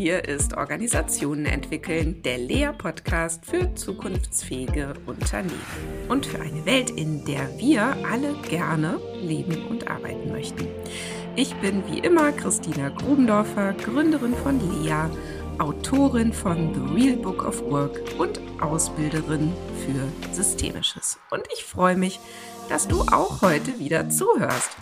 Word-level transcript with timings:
Hier 0.00 0.26
ist 0.26 0.56
Organisationen 0.56 1.44
entwickeln, 1.44 2.22
der 2.22 2.38
Lea-Podcast 2.38 3.44
für 3.44 3.74
zukunftsfähige 3.74 4.94
Unternehmen 5.04 5.60
und 6.08 6.24
für 6.24 6.40
eine 6.40 6.64
Welt, 6.64 6.88
in 6.88 7.22
der 7.26 7.58
wir 7.58 7.82
alle 8.10 8.32
gerne 8.48 8.98
leben 9.20 9.62
und 9.66 9.90
arbeiten 9.90 10.32
möchten. 10.32 10.66
Ich 11.36 11.54
bin 11.56 11.82
wie 11.86 11.98
immer 11.98 12.32
Christina 12.32 12.88
Grubendorfer, 12.88 13.74
Gründerin 13.74 14.34
von 14.36 14.58
Lea, 14.82 15.10
Autorin 15.58 16.32
von 16.32 16.72
The 16.72 16.94
Real 16.94 17.16
Book 17.18 17.44
of 17.44 17.62
Work 17.64 18.00
und 18.18 18.40
Ausbilderin 18.62 19.52
für 19.84 20.32
Systemisches. 20.34 21.18
Und 21.30 21.42
ich 21.52 21.62
freue 21.62 21.96
mich, 21.98 22.20
dass 22.70 22.88
du 22.88 23.02
auch 23.02 23.42
heute 23.42 23.78
wieder 23.78 24.08
zuhörst. 24.08 24.78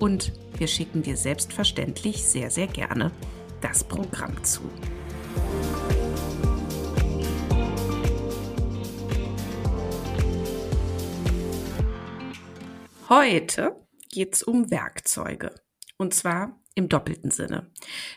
und 0.00 0.32
wir 0.58 0.66
schicken 0.66 1.02
dir 1.02 1.16
selbstverständlich 1.16 2.24
sehr 2.24 2.50
sehr 2.50 2.66
gerne 2.66 3.12
das 3.60 3.84
Programm 3.84 4.42
zu. 4.42 4.62
Heute 13.10 13.86
geht 14.10 14.34
es 14.34 14.42
um 14.42 14.70
Werkzeuge. 14.70 15.54
Und 15.98 16.14
zwar 16.14 16.58
im 16.74 16.88
doppelten 16.88 17.30
Sinne. 17.30 17.70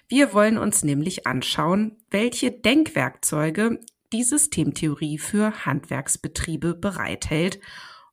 Wir 0.08 0.34
wollen 0.34 0.58
uns 0.58 0.84
nämlich 0.84 1.28
anschauen, 1.28 1.98
welche 2.10 2.52
Denkwerkzeuge 2.52 3.82
die 4.14 4.24
Systemtheorie 4.24 5.18
für 5.18 5.66
Handwerksbetriebe 5.66 6.74
bereithält 6.74 7.60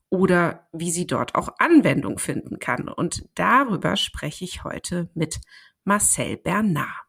oder 0.09 0.67
wie 0.73 0.91
sie 0.91 1.07
dort 1.07 1.37
auch 1.37 1.49
Anwendung 1.59 2.19
finden 2.19 2.59
kann. 2.59 2.89
Und 2.89 3.29
darüber 3.37 3.97
spreche 3.97 4.45
ich 4.45 4.65
heute 4.65 5.09
mit 5.15 5.41
Marcel 5.85 6.37
Bernard. 6.39 7.05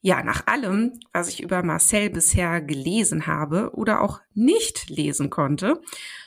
Ja, 0.00 0.24
nach 0.24 0.46
allem, 0.48 0.98
was 1.12 1.28
ich 1.28 1.40
über 1.40 1.62
Marcel 1.62 2.10
bisher 2.10 2.60
gelesen 2.60 3.28
habe 3.28 3.70
oder 3.74 4.00
auch 4.00 4.20
nicht 4.34 4.88
lesen 4.88 5.30
konnte, 5.30 5.80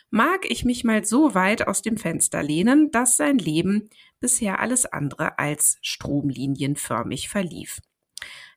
mag 0.09 0.49
ich 0.49 0.65
mich 0.65 0.83
mal 0.83 1.05
so 1.05 1.35
weit 1.35 1.67
aus 1.67 1.81
dem 1.81 1.97
Fenster 1.97 2.43
lehnen, 2.43 2.91
dass 2.91 3.17
sein 3.17 3.37
Leben 3.37 3.89
bisher 4.19 4.59
alles 4.59 4.85
andere 4.85 5.39
als 5.39 5.77
stromlinienförmig 5.81 7.29
verlief. 7.29 7.79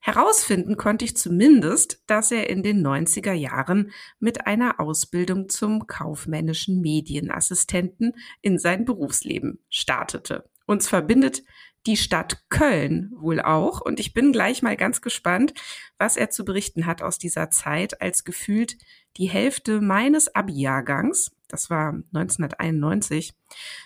Herausfinden 0.00 0.76
konnte 0.76 1.04
ich 1.04 1.16
zumindest, 1.16 2.02
dass 2.08 2.32
er 2.32 2.50
in 2.50 2.64
den 2.64 2.84
90er 2.84 3.32
Jahren 3.32 3.92
mit 4.18 4.48
einer 4.48 4.80
Ausbildung 4.80 5.48
zum 5.48 5.86
kaufmännischen 5.86 6.80
Medienassistenten 6.80 8.14
in 8.40 8.58
sein 8.58 8.84
Berufsleben 8.84 9.60
startete. 9.68 10.50
Uns 10.66 10.88
verbindet 10.88 11.42
die 11.86 11.96
Stadt 11.96 12.44
Köln 12.48 13.12
wohl 13.16 13.40
auch. 13.40 13.80
Und 13.80 14.00
ich 14.00 14.14
bin 14.14 14.32
gleich 14.32 14.62
mal 14.62 14.76
ganz 14.76 15.00
gespannt, 15.00 15.54
was 15.98 16.16
er 16.16 16.30
zu 16.30 16.44
berichten 16.44 16.86
hat 16.86 17.02
aus 17.02 17.18
dieser 17.18 17.50
Zeit, 17.50 18.00
als 18.00 18.24
gefühlt 18.24 18.76
die 19.16 19.28
Hälfte 19.28 19.80
meines 19.80 20.34
Abi-Jahrgangs, 20.34 21.32
das 21.48 21.68
war 21.68 21.88
1991, 22.14 23.34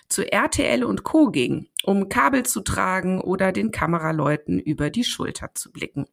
zu 0.07 0.31
RTL 0.31 0.83
und 0.83 1.03
Co. 1.03 1.31
ging, 1.31 1.67
um 1.83 2.07
Kabel 2.07 2.43
zu 2.43 2.61
tragen 2.61 3.19
oder 3.19 3.51
den 3.51 3.71
Kameraleuten 3.71 4.59
über 4.59 4.89
die 4.89 5.03
Schulter 5.03 5.51
zu 5.53 5.71
blicken. 5.71 6.05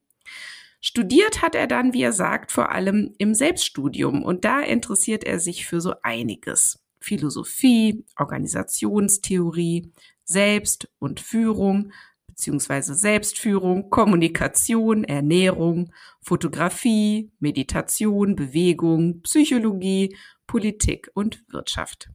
Studiert 0.81 1.41
hat 1.41 1.55
er 1.55 1.67
dann, 1.67 1.95
wie 1.95 2.03
er 2.03 2.13
sagt, 2.13 2.53
vor 2.53 2.71
allem 2.71 3.15
im 3.19 3.35
Selbststudium 3.35 4.23
und 4.23 4.45
da 4.45 4.61
interessiert 4.61 5.25
er 5.25 5.39
sich 5.39 5.67
für 5.67 5.81
so 5.81 5.95
einiges. 6.03 6.81
Philosophie, 7.01 8.05
Organisationstheorie, 8.17 9.93
Selbst- 10.25 10.89
und 10.99 11.21
Führung 11.21 11.93
beziehungsweise 12.35 12.95
Selbstführung, 12.97 13.91
Kommunikation, 13.91 15.05
Ernährung, 15.05 15.93
Fotografie, 16.21 17.31
Meditation, 17.39 18.35
Bewegung, 18.35 19.23
Psychologie, 19.23 20.17
Politik 20.49 21.11
und 21.15 21.45
Wirtschaft. 21.53 22.11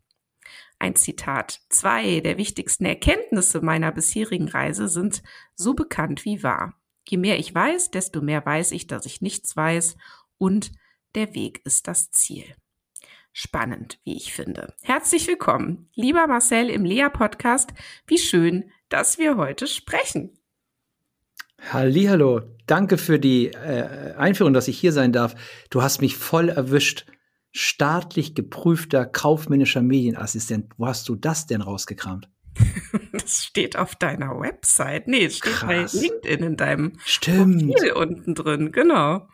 Ein 0.78 0.96
Zitat. 0.96 1.62
Zwei 1.69 2.19
der 2.19 2.38
wichtigsten 2.38 2.86
Erkenntnisse 2.86 3.62
meiner 3.62 3.94
bisherigen 3.94 4.50
Reise 4.50 4.90
sind 4.90 5.24
so 5.56 5.74
bekannt 5.74 6.25
wie 6.25 6.44
wahr. 6.44 6.74
Je 7.08 7.18
mehr 7.18 7.40
ich 7.40 7.56
weiß, 7.56 7.92
desto 7.92 8.22
mehr 8.22 8.46
weiß 8.46 8.74
ich, 8.74 8.88
dass 8.88 9.06
ich 9.06 9.22
nichts 9.22 9.56
weiß 9.56 9.96
und 10.38 10.72
der 11.16 11.34
Weg 11.34 11.62
ist 11.66 11.88
das 11.88 12.12
Ziel 12.12 12.56
spannend, 13.32 14.00
wie 14.04 14.16
ich 14.16 14.34
finde. 14.34 14.74
Herzlich 14.84 15.28
willkommen, 15.28 15.90
lieber 15.96 16.28
Marcel 16.28 16.70
im 16.70 16.86
Lea 16.86 17.10
Podcast. 17.12 17.72
Wie 18.08 18.18
schön, 18.18 18.72
dass 18.90 19.18
wir 19.18 19.38
heute 19.38 19.68
sprechen. 19.68 20.38
Hallo, 21.72 22.42
danke 22.68 22.98
für 22.98 23.20
die 23.20 23.48
äh, 23.48 24.14
Einführung, 24.16 24.54
dass 24.54 24.68
ich 24.68 24.80
hier 24.80 24.94
sein 24.94 25.12
darf. 25.12 25.36
Du 25.70 25.82
hast 25.82 26.02
mich 26.02 26.16
voll 26.16 26.50
erwischt. 26.50 27.06
Staatlich 27.52 28.36
geprüfter 28.36 29.06
kaufmännischer 29.06 29.82
Medienassistent. 29.82 30.72
Wo 30.78 30.86
hast 30.88 31.10
du 31.10 31.16
das 31.16 31.48
denn 31.48 31.62
rausgekramt? 31.62 32.30
Das 33.12 33.46
steht 33.46 33.78
auf 33.78 33.96
deiner 33.96 34.40
Website. 34.40 35.08
Nee, 35.08 35.26
es 35.26 35.38
steht 35.38 35.54
Krass. 35.54 35.92
bei 35.94 36.00
LinkedIn 36.00 36.44
in 36.44 36.58
deinem 36.58 36.94
Stimmt. 37.06 37.72
Profil 37.72 37.92
unten 37.92 38.34
drin, 38.34 38.72
genau. 38.72 39.28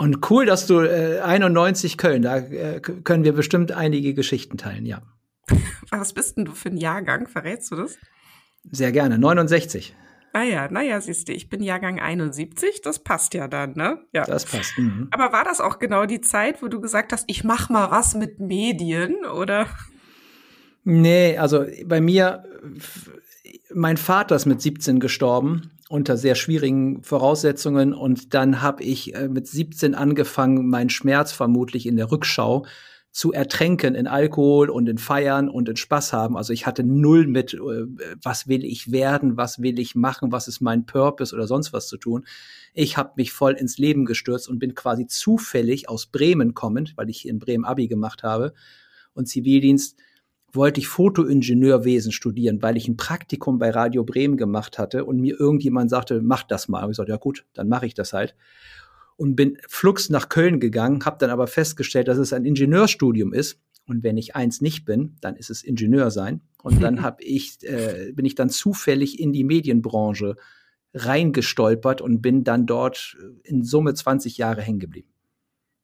Und 0.00 0.30
cool, 0.30 0.46
dass 0.46 0.66
du 0.66 0.80
äh, 0.80 1.20
91 1.20 1.98
Köln, 1.98 2.22
da 2.22 2.38
äh, 2.38 2.80
können 2.80 3.22
wir 3.22 3.34
bestimmt 3.34 3.72
einige 3.72 4.14
Geschichten 4.14 4.56
teilen, 4.56 4.86
ja. 4.86 5.02
Was 5.90 6.14
bist 6.14 6.38
denn 6.38 6.46
du 6.46 6.52
für 6.52 6.70
ein 6.70 6.78
Jahrgang? 6.78 7.28
Verrätst 7.28 7.70
du 7.70 7.76
das? 7.76 7.98
Sehr 8.70 8.92
gerne, 8.92 9.18
69. 9.18 9.94
Ah 10.32 10.42
ja, 10.42 10.70
naja, 10.70 11.02
siehst 11.02 11.28
du, 11.28 11.34
ich 11.34 11.50
bin 11.50 11.62
Jahrgang 11.62 12.00
71, 12.00 12.80
das 12.80 13.00
passt 13.00 13.34
ja 13.34 13.46
dann, 13.46 13.74
ne? 13.74 13.98
Ja. 14.14 14.24
Das 14.24 14.46
passt. 14.46 14.78
Mhm. 14.78 15.08
Aber 15.10 15.34
war 15.34 15.44
das 15.44 15.60
auch 15.60 15.78
genau 15.78 16.06
die 16.06 16.22
Zeit, 16.22 16.62
wo 16.62 16.68
du 16.68 16.80
gesagt 16.80 17.12
hast, 17.12 17.24
ich 17.26 17.44
mach 17.44 17.68
mal 17.68 17.90
was 17.90 18.14
mit 18.14 18.40
Medien, 18.40 19.26
oder? 19.26 19.66
Nee, 20.82 21.36
also 21.36 21.66
bei 21.84 22.00
mir, 22.00 22.44
mein 23.74 23.98
Vater 23.98 24.34
ist 24.34 24.46
mit 24.46 24.62
17 24.62 24.98
gestorben 24.98 25.70
unter 25.90 26.16
sehr 26.16 26.36
schwierigen 26.36 27.02
Voraussetzungen. 27.02 27.92
Und 27.92 28.32
dann 28.32 28.62
habe 28.62 28.84
ich 28.84 29.14
äh, 29.16 29.28
mit 29.28 29.48
17 29.48 29.96
angefangen, 29.96 30.68
meinen 30.68 30.88
Schmerz 30.88 31.32
vermutlich 31.32 31.84
in 31.84 31.96
der 31.96 32.12
Rückschau 32.12 32.64
zu 33.10 33.32
ertränken 33.32 33.96
in 33.96 34.06
Alkohol 34.06 34.70
und 34.70 34.88
in 34.88 34.98
Feiern 34.98 35.48
und 35.48 35.68
in 35.68 35.74
Spaß 35.74 36.12
haben. 36.12 36.36
Also 36.36 36.52
ich 36.52 36.64
hatte 36.64 36.84
null 36.84 37.26
mit, 37.26 37.54
äh, 37.54 37.58
was 38.22 38.46
will 38.46 38.64
ich 38.64 38.92
werden, 38.92 39.36
was 39.36 39.60
will 39.62 39.80
ich 39.80 39.96
machen, 39.96 40.30
was 40.30 40.46
ist 40.46 40.60
mein 40.60 40.86
Purpose 40.86 41.34
oder 41.34 41.48
sonst 41.48 41.72
was 41.72 41.88
zu 41.88 41.96
tun. 41.96 42.24
Ich 42.72 42.96
habe 42.96 43.14
mich 43.16 43.32
voll 43.32 43.54
ins 43.54 43.76
Leben 43.76 44.04
gestürzt 44.04 44.48
und 44.48 44.60
bin 44.60 44.76
quasi 44.76 45.08
zufällig 45.08 45.88
aus 45.88 46.06
Bremen 46.06 46.54
kommend, 46.54 46.96
weil 46.96 47.10
ich 47.10 47.26
in 47.26 47.40
Bremen 47.40 47.64
Abi 47.64 47.88
gemacht 47.88 48.22
habe 48.22 48.54
und 49.12 49.26
Zivildienst, 49.26 49.98
wollte 50.52 50.80
ich 50.80 50.88
Fotoingenieurwesen 50.88 52.12
studieren, 52.12 52.62
weil 52.62 52.76
ich 52.76 52.88
ein 52.88 52.96
Praktikum 52.96 53.58
bei 53.58 53.70
Radio 53.70 54.04
Bremen 54.04 54.36
gemacht 54.36 54.78
hatte 54.78 55.04
und 55.04 55.20
mir 55.20 55.38
irgendjemand 55.38 55.90
sagte, 55.90 56.20
mach 56.22 56.42
das 56.42 56.68
mal. 56.68 56.84
Und 56.84 56.90
ich 56.90 56.96
sagte, 56.96 57.12
ja 57.12 57.18
gut, 57.18 57.46
dann 57.54 57.68
mache 57.68 57.86
ich 57.86 57.94
das 57.94 58.12
halt. 58.12 58.34
Und 59.16 59.36
bin 59.36 59.58
flugs 59.68 60.10
nach 60.10 60.28
Köln 60.28 60.60
gegangen, 60.60 61.04
habe 61.04 61.18
dann 61.18 61.30
aber 61.30 61.46
festgestellt, 61.46 62.08
dass 62.08 62.18
es 62.18 62.32
ein 62.32 62.44
Ingenieurstudium 62.44 63.32
ist. 63.32 63.60
Und 63.86 64.02
wenn 64.02 64.16
ich 64.16 64.36
eins 64.36 64.60
nicht 64.60 64.84
bin, 64.84 65.16
dann 65.20 65.36
ist 65.36 65.50
es 65.50 65.62
Ingenieur 65.62 66.10
sein. 66.10 66.40
Und 66.62 66.82
dann 66.82 67.02
hab 67.02 67.20
ich, 67.20 67.58
äh, 67.62 68.12
bin 68.14 68.24
ich 68.24 68.34
dann 68.34 68.50
zufällig 68.50 69.20
in 69.20 69.32
die 69.32 69.44
Medienbranche 69.44 70.36
reingestolpert 70.94 72.00
und 72.00 72.20
bin 72.20 72.44
dann 72.44 72.66
dort 72.66 73.16
in 73.44 73.62
Summe 73.62 73.94
20 73.94 74.38
Jahre 74.38 74.62
hängen 74.62 74.80
geblieben. 74.80 75.08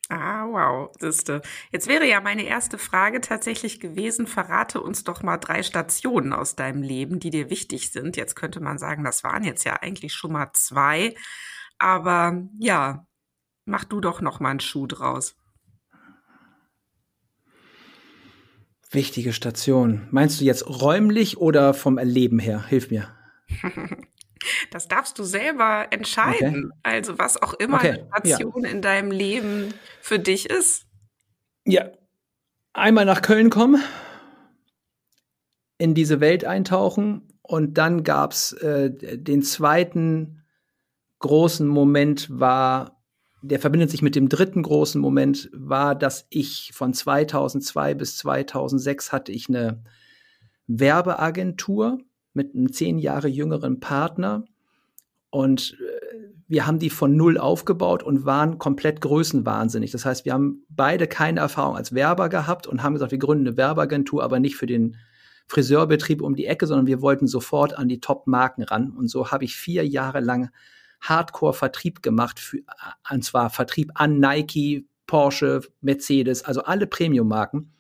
Ah, 0.09 0.47
wow, 0.47 0.93
siehste. 1.01 1.43
Jetzt 1.73 1.89
wäre 1.89 2.07
ja 2.07 2.21
meine 2.21 2.45
erste 2.45 2.79
Frage 2.79 3.21
tatsächlich 3.21 3.81
gewesen, 3.81 4.29
verrate 4.29 4.81
uns 4.81 5.03
doch 5.03 5.25
mal 5.25 5.37
drei 5.37 5.65
Stationen 5.65 6.33
aus 6.33 6.55
deinem 6.55 6.83
Leben, 6.83 7.19
die 7.19 7.31
dir 7.31 7.51
wichtig 7.51 7.91
sind. 7.91 8.17
Jetzt 8.17 8.37
könnte 8.37 8.61
man 8.61 8.79
sagen, 8.79 9.03
das 9.03 9.25
waren 9.25 9.43
jetzt 9.43 9.65
ja 9.65 9.75
eigentlich 9.75 10.15
schon 10.15 10.33
mal 10.33 10.51
zwei. 10.53 11.17
Aber 11.79 12.41
ja, 12.59 13.05
mach 13.65 13.85
du 13.85 14.01
doch 14.01 14.21
noch 14.21 14.39
mal 14.39 14.51
einen 14.51 14.61
Schuh 14.61 14.87
draus. 14.87 15.35
Wichtige 18.93 19.33
Station. 19.33 20.07
Meinst 20.13 20.41
du 20.41 20.45
jetzt 20.45 20.69
räumlich 20.69 21.39
oder 21.39 21.75
vom 21.75 21.99
Erleben 21.99 22.39
her? 22.39 22.65
Hilf 22.69 22.93
mir. 22.93 23.13
Das 24.71 24.89
darfst 24.89 25.19
du 25.19 25.25
selber 25.25 25.87
entscheiden. 25.91 26.73
Okay. 26.73 26.81
Also 26.83 27.19
was 27.19 27.41
auch 27.41 27.55
immer 27.55 27.77
okay. 27.77 28.05
eine 28.11 28.31
Station 28.31 28.65
ja. 28.65 28.71
in 28.71 28.83
deinem 28.83 29.11
Leben 29.11 29.75
für 30.01 30.19
dich 30.19 30.49
ist. 30.49 30.87
Ja. 31.65 31.91
Einmal 32.73 33.07
nach 33.07 33.23
Köln 33.23 33.49
kommen, 33.49 33.83
in 35.79 35.95
diese 35.95 36.21
Welt 36.21 36.45
eintauchen 36.45 37.33
und 37.43 37.79
dann 37.79 38.03
gab's 38.05 38.53
äh, 38.53 38.91
den 38.91 39.43
zweiten 39.43 40.43
großen 41.21 41.67
Moment 41.67 42.29
war, 42.29 43.03
der 43.43 43.61
verbindet 43.61 43.91
sich 43.91 44.03
mit 44.03 44.17
dem 44.17 44.29
dritten 44.29 44.63
großen 44.63 45.01
Moment, 45.01 45.49
war, 45.53 45.95
dass 45.95 46.27
ich 46.31 46.73
von 46.75 46.93
2002 46.93 47.95
bis 47.95 48.17
2006 48.19 49.13
hatte 49.13 49.33
ich 49.33 49.49
eine 49.49 49.83
Werbeagentur 50.67 51.99
mit 52.37 52.55
einem 52.55 52.73
zehn 52.73 52.99
Jahre 52.99 53.29
jüngeren 53.29 53.81
Partner 53.81 54.45
und 55.31 55.77
äh, 55.81 56.07
wir 56.49 56.67
haben 56.67 56.79
die 56.79 56.91
von 56.91 57.17
null 57.17 57.39
aufgebaut 57.39 58.03
und 58.03 58.25
waren 58.25 58.59
komplett 58.59 59.01
größenwahnsinnig. 59.01 59.91
Das 59.91 60.05
heißt, 60.05 60.25
wir 60.25 60.33
haben 60.33 60.65
beide 60.69 61.09
keine 61.09 61.41
Erfahrung 61.41 61.77
als 61.77 61.93
Werber 61.93 62.29
gehabt 62.29 62.67
und 62.67 62.83
haben 62.83 62.93
gesagt, 62.93 63.11
wir 63.11 63.19
gründen 63.19 63.49
eine 63.49 63.57
Werbeagentur, 63.57 64.23
aber 64.23 64.39
nicht 64.39 64.57
für 64.57 64.67
den 64.67 64.97
Friseurbetrieb 65.49 66.23
um 66.23 66.37
die 66.37 66.47
Ecke, 66.47 66.67
sondern 66.67 66.87
wir 66.87 67.03
wollten 67.03 67.27
sofort 67.27 67.77
an 67.77 67.89
die 67.89 68.01
Top-Marken 68.01 68.63
ran. 68.63 68.91
Und 68.91 69.09
so 69.09 69.31
habe 69.31 69.45
ich 69.45 69.57
vier 69.57 69.87
Jahre 69.87 70.21
lang 70.21 70.51
Hardcore-Vertrieb 71.01 72.03
gemacht, 72.03 72.39
für, 72.39 72.59
und 73.11 73.25
zwar 73.25 73.51
Vertrieb 73.51 73.91
an 73.95 74.19
Nike, 74.21 74.89
Porsche, 75.07 75.63
Mercedes, 75.81 76.45
also 76.45 76.63
alle 76.63 76.87
Premium-Marken. 76.87 77.73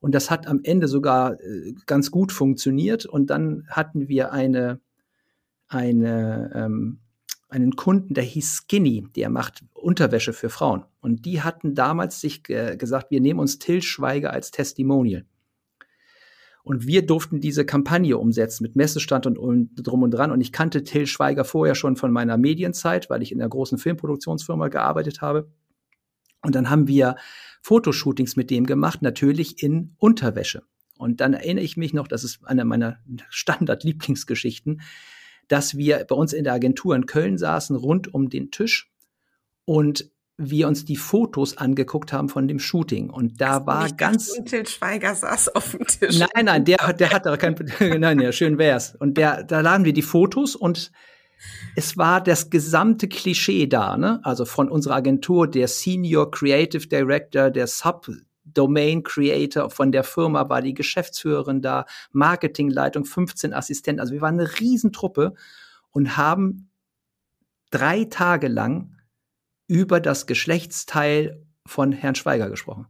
Und 0.00 0.14
das 0.14 0.30
hat 0.30 0.46
am 0.46 0.60
Ende 0.62 0.88
sogar 0.88 1.40
äh, 1.40 1.74
ganz 1.86 2.10
gut 2.10 2.32
funktioniert. 2.32 3.06
Und 3.06 3.30
dann 3.30 3.66
hatten 3.68 4.08
wir 4.08 4.32
eine, 4.32 4.80
eine, 5.66 6.52
ähm, 6.54 7.00
einen 7.48 7.76
Kunden, 7.76 8.14
der 8.14 8.24
hieß 8.24 8.64
Skinny, 8.64 9.08
der 9.16 9.30
macht 9.30 9.64
Unterwäsche 9.72 10.32
für 10.32 10.50
Frauen. 10.50 10.84
Und 11.00 11.24
die 11.24 11.42
hatten 11.42 11.74
damals 11.74 12.20
sich 12.20 12.48
äh, 12.48 12.76
gesagt, 12.76 13.10
wir 13.10 13.20
nehmen 13.20 13.40
uns 13.40 13.58
Till 13.58 13.82
Schweiger 13.82 14.32
als 14.32 14.50
Testimonial. 14.50 15.24
Und 16.62 16.86
wir 16.86 17.06
durften 17.06 17.40
diese 17.40 17.64
Kampagne 17.64 18.18
umsetzen 18.18 18.62
mit 18.62 18.76
Messestand 18.76 19.26
und, 19.26 19.38
und 19.38 19.70
drum 19.74 20.02
und 20.02 20.10
dran. 20.10 20.30
Und 20.30 20.42
ich 20.42 20.52
kannte 20.52 20.84
Till 20.84 21.06
Schweiger 21.06 21.44
vorher 21.44 21.74
schon 21.74 21.96
von 21.96 22.12
meiner 22.12 22.36
Medienzeit, 22.36 23.08
weil 23.08 23.22
ich 23.22 23.32
in 23.32 23.40
einer 23.40 23.48
großen 23.48 23.78
Filmproduktionsfirma 23.78 24.68
gearbeitet 24.68 25.22
habe. 25.22 25.48
Und 26.42 26.54
dann 26.54 26.70
haben 26.70 26.86
wir 26.88 27.16
Fotoshootings 27.62 28.36
mit 28.36 28.50
dem 28.50 28.66
gemacht, 28.66 29.02
natürlich 29.02 29.62
in 29.62 29.94
Unterwäsche. 29.98 30.62
Und 30.96 31.20
dann 31.20 31.32
erinnere 31.32 31.64
ich 31.64 31.76
mich 31.76 31.92
noch, 31.92 32.08
das 32.08 32.24
ist 32.24 32.40
eine 32.44 32.64
meiner 32.64 32.98
Standard-Lieblingsgeschichten, 33.30 34.80
dass 35.46 35.76
wir 35.76 36.04
bei 36.08 36.14
uns 36.14 36.32
in 36.32 36.44
der 36.44 36.52
Agentur 36.52 36.94
in 36.94 37.06
Köln 37.06 37.38
saßen, 37.38 37.76
rund 37.76 38.12
um 38.12 38.28
den 38.28 38.50
Tisch 38.50 38.90
und 39.64 40.10
wir 40.38 40.68
uns 40.68 40.84
die 40.84 40.96
Fotos 40.96 41.56
angeguckt 41.56 42.12
haben 42.12 42.28
von 42.28 42.46
dem 42.46 42.60
Shooting 42.60 43.10
und 43.10 43.40
da 43.40 43.66
war 43.66 43.86
ich 43.86 43.96
ganz 43.96 44.28
dachte, 44.34 44.44
Til 44.44 44.66
Schweiger 44.66 45.14
saß 45.14 45.54
auf 45.56 45.72
dem 45.72 45.84
Tisch. 45.84 46.18
Nein, 46.18 46.44
nein, 46.44 46.64
der 46.64 46.92
der 46.92 47.10
hat 47.10 47.26
da 47.26 47.36
kein 47.36 47.56
nein, 47.98 48.20
ja, 48.20 48.30
schön 48.30 48.56
wär's. 48.56 48.94
Und 48.94 49.18
der 49.18 49.42
da 49.42 49.60
laden 49.60 49.84
wir 49.84 49.92
die 49.92 50.02
Fotos 50.02 50.54
und 50.54 50.92
es 51.76 51.96
war 51.96 52.22
das 52.22 52.50
gesamte 52.50 53.08
Klischee 53.08 53.66
da, 53.66 53.96
ne? 53.96 54.20
Also 54.22 54.44
von 54.44 54.68
unserer 54.68 54.96
Agentur, 54.96 55.48
der 55.48 55.68
Senior 55.68 56.30
Creative 56.30 56.86
Director, 56.86 57.50
der 57.50 57.66
Subdomain 57.66 59.02
Creator 59.02 59.70
von 59.70 59.92
der 59.92 60.04
Firma 60.04 60.48
war 60.48 60.62
die 60.62 60.74
Geschäftsführerin 60.74 61.62
da, 61.62 61.86
Marketingleitung, 62.12 63.04
15 63.04 63.54
Assistenten. 63.54 64.00
Also 64.00 64.12
wir 64.12 64.20
waren 64.20 64.40
eine 64.40 64.60
Riesentruppe 64.60 65.34
und 65.90 66.16
haben 66.16 66.70
drei 67.70 68.04
Tage 68.04 68.48
lang 68.48 68.96
über 69.66 70.00
das 70.00 70.26
Geschlechtsteil 70.26 71.44
von 71.66 71.92
Herrn 71.92 72.14
Schweiger 72.14 72.48
gesprochen. 72.48 72.86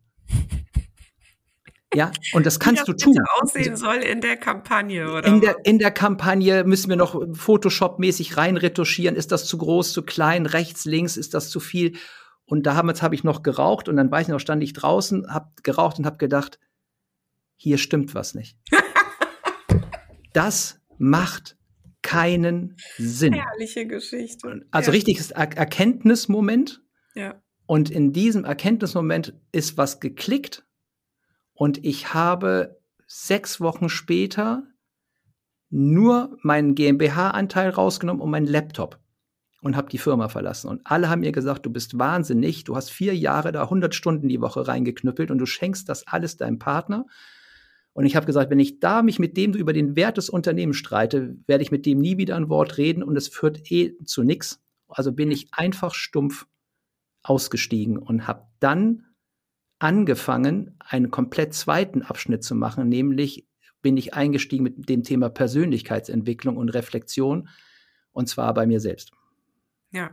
Ja, 1.95 2.11
und 2.35 2.45
das 2.45 2.61
kannst 2.61 2.83
Wie 2.83 2.93
das 2.93 3.03
du 3.03 3.13
tun. 3.13 3.19
aussehen 3.41 3.77
soll 3.77 3.97
in 3.97 4.21
der 4.21 4.37
Kampagne, 4.37 5.11
oder? 5.11 5.27
In 5.27 5.41
der, 5.41 5.57
in 5.65 5.79
der 5.79 5.91
Kampagne 5.91 6.65
müssen 6.65 6.91
wir 6.91 6.97
noch 6.97 7.15
Photoshop-mäßig 7.15 8.37
reinretuschieren. 8.37 9.17
Ist 9.17 9.33
das 9.33 9.47
zu 9.47 9.57
groß, 9.57 9.93
zu 9.93 10.03
klein, 10.03 10.45
rechts, 10.45 10.85
links, 10.85 11.17
ist 11.17 11.33
das 11.33 11.49
zu 11.49 11.61
viel? 11.61 11.97
Und 12.45 12.65
damals 12.65 13.03
habe 13.03 13.15
ich 13.15 13.25
noch 13.25 13.43
geraucht 13.43 13.89
und 13.89 13.97
dann 13.97 14.11
weiß 14.11 14.27
ich 14.27 14.33
noch, 14.33 14.41
stand 14.41 14.63
ich 14.63 14.75
draußen, 14.75 15.33
hab 15.33 15.63
geraucht 15.65 15.99
und 15.99 16.05
habe 16.05 16.19
gedacht, 16.19 16.59
hier 17.57 17.79
stimmt 17.79 18.15
was 18.15 18.35
nicht. 18.35 18.57
das 20.35 20.81
macht 20.99 21.57
keinen 22.03 22.77
Sinn. 22.97 23.33
Herrliche 23.33 23.87
Geschichte. 23.87 24.67
Also 24.71 24.91
ja. 24.91 24.95
richtiges 24.95 25.31
er 25.31 25.57
Erkenntnismoment. 25.57 26.83
Ja. 27.15 27.43
Und 27.67 27.91
in 27.91 28.13
diesem 28.13 28.45
Erkenntnismoment 28.45 29.35
ist 29.53 29.77
was 29.77 30.01
geklickt. 30.01 30.65
Und 31.59 31.85
ich 31.85 32.15
habe 32.15 32.79
sechs 33.09 33.61
Wochen 33.61 33.89
später 33.89 34.63
nur 35.71 36.39
meinen 36.43 36.77
GmbH-Anteil 36.77 37.71
rausgenommen 37.71 38.23
und 38.23 38.31
meinen 38.31 38.47
Laptop 38.47 39.01
und 39.61 39.75
habe 39.75 39.91
die 39.91 39.99
Firma 39.99 40.29
verlassen. 40.29 40.69
Und 40.69 40.83
alle 40.85 41.11
haben 41.11 41.19
mir 41.19 41.33
gesagt, 41.33 41.67
du 41.67 41.71
bist 41.71 41.99
wahnsinnig, 41.99 42.63
du 42.63 42.77
hast 42.77 42.93
vier 42.93 43.17
Jahre 43.17 43.51
da 43.51 43.65
100 43.65 43.93
Stunden 43.93 44.29
die 44.29 44.41
Woche 44.41 44.69
reingeknüppelt 44.69 45.33
und 45.33 45.39
du 45.39 45.47
schenkst 45.47 45.89
das 45.89 46.07
alles 46.07 46.37
deinem 46.37 46.61
Partner. 46.61 47.07
Und 47.93 48.07
ich 48.07 48.15
habe 48.15 48.27
gesagt, 48.27 48.51
wenn 48.51 48.61
ich 48.61 48.79
da 48.79 49.03
mich 49.03 49.19
mit 49.19 49.37
dem 49.37 49.53
über 49.55 49.73
den 49.73 49.97
Wert 49.97 50.17
des 50.17 50.31
Unternehmens 50.31 50.77
streite, 50.77 51.39
werde 51.49 51.65
ich 51.65 51.73
mit 51.73 51.87
dem 51.87 51.99
nie 51.99 52.19
wieder 52.19 52.37
ein 52.37 52.49
Wort 52.49 52.79
reden 52.79 53.03
und 53.03 53.17
es 53.17 53.27
führt 53.27 53.69
eh 53.73 53.99
zu 54.05 54.23
nichts. 54.23 54.63
Also 54.87 55.11
bin 55.11 55.33
ich 55.33 55.49
einfach 55.51 55.93
stumpf 55.93 56.47
ausgestiegen 57.25 57.99
und 57.99 58.29
habe 58.29 58.47
dann 58.61 59.08
angefangen, 59.79 60.77
einen 60.81 61.11
komplett 61.11 61.55
zweiten 61.55 62.03
Abschnitt 62.03 62.43
zu 62.43 62.55
machen, 62.55 62.89
nämlich 62.89 63.47
bin 63.83 63.97
ich 63.97 64.15
eingestiegen 64.15 64.65
mit 64.65 64.89
dem 64.89 65.05
Thema 65.05 65.29
Persönlichkeitsentwicklung 65.29 66.57
und 66.57 66.71
Reflexion 66.71 67.49
und 68.13 68.29
zwar 68.29 68.53
bei 68.55 68.67
mir 68.67 68.81
selbst. 68.81 69.13
Ja. 69.91 70.11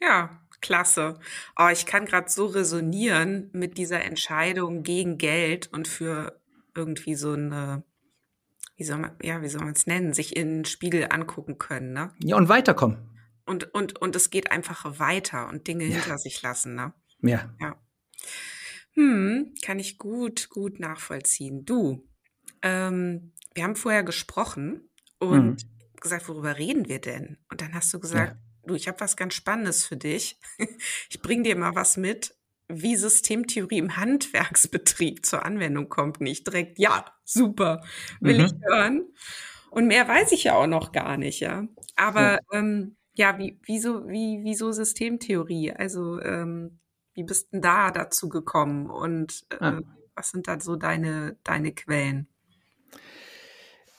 Ja, 0.00 0.40
klasse. 0.60 1.18
Oh, 1.58 1.68
ich 1.72 1.86
kann 1.86 2.04
gerade 2.04 2.30
so 2.30 2.46
resonieren 2.46 3.50
mit 3.52 3.78
dieser 3.78 4.04
Entscheidung 4.04 4.84
gegen 4.84 5.18
Geld 5.18 5.72
und 5.72 5.88
für 5.88 6.40
irgendwie 6.74 7.16
so 7.16 7.32
eine, 7.32 7.82
wie 8.76 8.84
soll 8.84 8.98
man, 8.98 9.16
ja, 9.22 9.42
wie 9.42 9.48
soll 9.48 9.64
man 9.64 9.74
es 9.74 9.86
nennen, 9.86 10.12
sich 10.12 10.36
in 10.36 10.58
den 10.58 10.64
Spiegel 10.64 11.08
angucken 11.10 11.58
können, 11.58 11.92
ne? 11.92 12.12
Ja, 12.22 12.36
und 12.36 12.48
weiterkommen. 12.48 12.98
Und, 13.44 13.74
und, 13.74 14.00
und 14.00 14.14
es 14.14 14.30
geht 14.30 14.52
einfach 14.52 15.00
weiter 15.00 15.48
und 15.48 15.66
Dinge 15.66 15.84
ja. 15.84 15.96
hinter 15.96 16.18
sich 16.18 16.40
lassen, 16.42 16.76
ne? 16.76 16.92
Ja. 17.20 17.52
Ja. 17.60 17.76
Hm, 18.98 19.54
kann 19.62 19.78
ich 19.78 19.96
gut, 19.96 20.50
gut 20.50 20.80
nachvollziehen. 20.80 21.64
Du, 21.64 22.04
ähm, 22.62 23.32
wir 23.54 23.62
haben 23.62 23.76
vorher 23.76 24.02
gesprochen 24.02 24.90
und 25.20 25.50
mhm. 25.50 26.00
gesagt, 26.00 26.28
worüber 26.28 26.58
reden 26.58 26.88
wir 26.88 27.00
denn? 27.00 27.38
Und 27.48 27.60
dann 27.60 27.74
hast 27.74 27.94
du 27.94 28.00
gesagt, 28.00 28.32
ja. 28.32 28.66
du, 28.66 28.74
ich 28.74 28.88
habe 28.88 28.98
was 28.98 29.16
ganz 29.16 29.34
Spannendes 29.34 29.86
für 29.86 29.96
dich. 29.96 30.40
ich 31.10 31.22
bring 31.22 31.44
dir 31.44 31.54
mal 31.54 31.76
was 31.76 31.96
mit, 31.96 32.34
wie 32.66 32.96
Systemtheorie 32.96 33.78
im 33.78 33.96
Handwerksbetrieb 33.96 35.24
zur 35.24 35.44
Anwendung 35.44 35.88
kommt, 35.88 36.20
nicht 36.20 36.48
direkt, 36.48 36.80
ja, 36.80 37.04
super, 37.24 37.84
will 38.18 38.40
mhm. 38.40 38.46
ich 38.46 38.52
hören. 38.66 39.06
Und 39.70 39.86
mehr 39.86 40.08
weiß 40.08 40.32
ich 40.32 40.42
ja 40.42 40.54
auch 40.54 40.66
noch 40.66 40.90
gar 40.90 41.16
nicht, 41.18 41.38
ja. 41.38 41.68
Aber 41.94 42.32
ja, 42.32 42.38
ähm, 42.52 42.96
ja 43.14 43.38
wie, 43.38 43.60
wieso, 43.62 44.08
wie, 44.08 44.40
wieso 44.42 44.72
Systemtheorie? 44.72 45.70
Also, 45.70 46.20
ähm, 46.20 46.80
wie 47.18 47.24
bist 47.24 47.52
denn 47.52 47.60
da 47.60 47.90
dazu 47.90 48.28
gekommen 48.28 48.88
und 48.88 49.44
äh, 49.50 49.64
ah. 49.64 49.80
was 50.14 50.30
sind 50.30 50.46
da 50.46 50.60
so 50.60 50.76
deine, 50.76 51.36
deine 51.42 51.72
Quellen? 51.72 52.28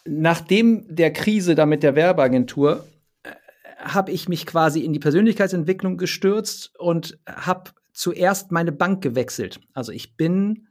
Nachdem 0.05 0.85
der 0.87 1.11
Krise 1.11 1.53
da 1.53 1.65
mit 1.65 1.83
der 1.83 1.95
Werbeagentur 1.95 2.87
äh, 3.23 3.31
habe 3.77 4.13
ich 4.13 4.29
mich 4.29 4.45
quasi 4.45 4.85
in 4.85 4.93
die 4.93 4.99
Persönlichkeitsentwicklung 4.99 5.97
gestürzt 5.97 6.79
und 6.79 7.19
habe 7.27 7.71
zuerst 7.91 8.53
meine 8.53 8.71
Bank 8.71 9.03
gewechselt. 9.03 9.59
Also 9.73 9.91
ich 9.91 10.15
bin 10.15 10.69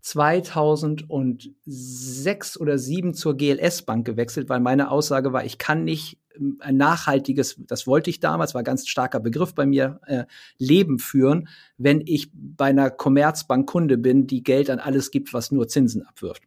2006 0.00 2.60
oder 2.60 2.72
2007 2.72 3.14
zur 3.14 3.36
GLS 3.36 3.82
Bank 3.82 4.04
gewechselt, 4.04 4.48
weil 4.48 4.58
meine 4.58 4.90
Aussage 4.90 5.32
war, 5.32 5.44
ich 5.44 5.58
kann 5.58 5.84
nicht 5.84 6.18
ein 6.60 6.76
nachhaltiges, 6.76 7.56
das 7.66 7.86
wollte 7.86 8.10
ich 8.10 8.20
damals, 8.20 8.54
war 8.54 8.62
ein 8.62 8.64
ganz 8.64 8.86
starker 8.86 9.20
Begriff 9.20 9.54
bei 9.54 9.66
mir, 9.66 10.00
äh, 10.06 10.24
Leben 10.58 10.98
führen, 10.98 11.48
wenn 11.78 12.00
ich 12.04 12.30
bei 12.34 12.66
einer 12.66 12.90
Commerzbank 12.90 13.68
Kunde 13.68 13.98
bin, 13.98 14.26
die 14.26 14.42
Geld 14.42 14.70
an 14.70 14.78
alles 14.78 15.10
gibt, 15.10 15.32
was 15.32 15.52
nur 15.52 15.68
Zinsen 15.68 16.02
abwirft. 16.02 16.42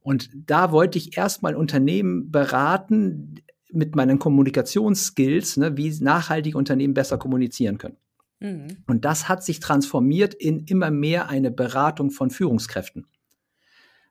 Und 0.00 0.30
da 0.34 0.72
wollte 0.72 0.98
ich 0.98 1.16
erstmal 1.16 1.54
Unternehmen 1.54 2.30
beraten 2.30 3.36
mit 3.72 3.96
meinen 3.96 4.18
Kommunikationsskills, 4.18 5.56
ne, 5.56 5.76
wie 5.76 5.90
nachhaltige 6.00 6.58
Unternehmen 6.58 6.94
besser 6.94 7.18
kommunizieren 7.18 7.78
können. 7.78 7.96
Mhm. 8.40 8.78
Und 8.86 9.04
das 9.04 9.28
hat 9.28 9.44
sich 9.44 9.60
transformiert 9.60 10.34
in 10.34 10.64
immer 10.66 10.90
mehr 10.90 11.28
eine 11.28 11.50
Beratung 11.50 12.10
von 12.10 12.30
Führungskräften, 12.30 13.06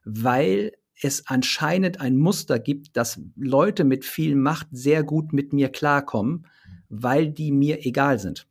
weil 0.03 0.71
es 1.00 1.27
anscheinend 1.27 2.00
ein 2.00 2.17
Muster 2.17 2.60
gibt, 2.60 2.95
dass 2.95 3.19
Leute 3.36 3.83
mit 3.83 4.05
viel 4.05 4.36
Macht 4.36 4.67
sehr 4.71 5.03
gut 5.03 5.33
mit 5.33 5.53
mir 5.53 5.69
klarkommen, 5.69 6.48
weil 6.89 7.29
die 7.29 7.51
mir 7.51 7.86
egal 7.86 8.19
sind. 8.19 8.48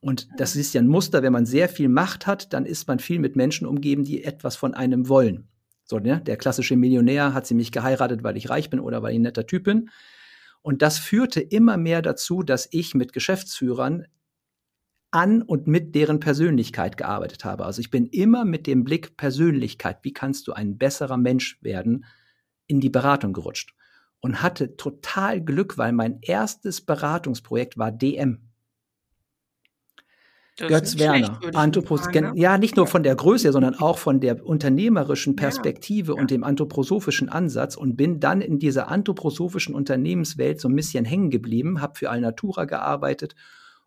Und 0.00 0.28
das 0.36 0.54
ist 0.54 0.74
ja 0.74 0.82
ein 0.82 0.86
Muster, 0.86 1.22
wenn 1.22 1.32
man 1.32 1.46
sehr 1.46 1.68
viel 1.68 1.88
Macht 1.88 2.26
hat, 2.26 2.52
dann 2.52 2.66
ist 2.66 2.88
man 2.88 2.98
viel 2.98 3.18
mit 3.18 3.36
Menschen 3.36 3.66
umgeben, 3.66 4.04
die 4.04 4.22
etwas 4.22 4.54
von 4.54 4.74
einem 4.74 5.08
wollen. 5.08 5.48
So, 5.84 5.98
ne? 5.98 6.20
Der 6.20 6.36
klassische 6.36 6.76
Millionär 6.76 7.34
hat 7.34 7.46
sie 7.46 7.54
mich 7.54 7.72
geheiratet, 7.72 8.22
weil 8.22 8.36
ich 8.36 8.50
reich 8.50 8.70
bin 8.70 8.80
oder 8.80 9.02
weil 9.02 9.12
ich 9.12 9.18
ein 9.18 9.22
netter 9.22 9.46
Typ 9.46 9.64
bin. 9.64 9.90
Und 10.62 10.82
das 10.82 10.98
führte 10.98 11.40
immer 11.40 11.76
mehr 11.76 12.00
dazu, 12.00 12.42
dass 12.42 12.68
ich 12.70 12.94
mit 12.94 13.12
Geschäftsführern 13.12 14.06
an 15.14 15.42
und 15.42 15.68
mit 15.68 15.94
deren 15.94 16.18
Persönlichkeit 16.18 16.96
gearbeitet 16.96 17.44
habe. 17.44 17.64
Also 17.64 17.80
ich 17.80 17.90
bin 17.90 18.06
immer 18.06 18.44
mit 18.44 18.66
dem 18.66 18.82
Blick 18.82 19.16
Persönlichkeit, 19.16 19.98
wie 20.02 20.12
kannst 20.12 20.48
du 20.48 20.52
ein 20.52 20.76
besserer 20.76 21.16
Mensch 21.16 21.62
werden, 21.62 22.04
in 22.66 22.80
die 22.80 22.90
Beratung 22.90 23.32
gerutscht. 23.32 23.74
Und 24.18 24.42
hatte 24.42 24.76
total 24.76 25.40
Glück, 25.40 25.78
weil 25.78 25.92
mein 25.92 26.18
erstes 26.20 26.80
Beratungsprojekt 26.80 27.78
war 27.78 27.92
DM. 27.92 28.40
Das 30.56 30.68
Götz 30.68 30.98
Werner, 30.98 31.40
Anthropos 31.52 32.08
ne? 32.08 32.32
ja, 32.34 32.58
nicht 32.58 32.76
nur 32.76 32.86
von 32.86 33.02
der 33.02 33.14
Größe, 33.14 33.52
sondern 33.52 33.74
auch 33.74 33.98
von 33.98 34.20
der 34.20 34.44
unternehmerischen 34.44 35.36
Perspektive 35.36 36.14
ja. 36.14 36.20
und 36.20 36.30
dem 36.30 36.42
anthroposophischen 36.42 37.28
Ansatz 37.28 37.76
und 37.76 37.96
bin 37.96 38.18
dann 38.18 38.40
in 38.40 38.58
dieser 38.58 38.88
anthroposophischen 38.88 39.74
Unternehmenswelt 39.74 40.60
so 40.60 40.68
ein 40.68 40.76
bisschen 40.76 41.04
hängen 41.04 41.30
geblieben, 41.30 41.80
habe 41.80 41.98
für 41.98 42.10
Alnatura 42.10 42.64
gearbeitet 42.64 43.34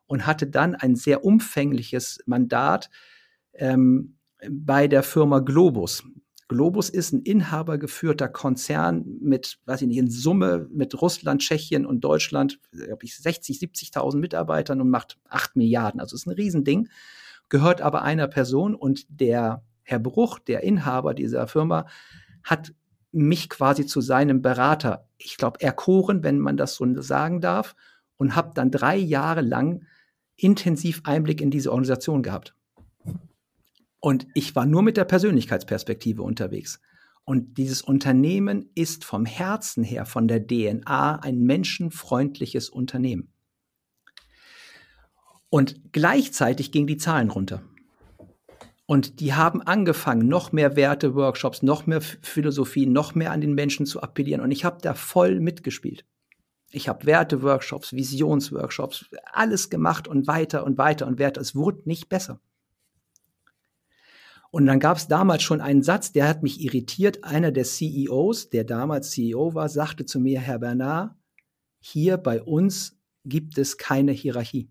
und 0.07 0.25
hatte 0.25 0.47
dann 0.47 0.75
ein 0.75 0.95
sehr 0.95 1.23
umfängliches 1.23 2.19
Mandat 2.25 2.89
ähm, 3.53 4.17
bei 4.49 4.87
der 4.87 5.03
Firma 5.03 5.39
Globus. 5.39 6.03
Globus 6.47 6.89
ist 6.89 7.11
ein 7.11 7.23
inhabergeführter 7.23 8.29
Konzern 8.29 9.03
mit, 9.19 9.59
weiß 9.65 9.81
ich 9.81 9.87
nicht, 9.87 9.97
in 9.97 10.09
Summe 10.09 10.67
mit 10.71 10.99
Russland, 11.01 11.41
Tschechien 11.41 11.85
und 11.85 12.01
Deutschland, 12.01 12.59
glaube 12.71 13.03
ich, 13.03 13.17
60, 13.17 13.59
70.000 13.59 14.17
Mitarbeitern 14.17 14.79
und 14.79 14.89
macht 14.89 15.17
8 15.27 15.57
Milliarden. 15.57 15.99
Also 15.99 16.15
ist 16.15 16.25
ein 16.25 16.31
Riesending, 16.31 16.87
gehört 17.49 17.81
aber 17.81 18.03
einer 18.03 18.27
Person 18.27 18.75
und 18.75 19.05
der 19.09 19.63
Herr 19.83 19.99
Bruch, 19.99 20.39
der 20.39 20.63
Inhaber 20.63 21.13
dieser 21.13 21.47
Firma, 21.47 21.85
hat 22.43 22.73
mich 23.11 23.49
quasi 23.49 23.85
zu 23.85 23.99
seinem 23.99 24.41
Berater, 24.41 25.07
ich 25.17 25.37
glaube, 25.37 25.61
erkoren, 25.61 26.23
wenn 26.23 26.39
man 26.39 26.55
das 26.55 26.75
so 26.75 27.01
sagen 27.01 27.41
darf, 27.41 27.75
und 28.17 28.35
habe 28.35 28.51
dann 28.53 28.71
drei 28.71 28.97
Jahre 28.97 29.41
lang 29.41 29.85
intensiv 30.37 31.01
Einblick 31.03 31.41
in 31.41 31.51
diese 31.51 31.71
Organisation 31.71 32.23
gehabt. 32.23 32.55
Und 33.99 34.27
ich 34.33 34.55
war 34.55 34.65
nur 34.65 34.83
mit 34.83 34.95
der 34.95 35.05
Persönlichkeitsperspektive 35.05 36.21
unterwegs. 36.21 36.79
Und 37.25 37.57
dieses 37.57 37.81
Unternehmen 37.81 38.69
ist 38.73 39.03
vom 39.03 39.25
Herzen 39.25 39.83
her, 39.83 40.05
von 40.05 40.29
der 40.29 40.47
DNA, 40.47 41.17
ein 41.17 41.39
menschenfreundliches 41.39 42.69
Unternehmen. 42.69 43.33
Und 45.49 45.91
gleichzeitig 45.91 46.71
gingen 46.71 46.87
die 46.87 46.97
Zahlen 46.97 47.29
runter. 47.29 47.63
Und 48.85 49.19
die 49.19 49.33
haben 49.33 49.61
angefangen, 49.61 50.29
noch 50.29 50.53
mehr 50.53 50.77
Werte-Workshops, 50.77 51.61
noch 51.61 51.85
mehr 51.85 51.99
Philosophie, 51.99 52.85
noch 52.85 53.15
mehr 53.15 53.33
an 53.33 53.41
den 53.41 53.53
Menschen 53.53 53.85
zu 53.85 54.01
appellieren. 54.01 54.41
Und 54.41 54.51
ich 54.51 54.63
habe 54.63 54.77
da 54.81 54.93
voll 54.93 55.41
mitgespielt. 55.41 56.05
Ich 56.71 56.89
habe 56.89 57.05
Werte-Workshops, 57.05 57.93
Visionsworkshops, 57.93 59.05
alles 59.31 59.69
gemacht 59.69 60.07
und 60.07 60.27
weiter 60.27 60.65
und 60.65 60.77
weiter 60.77 61.07
und 61.07 61.19
weiter. 61.19 61.39
Es 61.39 61.55
wurde 61.55 61.81
nicht 61.85 62.09
besser. 62.09 62.39
Und 64.51 64.65
dann 64.65 64.79
gab 64.79 64.97
es 64.97 65.07
damals 65.07 65.43
schon 65.43 65.61
einen 65.61 65.83
Satz, 65.83 66.11
der 66.11 66.27
hat 66.27 66.43
mich 66.43 66.61
irritiert. 66.61 67.23
Einer 67.23 67.51
der 67.51 67.63
CEOs, 67.63 68.49
der 68.49 68.63
damals 68.63 69.11
CEO 69.11 69.53
war, 69.53 69.69
sagte 69.69 70.05
zu 70.05 70.19
mir, 70.19 70.39
Herr 70.39 70.59
Bernard, 70.59 71.15
hier 71.79 72.17
bei 72.17 72.41
uns 72.41 72.97
gibt 73.23 73.57
es 73.57 73.77
keine 73.77 74.11
Hierarchie. 74.11 74.69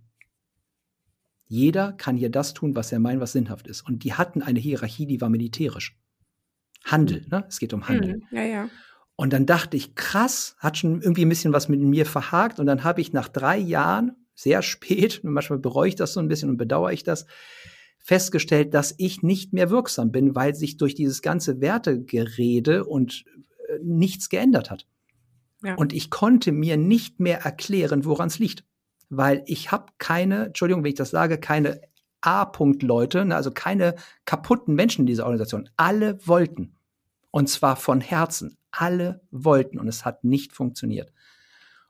Jeder 1.46 1.92
kann 1.92 2.16
hier 2.16 2.30
das 2.30 2.54
tun, 2.54 2.74
was 2.74 2.90
er 2.90 2.98
meint, 2.98 3.20
was 3.20 3.32
sinnhaft 3.32 3.68
ist. 3.68 3.82
Und 3.82 4.02
die 4.02 4.14
hatten 4.14 4.42
eine 4.42 4.58
Hierarchie, 4.58 5.06
die 5.06 5.20
war 5.20 5.28
militärisch. 5.28 5.96
Handel, 6.84 7.24
ne? 7.30 7.44
Es 7.48 7.58
geht 7.58 7.72
um 7.72 7.88
Handel. 7.88 8.16
Mhm, 8.16 8.36
ja, 8.36 8.42
ja. 8.42 8.68
Und 9.16 9.32
dann 9.32 9.46
dachte 9.46 9.76
ich, 9.76 9.94
krass, 9.94 10.56
hat 10.58 10.76
schon 10.76 11.00
irgendwie 11.00 11.24
ein 11.24 11.30
bisschen 11.30 11.52
was 11.54 11.68
mit 11.68 11.80
mir 11.80 12.04
verhakt. 12.04 12.60
Und 12.60 12.66
dann 12.66 12.84
habe 12.84 13.00
ich 13.00 13.12
nach 13.12 13.28
drei 13.28 13.56
Jahren, 13.56 14.12
sehr 14.34 14.62
spät, 14.62 15.24
und 15.24 15.30
manchmal 15.32 15.58
bereue 15.58 15.88
ich 15.88 15.96
das 15.96 16.12
so 16.12 16.20
ein 16.20 16.28
bisschen 16.28 16.50
und 16.50 16.58
bedauere 16.58 16.92
ich 16.92 17.02
das, 17.02 17.26
festgestellt, 17.98 18.72
dass 18.72 18.94
ich 18.98 19.22
nicht 19.22 19.52
mehr 19.52 19.70
wirksam 19.70 20.12
bin, 20.12 20.36
weil 20.36 20.54
sich 20.54 20.76
durch 20.76 20.94
dieses 20.94 21.22
ganze 21.22 21.60
Wertegerede 21.60 22.84
und 22.84 23.24
äh, 23.68 23.78
nichts 23.82 24.28
geändert 24.28 24.70
hat. 24.70 24.86
Ja. 25.64 25.74
Und 25.74 25.92
ich 25.92 26.10
konnte 26.10 26.52
mir 26.52 26.76
nicht 26.76 27.18
mehr 27.18 27.40
erklären, 27.40 28.04
woran 28.04 28.28
es 28.28 28.38
liegt. 28.38 28.64
Weil 29.08 29.42
ich 29.46 29.72
habe 29.72 29.86
keine, 29.98 30.46
Entschuldigung, 30.46 30.84
wenn 30.84 30.90
ich 30.90 30.96
das 30.96 31.10
sage, 31.10 31.38
keine 31.38 31.80
A-Punkt-Leute, 32.20 33.24
ne, 33.24 33.36
also 33.36 33.50
keine 33.50 33.94
kaputten 34.24 34.74
Menschen 34.74 35.02
in 35.02 35.06
dieser 35.06 35.24
Organisation. 35.24 35.68
Alle 35.76 36.18
wollten. 36.26 36.76
Und 37.30 37.48
zwar 37.48 37.76
von 37.76 38.00
Herzen. 38.00 38.56
Alle 38.78 39.20
wollten. 39.30 39.78
Und 39.78 39.88
es 39.88 40.04
hat 40.04 40.24
nicht 40.24 40.52
funktioniert. 40.52 41.12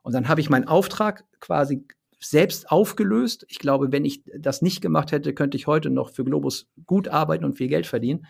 Und 0.02 0.12
dann 0.14 0.28
habe 0.28 0.40
ich 0.40 0.50
meinen 0.50 0.68
Auftrag 0.68 1.24
quasi 1.40 1.86
selbst 2.20 2.70
aufgelöst. 2.70 3.44
Ich 3.48 3.58
glaube, 3.58 3.92
wenn 3.92 4.04
ich 4.04 4.22
das 4.38 4.62
nicht 4.62 4.80
gemacht 4.80 5.12
hätte, 5.12 5.34
könnte 5.34 5.56
ich 5.56 5.66
heute 5.66 5.90
noch 5.90 6.10
für 6.10 6.24
Globus 6.24 6.68
gut 6.86 7.08
arbeiten 7.08 7.44
und 7.44 7.56
viel 7.56 7.68
Geld 7.68 7.86
verdienen. 7.86 8.26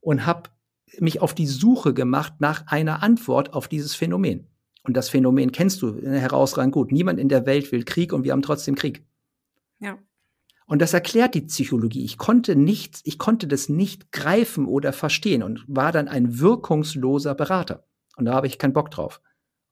Und 0.00 0.26
habe 0.26 0.50
mich 0.98 1.20
auf 1.20 1.34
die 1.34 1.46
Suche 1.46 1.94
gemacht 1.94 2.34
nach 2.40 2.66
einer 2.66 3.02
Antwort 3.02 3.52
auf 3.52 3.68
dieses 3.68 3.94
Phänomen. 3.94 4.46
Und 4.84 4.96
das 4.96 5.08
Phänomen 5.08 5.52
kennst 5.52 5.82
du 5.82 6.00
herausragend 6.00 6.72
gut. 6.72 6.92
Niemand 6.92 7.18
in 7.18 7.28
der 7.28 7.46
Welt 7.46 7.70
will 7.72 7.84
Krieg 7.84 8.12
und 8.12 8.24
wir 8.24 8.32
haben 8.32 8.42
trotzdem 8.42 8.74
Krieg. 8.74 9.04
Ja. 9.80 9.98
Und 10.68 10.82
das 10.82 10.92
erklärt 10.92 11.34
die 11.34 11.40
Psychologie. 11.40 12.04
Ich 12.04 12.18
konnte 12.18 12.54
nichts, 12.54 13.00
ich 13.04 13.18
konnte 13.18 13.48
das 13.48 13.70
nicht 13.70 14.12
greifen 14.12 14.66
oder 14.66 14.92
verstehen 14.92 15.42
und 15.42 15.64
war 15.66 15.92
dann 15.92 16.08
ein 16.08 16.38
wirkungsloser 16.38 17.34
Berater. 17.34 17.86
Und 18.16 18.26
da 18.26 18.34
habe 18.34 18.46
ich 18.46 18.58
keinen 18.58 18.74
Bock 18.74 18.90
drauf. 18.90 19.22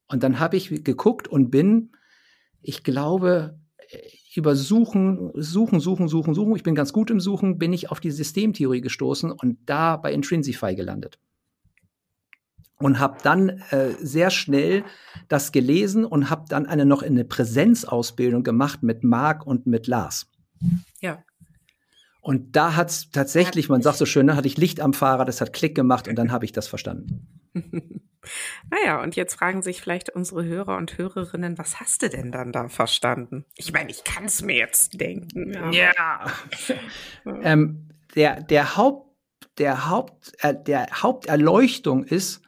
Und 0.09 0.23
dann 0.23 0.39
habe 0.41 0.57
ich 0.57 0.85
geguckt 0.85 1.29
und 1.29 1.51
bin 1.51 1.93
ich 2.63 2.83
glaube, 2.83 3.59
über 4.35 4.57
Suchen, 4.57 5.33
Suchen, 5.35 5.81
Suchen, 5.81 6.09
Suchen, 6.09 6.35
Suchen, 6.35 6.57
ich 6.57 6.63
bin 6.63 6.75
ganz 6.75 6.93
gut 6.95 7.11
im 7.11 7.21
Suchen, 7.21 7.59
bin 7.59 7.75
ich 7.75 7.91
auf 7.91 8.01
die 8.01 8.11
Systemtheorie 8.11 8.81
gestoßen 8.81 9.31
und 9.31 9.59
da 9.67 9.97
bei 9.99 10.13
Intrinsify 10.13 10.75
gelandet. 10.75 11.19
Und 12.79 12.99
habe 12.99 13.19
dann 13.23 13.49
äh, 13.71 13.93
sehr 14.01 14.31
schnell 14.31 14.85
das 15.29 15.53
gelesen 15.53 16.05
und 16.05 16.29
habe 16.31 16.45
dann 16.49 16.67
eine 16.67 16.87
noch 16.87 17.03
eine 17.03 17.25
Präsenzausbildung 17.25 18.43
gemacht 18.43 18.83
mit 18.83 19.05
Marc 19.05 19.47
und 19.47 19.67
mit 19.67 19.87
Lars. 19.87 20.27
Ja. 21.01 21.23
Und 22.21 22.57
da 22.57 22.75
hat 22.75 22.91
es 22.91 23.11
tatsächlich, 23.11 23.69
man 23.69 23.83
sagt 23.83 23.99
so 23.99 24.07
schön, 24.07 24.27
ne, 24.27 24.35
hatte 24.35 24.49
ich 24.49 24.57
Licht 24.57 24.81
am 24.81 24.93
Fahrrad, 24.93 25.29
es 25.29 25.41
hat 25.41 25.53
Klick 25.53 25.77
gemacht 25.77 26.09
und 26.09 26.17
dann 26.17 26.33
habe 26.33 26.45
ich 26.45 26.53
das 26.53 26.67
verstanden. 26.67 27.29
naja, 28.71 29.01
und 29.03 29.15
jetzt 29.15 29.35
fragen 29.35 29.63
sich 29.63 29.81
vielleicht 29.81 30.11
unsere 30.11 30.45
Hörer 30.45 30.77
und 30.77 30.99
Hörerinnen, 30.99 31.57
was 31.57 31.79
hast 31.81 32.03
du 32.03 32.09
denn 32.09 32.33
dann 32.33 32.53
da 32.53 32.69
verstanden? 32.69 33.45
Ich 33.55 33.73
meine, 33.73 33.91
ich 33.91 34.03
kann 34.03 34.25
es 34.25 34.43
mir 34.43 34.57
jetzt 34.57 35.01
denken. 35.01 35.73
Ja. 35.73 36.33
ähm, 37.43 37.89
der, 38.17 38.43
der 38.43 38.77
Haupt, 38.77 39.15
der 39.59 39.89
Haupt, 39.89 40.33
äh, 40.41 40.55
der 40.55 40.89
Haupterleuchtung 41.03 42.05
ist, 42.05 42.43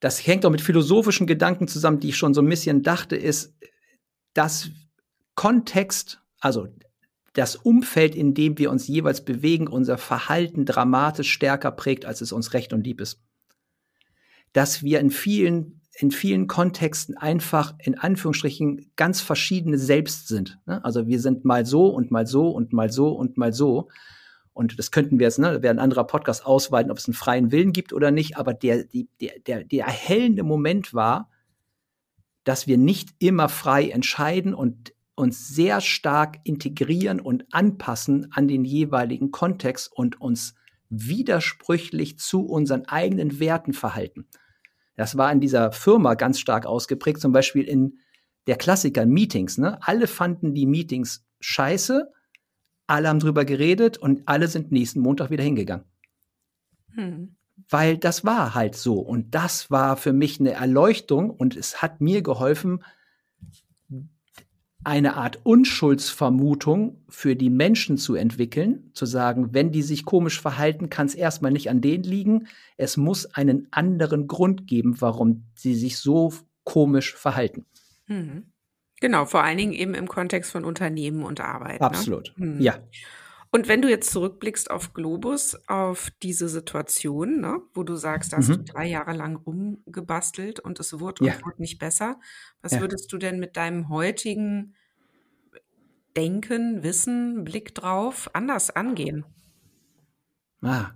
das 0.00 0.26
hängt 0.26 0.44
auch 0.44 0.50
mit 0.50 0.60
philosophischen 0.60 1.26
Gedanken 1.26 1.68
zusammen, 1.68 2.00
die 2.00 2.08
ich 2.08 2.16
schon 2.16 2.34
so 2.34 2.42
ein 2.42 2.48
bisschen 2.48 2.82
dachte, 2.82 3.16
ist, 3.16 3.54
dass 4.34 4.70
Kontext, 5.36 6.21
also 6.42 6.68
das 7.32 7.56
Umfeld, 7.56 8.14
in 8.14 8.34
dem 8.34 8.58
wir 8.58 8.70
uns 8.70 8.86
jeweils 8.86 9.24
bewegen, 9.24 9.66
unser 9.66 9.96
Verhalten 9.96 10.66
dramatisch 10.66 11.32
stärker 11.32 11.72
prägt, 11.72 12.04
als 12.04 12.20
es 12.20 12.32
uns 12.32 12.52
recht 12.52 12.74
und 12.74 12.84
lieb 12.84 13.00
ist 13.00 13.22
dass 14.52 14.82
wir 14.82 15.00
in 15.00 15.10
vielen 15.10 15.78
in 15.94 16.10
vielen 16.10 16.46
Kontexten 16.46 17.18
einfach 17.18 17.74
in 17.78 17.98
Anführungsstrichen 17.98 18.92
ganz 18.96 19.20
verschiedene 19.20 19.76
Selbst 19.76 20.26
sind. 20.26 20.58
Ne? 20.64 20.82
Also 20.82 21.06
wir 21.06 21.20
sind 21.20 21.44
mal 21.44 21.66
so 21.66 21.88
und 21.88 22.10
mal 22.10 22.26
so 22.26 22.48
und 22.48 22.72
mal 22.72 22.90
so 22.90 23.10
und 23.10 23.36
mal 23.36 23.52
so. 23.52 23.88
Und 24.54 24.78
das 24.78 24.90
könnten 24.90 25.18
wir 25.18 25.26
jetzt, 25.26 25.38
ne, 25.38 25.62
wäre 25.62 25.74
ein 25.74 25.78
anderer 25.78 26.04
Podcast 26.04 26.46
ausweiten, 26.46 26.90
ob 26.90 26.96
es 26.96 27.06
einen 27.06 27.14
freien 27.14 27.52
Willen 27.52 27.74
gibt 27.74 27.92
oder 27.92 28.10
nicht. 28.10 28.38
Aber 28.38 28.54
der, 28.54 28.84
der, 29.20 29.38
der, 29.46 29.64
der 29.64 29.84
erhellende 29.84 30.44
Moment 30.44 30.94
war, 30.94 31.28
dass 32.44 32.66
wir 32.66 32.78
nicht 32.78 33.10
immer 33.18 33.50
frei 33.50 33.90
entscheiden 33.90 34.54
und 34.54 34.94
uns 35.22 35.48
sehr 35.48 35.80
stark 35.80 36.40
integrieren 36.44 37.20
und 37.20 37.46
anpassen 37.52 38.28
an 38.32 38.48
den 38.48 38.64
jeweiligen 38.64 39.30
Kontext 39.30 39.90
und 39.92 40.20
uns 40.20 40.54
widersprüchlich 40.90 42.18
zu 42.18 42.44
unseren 42.44 42.86
eigenen 42.86 43.40
Werten 43.40 43.72
verhalten. 43.72 44.26
Das 44.96 45.16
war 45.16 45.32
in 45.32 45.40
dieser 45.40 45.72
Firma 45.72 46.14
ganz 46.14 46.38
stark 46.38 46.66
ausgeprägt, 46.66 47.20
zum 47.20 47.32
Beispiel 47.32 47.64
in 47.64 47.98
der 48.46 48.56
Klassiker 48.56 49.06
Meetings. 49.06 49.56
Ne? 49.56 49.78
Alle 49.80 50.06
fanden 50.06 50.54
die 50.54 50.66
Meetings 50.66 51.24
scheiße, 51.40 52.12
alle 52.86 53.08
haben 53.08 53.20
drüber 53.20 53.44
geredet 53.44 53.96
und 53.96 54.22
alle 54.26 54.48
sind 54.48 54.72
nächsten 54.72 55.00
Montag 55.00 55.30
wieder 55.30 55.44
hingegangen. 55.44 55.86
Hm. 56.94 57.36
Weil 57.70 57.96
das 57.96 58.24
war 58.24 58.54
halt 58.54 58.74
so. 58.74 58.98
Und 58.98 59.34
das 59.34 59.70
war 59.70 59.96
für 59.96 60.12
mich 60.12 60.40
eine 60.40 60.52
Erleuchtung 60.52 61.30
und 61.30 61.56
es 61.56 61.80
hat 61.80 62.00
mir 62.00 62.22
geholfen, 62.22 62.82
eine 64.84 65.16
Art 65.16 65.40
Unschuldsvermutung 65.44 67.04
für 67.08 67.36
die 67.36 67.50
Menschen 67.50 67.98
zu 67.98 68.14
entwickeln, 68.14 68.90
zu 68.94 69.06
sagen, 69.06 69.50
wenn 69.52 69.70
die 69.70 69.82
sich 69.82 70.04
komisch 70.04 70.40
verhalten, 70.40 70.90
kann 70.90 71.06
es 71.06 71.14
erstmal 71.14 71.52
nicht 71.52 71.70
an 71.70 71.80
denen 71.80 72.04
liegen. 72.04 72.48
Es 72.76 72.96
muss 72.96 73.26
einen 73.26 73.68
anderen 73.70 74.26
Grund 74.26 74.66
geben, 74.66 75.00
warum 75.00 75.44
sie 75.54 75.74
sich 75.74 75.98
so 75.98 76.32
komisch 76.64 77.14
verhalten. 77.14 77.66
Mhm. 78.06 78.52
Genau, 79.00 79.24
vor 79.24 79.42
allen 79.42 79.58
Dingen 79.58 79.72
eben 79.72 79.94
im 79.94 80.06
Kontext 80.06 80.52
von 80.52 80.64
Unternehmen 80.64 81.24
und 81.24 81.40
Arbeit. 81.40 81.80
Ne? 81.80 81.86
Absolut, 81.86 82.32
ne? 82.36 82.46
mhm. 82.46 82.60
ja. 82.60 82.78
Und 83.54 83.68
wenn 83.68 83.82
du 83.82 83.90
jetzt 83.90 84.10
zurückblickst 84.10 84.70
auf 84.70 84.94
Globus, 84.94 85.58
auf 85.68 86.10
diese 86.22 86.48
Situation, 86.48 87.42
ne, 87.42 87.60
wo 87.74 87.82
du 87.82 87.96
sagst, 87.96 88.32
da 88.32 88.38
hast 88.38 88.48
mhm. 88.48 88.64
du 88.64 88.72
drei 88.72 88.86
Jahre 88.86 89.12
lang 89.12 89.36
rumgebastelt 89.36 90.58
und 90.58 90.80
es 90.80 90.98
wurde 90.98 91.26
ja. 91.26 91.34
und 91.34 91.44
wurde 91.44 91.60
nicht 91.60 91.78
besser, 91.78 92.18
was 92.62 92.72
ja. 92.72 92.80
würdest 92.80 93.12
du 93.12 93.18
denn 93.18 93.38
mit 93.38 93.58
deinem 93.58 93.90
heutigen 93.90 94.74
Denken, 96.16 96.82
Wissen, 96.82 97.44
Blick 97.44 97.74
drauf 97.74 98.30
anders 98.32 98.70
angehen? 98.70 99.26
Ah, 100.62 100.92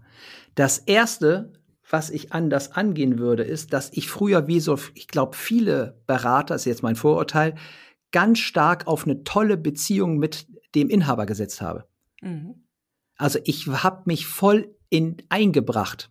das 0.55 0.79
erste, 0.79 1.53
was 1.91 2.09
ich 2.09 2.33
anders 2.33 2.73
angehen 2.73 3.19
würde, 3.19 3.43
ist, 3.43 3.75
dass 3.75 3.93
ich 3.93 4.09
früher 4.09 4.47
wie 4.47 4.61
so, 4.61 4.79
ich 4.95 5.09
glaube, 5.09 5.37
viele 5.37 6.01
Berater, 6.07 6.55
ist 6.55 6.65
jetzt 6.65 6.83
mein 6.83 6.97
Vorurteil, 6.97 7.55
ganz 8.13 8.39
stark 8.39 8.87
auf 8.87 9.05
eine 9.05 9.25
tolle 9.25 9.59
Beziehung 9.59 10.17
mit 10.17 10.47
dem 10.75 10.89
Inhaber 10.89 11.27
gesetzt 11.27 11.61
habe. 11.61 11.87
Mhm. 12.21 12.67
Also 13.17 13.39
ich 13.45 13.67
habe 13.67 14.03
mich 14.07 14.27
voll 14.27 14.75
in 14.91 15.17
eingebracht. 15.29 16.11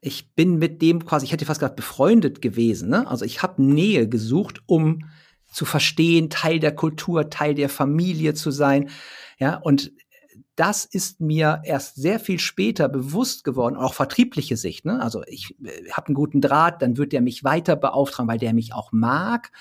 Ich 0.00 0.34
bin 0.34 0.58
mit 0.58 0.82
dem 0.82 1.04
quasi, 1.04 1.26
ich 1.26 1.32
hätte 1.32 1.44
fast 1.44 1.60
gesagt, 1.60 1.76
befreundet 1.76 2.42
gewesen. 2.42 2.88
Ne? 2.88 3.06
Also 3.06 3.24
ich 3.24 3.42
habe 3.42 3.62
Nähe 3.62 4.08
gesucht, 4.08 4.62
um 4.66 5.04
zu 5.52 5.64
verstehen, 5.64 6.30
Teil 6.30 6.58
der 6.58 6.74
Kultur, 6.74 7.30
Teil 7.30 7.54
der 7.54 7.68
Familie 7.68 8.34
zu 8.34 8.50
sein. 8.50 8.90
Ja, 9.38 9.56
und 9.56 9.92
das 10.56 10.84
ist 10.84 11.20
mir 11.20 11.62
erst 11.64 11.96
sehr 11.96 12.20
viel 12.20 12.38
später 12.38 12.88
bewusst 12.88 13.44
geworden, 13.44 13.76
auch 13.76 13.94
vertriebliche 13.94 14.56
Sicht. 14.56 14.84
Ne? 14.84 15.00
Also 15.00 15.22
ich 15.26 15.56
äh, 15.64 15.90
habe 15.90 16.08
einen 16.08 16.14
guten 16.14 16.40
Draht, 16.40 16.82
dann 16.82 16.96
wird 16.96 17.12
der 17.12 17.22
mich 17.22 17.44
weiter 17.44 17.76
beauftragen, 17.76 18.28
weil 18.28 18.38
der 18.38 18.52
mich 18.52 18.74
auch 18.74 18.92
mag. 18.92 19.52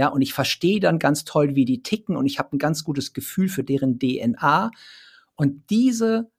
Ja, 0.00 0.08
und 0.08 0.22
ich 0.22 0.32
verstehe 0.32 0.80
dann 0.80 0.98
ganz 0.98 1.26
toll, 1.26 1.56
wie 1.56 1.66
die 1.66 1.82
ticken 1.82 2.16
und 2.16 2.24
ich 2.24 2.38
habe 2.38 2.56
ein 2.56 2.58
ganz 2.58 2.84
gutes 2.84 3.12
Gefühl 3.12 3.50
für 3.50 3.62
deren 3.62 3.98
DNA. 3.98 4.70
Und 5.36 5.68
diese, 5.68 6.30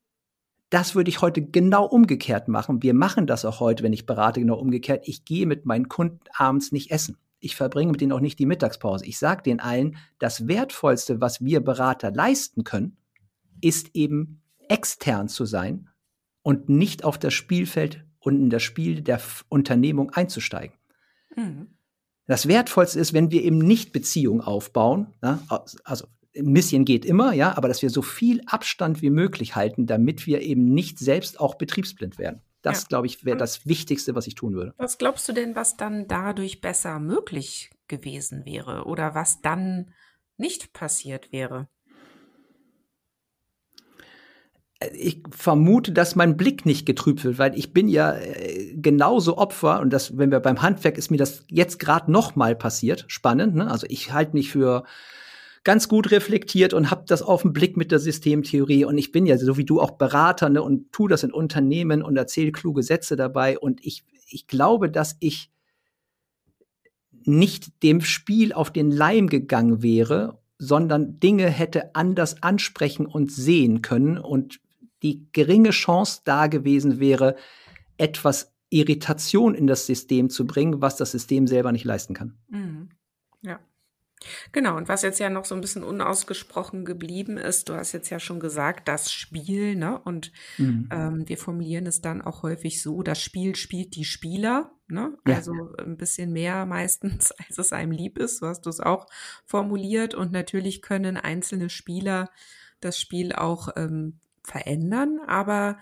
das 0.71 0.95
würde 0.95 1.11
ich 1.11 1.21
heute 1.21 1.43
genau 1.43 1.85
umgekehrt 1.85 2.47
machen. 2.47 2.81
Wir 2.81 2.95
machen 2.95 3.27
das 3.27 3.45
auch 3.45 3.59
heute, 3.59 3.83
wenn 3.83 3.93
ich 3.93 4.07
berate, 4.07 4.39
genau 4.39 4.57
umgekehrt. 4.57 5.07
Ich 5.07 5.25
gehe 5.25 5.45
mit 5.45 5.67
meinen 5.67 5.89
Kunden 5.89 6.21
abends 6.35 6.71
nicht 6.71 6.89
essen. 6.89 7.17
Ich 7.39 7.55
verbringe 7.55 7.91
mit 7.91 8.01
denen 8.01 8.13
auch 8.13 8.19
nicht 8.19 8.39
die 8.39 8.47
Mittagspause. 8.47 9.05
Ich 9.05 9.19
sage 9.19 9.43
den 9.43 9.59
allen, 9.59 9.95
das 10.17 10.47
Wertvollste, 10.47 11.21
was 11.21 11.45
wir 11.45 11.59
Berater 11.59 12.09
leisten 12.09 12.63
können, 12.63 12.97
ist 13.61 13.91
eben 13.93 14.41
extern 14.69 15.27
zu 15.27 15.45
sein 15.45 15.87
und 16.41 16.67
nicht 16.67 17.03
auf 17.03 17.19
das 17.19 17.35
Spielfeld 17.35 18.03
und 18.17 18.41
in 18.41 18.49
das 18.49 18.63
Spiel 18.63 19.03
der 19.03 19.21
Unternehmung 19.49 20.09
einzusteigen. 20.09 20.75
Mhm. 21.35 21.67
Das 22.31 22.47
Wertvollste 22.47 22.97
ist, 22.97 23.11
wenn 23.11 23.29
wir 23.29 23.43
eben 23.43 23.57
nicht 23.57 23.91
Beziehungen 23.91 24.39
aufbauen, 24.39 25.07
ja, 25.21 25.41
also 25.83 26.07
ein 26.33 26.53
bisschen 26.53 26.85
geht 26.85 27.03
immer, 27.03 27.33
ja, 27.33 27.57
aber 27.57 27.67
dass 27.67 27.81
wir 27.81 27.89
so 27.89 28.01
viel 28.01 28.41
Abstand 28.45 29.01
wie 29.01 29.09
möglich 29.09 29.57
halten, 29.57 29.85
damit 29.85 30.25
wir 30.27 30.41
eben 30.41 30.73
nicht 30.73 30.97
selbst 30.97 31.41
auch 31.41 31.55
betriebsblind 31.55 32.17
werden. 32.17 32.41
Das, 32.61 32.83
ja. 32.83 32.87
glaube 32.87 33.07
ich, 33.07 33.25
wäre 33.25 33.35
das 33.35 33.65
Wichtigste, 33.65 34.15
was 34.15 34.27
ich 34.27 34.35
tun 34.35 34.53
würde. 34.53 34.73
Was 34.77 34.97
glaubst 34.97 35.27
du 35.27 35.33
denn, 35.33 35.57
was 35.57 35.75
dann 35.75 36.07
dadurch 36.07 36.61
besser 36.61 36.99
möglich 36.99 37.69
gewesen 37.89 38.45
wäre 38.45 38.85
oder 38.85 39.13
was 39.13 39.41
dann 39.41 39.93
nicht 40.37 40.71
passiert 40.71 41.33
wäre? 41.33 41.67
Ich 44.93 45.21
vermute, 45.31 45.91
dass 45.91 46.15
mein 46.15 46.37
Blick 46.37 46.65
nicht 46.65 46.85
getrübt 46.85 47.23
wird, 47.23 47.37
weil 47.37 47.57
ich 47.57 47.73
bin 47.73 47.87
ja 47.87 48.13
äh, 48.13 48.73
genauso 48.75 49.37
Opfer 49.37 49.79
und 49.79 49.91
das, 49.91 50.17
wenn 50.17 50.31
wir 50.31 50.39
beim 50.39 50.61
Handwerk 50.61 50.97
ist 50.97 51.11
mir 51.11 51.17
das 51.17 51.45
jetzt 51.49 51.79
gerade 51.79 52.11
noch 52.11 52.35
mal 52.35 52.55
passiert, 52.55 53.05
spannend. 53.07 53.55
Ne? 53.55 53.69
Also 53.69 53.85
ich 53.89 54.11
halte 54.11 54.33
mich 54.33 54.49
für 54.49 54.83
ganz 55.63 55.87
gut 55.87 56.09
reflektiert 56.11 56.73
und 56.73 56.89
habe 56.89 57.03
das 57.07 57.21
auf 57.21 57.43
den 57.43 57.53
Blick 57.53 57.77
mit 57.77 57.91
der 57.91 57.99
Systemtheorie 57.99 58.85
und 58.85 58.97
ich 58.97 59.11
bin 59.11 59.27
ja 59.27 59.37
so 59.37 59.57
wie 59.57 59.65
du 59.65 59.79
auch 59.79 59.91
Berater 59.91 60.49
ne, 60.49 60.63
und 60.63 60.91
tu 60.91 61.07
das 61.07 61.23
in 61.23 61.31
Unternehmen 61.31 62.01
und 62.01 62.17
erzähle 62.17 62.51
kluge 62.51 62.81
Sätze 62.81 63.15
dabei 63.15 63.59
und 63.59 63.85
ich 63.85 64.03
ich 64.27 64.47
glaube, 64.47 64.89
dass 64.89 65.17
ich 65.19 65.51
nicht 67.23 67.83
dem 67.83 68.01
Spiel 68.01 68.53
auf 68.53 68.71
den 68.71 68.89
Leim 68.89 69.27
gegangen 69.27 69.83
wäre 69.83 70.41
sondern 70.63 71.19
Dinge 71.19 71.49
hätte 71.49 71.95
anders 71.95 72.43
ansprechen 72.43 73.07
und 73.07 73.31
sehen 73.31 73.81
können 73.81 74.19
und 74.19 74.59
die 75.03 75.27
geringe 75.31 75.71
Chance 75.71 76.21
da 76.23 76.47
gewesen 76.47 76.99
wäre, 76.99 77.35
etwas 77.97 78.53
Irritation 78.69 79.53
in 79.53 79.67
das 79.67 79.85
System 79.85 80.29
zu 80.29 80.47
bringen, 80.47 80.81
was 80.81 80.95
das 80.95 81.11
System 81.11 81.45
selber 81.47 81.71
nicht 81.71 81.85
leisten 81.85 82.13
kann. 82.13 82.37
Mhm. 82.49 82.89
Ja. 83.41 83.59
Genau, 84.51 84.77
und 84.77 84.87
was 84.87 85.01
jetzt 85.01 85.19
ja 85.19 85.29
noch 85.29 85.45
so 85.45 85.55
ein 85.55 85.61
bisschen 85.61 85.83
unausgesprochen 85.83 86.85
geblieben 86.85 87.37
ist, 87.37 87.69
du 87.69 87.73
hast 87.73 87.91
jetzt 87.91 88.09
ja 88.09 88.19
schon 88.19 88.39
gesagt, 88.39 88.87
das 88.87 89.11
Spiel, 89.11 89.75
ne? 89.75 89.99
Und 89.99 90.31
mhm. 90.57 90.87
ähm, 90.91 91.27
wir 91.27 91.37
formulieren 91.37 91.87
es 91.87 92.01
dann 92.01 92.21
auch 92.21 92.43
häufig 92.43 92.81
so, 92.81 93.01
das 93.01 93.19
Spiel 93.19 93.55
spielt 93.55 93.95
die 93.95 94.05
Spieler, 94.05 94.71
ne? 94.87 95.17
Ja. 95.27 95.35
Also 95.35 95.53
ein 95.79 95.97
bisschen 95.97 96.31
mehr 96.31 96.65
meistens, 96.67 97.31
als 97.31 97.57
es 97.57 97.73
einem 97.73 97.91
lieb 97.91 98.17
ist, 98.19 98.37
so 98.37 98.47
hast 98.47 98.65
du 98.65 98.69
es 98.69 98.79
auch 98.79 99.07
formuliert. 99.45 100.13
Und 100.13 100.31
natürlich 100.31 100.81
können 100.81 101.17
einzelne 101.17 101.69
Spieler 101.69 102.29
das 102.79 102.99
Spiel 102.99 103.33
auch 103.33 103.69
ähm, 103.75 104.19
verändern, 104.43 105.19
aber 105.27 105.77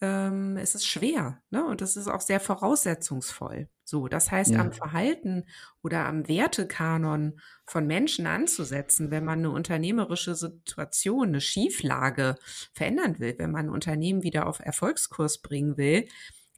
ähm, 0.00 0.56
es 0.56 0.74
ist 0.74 0.86
schwer 0.86 1.42
ne? 1.50 1.64
und 1.64 1.82
es 1.82 1.96
ist 1.96 2.08
auch 2.08 2.20
sehr 2.20 2.40
voraussetzungsvoll. 2.40 3.68
So, 3.84 4.08
das 4.08 4.30
heißt, 4.30 4.52
ja. 4.52 4.60
am 4.60 4.72
Verhalten 4.72 5.44
oder 5.82 6.06
am 6.06 6.26
Wertekanon 6.26 7.38
von 7.66 7.86
Menschen 7.86 8.26
anzusetzen, 8.26 9.10
wenn 9.10 9.24
man 9.24 9.40
eine 9.40 9.50
unternehmerische 9.50 10.34
Situation, 10.34 11.28
eine 11.28 11.40
Schieflage 11.40 12.36
verändern 12.72 13.18
will, 13.18 13.34
wenn 13.38 13.50
man 13.50 13.66
ein 13.66 13.72
Unternehmen 13.72 14.22
wieder 14.22 14.46
auf 14.46 14.60
Erfolgskurs 14.60 15.42
bringen 15.42 15.76
will, 15.76 16.08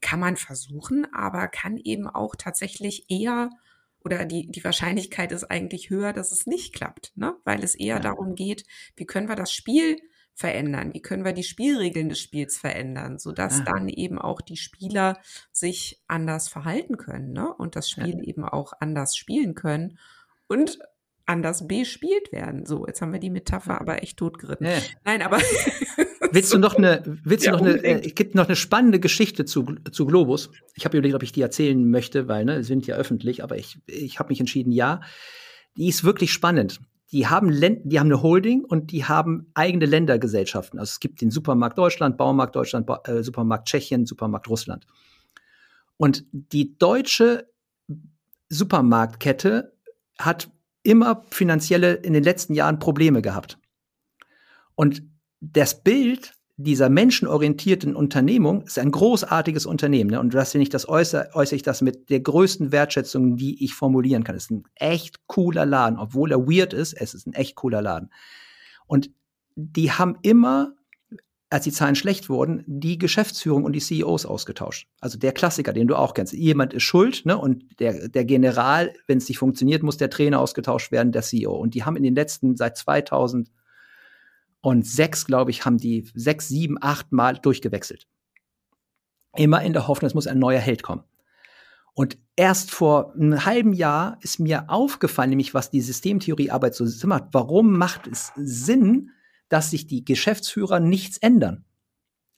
kann 0.00 0.20
man 0.20 0.36
versuchen, 0.36 1.12
aber 1.12 1.48
kann 1.48 1.78
eben 1.78 2.06
auch 2.06 2.36
tatsächlich 2.36 3.10
eher 3.10 3.50
oder 4.04 4.24
die, 4.24 4.48
die 4.48 4.62
Wahrscheinlichkeit 4.62 5.32
ist 5.32 5.50
eigentlich 5.50 5.90
höher, 5.90 6.12
dass 6.12 6.30
es 6.30 6.46
nicht 6.46 6.72
klappt, 6.74 7.12
ne? 7.16 7.34
weil 7.44 7.64
es 7.64 7.74
eher 7.74 7.96
ja. 7.96 8.00
darum 8.00 8.36
geht, 8.36 8.64
wie 8.94 9.04
können 9.04 9.28
wir 9.28 9.34
das 9.34 9.52
Spiel 9.52 9.98
verändern? 10.36 10.92
Wie 10.92 11.00
können 11.00 11.24
wir 11.24 11.32
die 11.32 11.42
Spielregeln 11.42 12.10
des 12.10 12.20
Spiels 12.20 12.58
verändern, 12.58 13.18
sodass 13.18 13.60
Aha. 13.60 13.64
dann 13.64 13.88
eben 13.88 14.18
auch 14.18 14.42
die 14.42 14.58
Spieler 14.58 15.18
sich 15.50 16.02
anders 16.06 16.48
verhalten 16.48 16.98
können 16.98 17.32
ne? 17.32 17.52
und 17.54 17.74
das 17.74 17.88
Spiel 17.88 18.18
ja. 18.18 18.22
eben 18.22 18.44
auch 18.44 18.74
anders 18.78 19.16
spielen 19.16 19.54
können 19.54 19.98
und 20.46 20.78
anders 21.24 21.66
bespielt 21.66 22.30
werden. 22.32 22.66
So, 22.66 22.86
jetzt 22.86 23.00
haben 23.00 23.12
wir 23.12 23.18
die 23.18 23.30
Metapher 23.30 23.80
aber 23.80 24.02
echt 24.02 24.18
totgeritten. 24.18 24.66
Ja. 24.66 24.78
Nein, 25.04 25.22
aber 25.22 25.38
willst 26.30 26.52
du 26.52 26.58
noch 26.58 26.76
eine, 26.76 27.02
willst 27.24 27.46
ja, 27.46 27.52
du 27.52 27.64
noch 27.64 27.66
eine, 27.66 27.82
äh, 27.82 28.00
gibt 28.10 28.34
noch 28.34 28.46
eine 28.46 28.56
spannende 28.56 29.00
Geschichte 29.00 29.46
zu, 29.46 29.64
zu 29.90 30.04
Globus. 30.04 30.50
Ich 30.74 30.84
habe 30.84 30.98
überlegt, 30.98 31.16
ob 31.16 31.22
ich 31.22 31.32
die 31.32 31.40
erzählen 31.40 31.90
möchte, 31.90 32.28
weil 32.28 32.44
ne, 32.44 32.62
sind 32.62 32.86
ja 32.86 32.96
öffentlich, 32.96 33.42
aber 33.42 33.56
ich, 33.56 33.78
ich 33.86 34.18
habe 34.18 34.28
mich 34.28 34.38
entschieden, 34.38 34.70
ja. 34.70 35.00
Die 35.78 35.88
ist 35.88 36.04
wirklich 36.04 36.32
spannend 36.32 36.80
die 37.12 37.26
haben, 37.26 37.48
Länd 37.48 37.82
die 37.84 38.00
haben 38.00 38.08
eine 38.08 38.22
Holding 38.22 38.64
und 38.64 38.90
die 38.90 39.04
haben 39.04 39.50
eigene 39.54 39.86
Ländergesellschaften. 39.86 40.78
Also 40.78 40.90
es 40.90 41.00
gibt 41.00 41.20
den 41.20 41.30
Supermarkt 41.30 41.78
Deutschland, 41.78 42.16
Baumarkt 42.16 42.56
Deutschland, 42.56 42.86
ba 42.86 43.00
äh, 43.04 43.22
Supermarkt 43.22 43.68
Tschechien, 43.68 44.06
Supermarkt 44.06 44.48
Russland. 44.48 44.86
Und 45.96 46.24
die 46.32 46.76
deutsche 46.78 47.48
Supermarktkette 48.48 49.72
hat 50.18 50.50
immer 50.82 51.24
finanzielle 51.30 51.94
in 51.94 52.12
den 52.12 52.22
letzten 52.22 52.54
Jahren 52.54 52.78
Probleme 52.78 53.22
gehabt. 53.22 53.58
Und 54.74 55.02
das 55.40 55.82
Bild 55.82 56.35
dieser 56.58 56.88
menschenorientierten 56.88 57.94
Unternehmung 57.94 58.62
ist 58.62 58.78
ein 58.78 58.90
großartiges 58.90 59.66
Unternehmen. 59.66 60.10
Ne? 60.10 60.20
Und 60.20 60.32
das, 60.32 60.54
wenn 60.54 60.62
ich 60.62 60.70
das 60.70 60.88
äußere, 60.88 61.30
äußere 61.34 61.56
ich 61.56 61.62
das 61.62 61.82
mit 61.82 62.08
der 62.08 62.20
größten 62.20 62.72
Wertschätzung, 62.72 63.36
die 63.36 63.62
ich 63.62 63.74
formulieren 63.74 64.24
kann. 64.24 64.36
Es 64.36 64.44
ist 64.44 64.50
ein 64.52 64.64
echt 64.74 65.26
cooler 65.26 65.66
Laden, 65.66 65.98
obwohl 65.98 66.32
er 66.32 66.46
weird 66.46 66.72
ist, 66.72 66.94
es 66.94 67.12
ist 67.12 67.26
ein 67.26 67.34
echt 67.34 67.56
cooler 67.56 67.82
Laden. 67.82 68.10
Und 68.86 69.10
die 69.54 69.92
haben 69.92 70.16
immer, 70.22 70.72
als 71.50 71.64
die 71.64 71.72
Zahlen 71.72 71.94
schlecht 71.94 72.30
wurden, 72.30 72.64
die 72.66 72.96
Geschäftsführung 72.96 73.64
und 73.64 73.74
die 73.74 73.80
CEOs 73.80 74.24
ausgetauscht. 74.24 74.88
Also 75.00 75.18
der 75.18 75.32
Klassiker, 75.32 75.74
den 75.74 75.88
du 75.88 75.94
auch 75.94 76.14
kennst. 76.14 76.32
Jemand 76.32 76.72
ist 76.72 76.84
schuld, 76.84 77.26
ne? 77.26 77.36
Und 77.36 77.78
der, 77.80 78.08
der 78.08 78.24
General, 78.24 78.94
wenn 79.06 79.18
es 79.18 79.28
nicht 79.28 79.38
funktioniert, 79.38 79.82
muss 79.82 79.98
der 79.98 80.10
Trainer 80.10 80.40
ausgetauscht 80.40 80.90
werden, 80.90 81.12
der 81.12 81.22
CEO. 81.22 81.54
Und 81.54 81.74
die 81.74 81.84
haben 81.84 81.96
in 81.96 82.02
den 82.02 82.14
letzten, 82.14 82.56
seit 82.56 82.78
2000 82.78 83.50
Und 84.60 84.86
sechs, 84.86 85.26
glaube 85.26 85.50
ich, 85.50 85.64
haben 85.64 85.78
die 85.78 86.10
sechs, 86.14 86.48
sieben, 86.48 86.76
acht 86.80 87.12
Mal 87.12 87.38
durchgewechselt. 87.38 88.06
Immer 89.36 89.62
in 89.62 89.72
der 89.72 89.86
Hoffnung, 89.86 90.08
es 90.08 90.14
muss 90.14 90.26
ein 90.26 90.38
neuer 90.38 90.60
Held 90.60 90.82
kommen. 90.82 91.04
Und 91.94 92.18
erst 92.36 92.70
vor 92.70 93.14
einem 93.14 93.46
halben 93.46 93.72
Jahr 93.72 94.18
ist 94.20 94.38
mir 94.38 94.68
aufgefallen, 94.68 95.30
nämlich 95.30 95.54
was 95.54 95.70
die 95.70 95.80
Systemtheoriearbeit 95.80 96.74
so 96.74 96.84
macht. 97.06 97.28
Warum 97.32 97.78
macht 97.78 98.06
es 98.06 98.32
Sinn, 98.36 99.10
dass 99.48 99.70
sich 99.70 99.86
die 99.86 100.04
Geschäftsführer 100.04 100.78
nichts 100.78 101.16
ändern? 101.16 101.64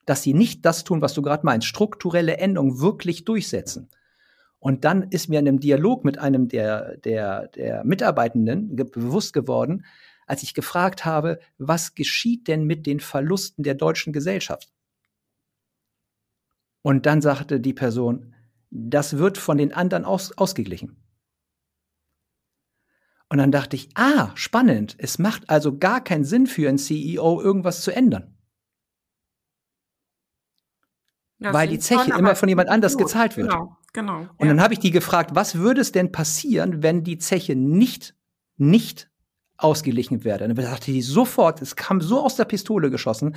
Dass 0.07 0.22
sie 0.22 0.33
nicht 0.33 0.64
das 0.64 0.85
tun, 0.85 1.02
was 1.02 1.12
du 1.14 1.22
gerade 1.22 1.44
meinst, 1.44 1.66
strukturelle 1.66 2.37
Änderungen 2.37 2.81
wirklich 2.81 3.24
durchsetzen. 3.24 3.88
Und 4.61 4.85
dann 4.85 5.02
ist 5.11 5.28
mir 5.28 5.40
in 5.40 5.48
einem 5.48 5.61
Dialog 5.61 6.04
mit 6.04 6.18
einem 6.18 6.48
der, 6.48 6.96
der, 6.98 7.48
der 7.48 7.85
Mitarbeitenden 7.85 8.76
bewusst 8.76 9.33
geworden, 9.33 9.85
als 10.28 10.42
ich 10.42 10.54
gefragt 10.54 11.04
habe, 11.04 11.40
was 11.58 11.94
geschieht 11.94 12.48
denn 12.48 12.64
mit 12.64 12.86
den 12.86 13.00
Verlusten 13.00 13.64
der 13.64 13.74
deutschen 13.74 14.12
Gesellschaft? 14.12 14.72
Und 16.82 17.06
dann 17.06 17.20
sagte 17.20 17.60
die 17.60 17.72
Person, 17.72 18.34
das 18.70 19.18
wird 19.18 19.38
von 19.38 19.58
den 19.58 19.72
anderen 19.72 20.04
aus, 20.04 20.36
ausgeglichen. 20.36 20.96
Und 23.30 23.38
dann 23.38 23.52
dachte 23.52 23.76
ich, 23.76 23.90
ah, 23.94 24.30
spannend. 24.34 24.96
Es 24.98 25.18
macht 25.18 25.50
also 25.50 25.76
gar 25.78 26.02
keinen 26.02 26.24
Sinn 26.24 26.46
für 26.46 26.68
einen 26.68 26.78
CEO, 26.78 27.42
irgendwas 27.42 27.82
zu 27.82 27.94
ändern. 27.94 28.34
Das 31.38 31.54
weil 31.54 31.68
die 31.68 31.78
Zeche 31.78 32.12
immer 32.18 32.34
von 32.34 32.48
jemand 32.48 32.68
anders 32.68 32.94
gut. 32.94 33.06
gezahlt 33.06 33.36
wird. 33.36 33.50
Genau, 33.50 33.76
genau. 33.92 34.20
Und 34.38 34.40
ja. 34.40 34.46
dann 34.46 34.60
habe 34.60 34.74
ich 34.74 34.80
die 34.80 34.90
gefragt, 34.90 35.30
was 35.34 35.56
würde 35.56 35.80
es 35.80 35.92
denn 35.92 36.10
passieren, 36.10 36.82
wenn 36.82 37.04
die 37.04 37.18
Zeche 37.18 37.54
nicht, 37.54 38.16
nicht 38.56 39.07
ausgeglichen 39.58 40.24
wäre? 40.24 40.38
Dann 40.38 40.54
dachte 40.54 40.92
die 40.92 41.02
sofort, 41.02 41.60
es 41.60 41.76
kam 41.76 42.00
so 42.00 42.20
aus 42.20 42.36
der 42.36 42.46
Pistole 42.46 42.90
geschossen, 42.90 43.36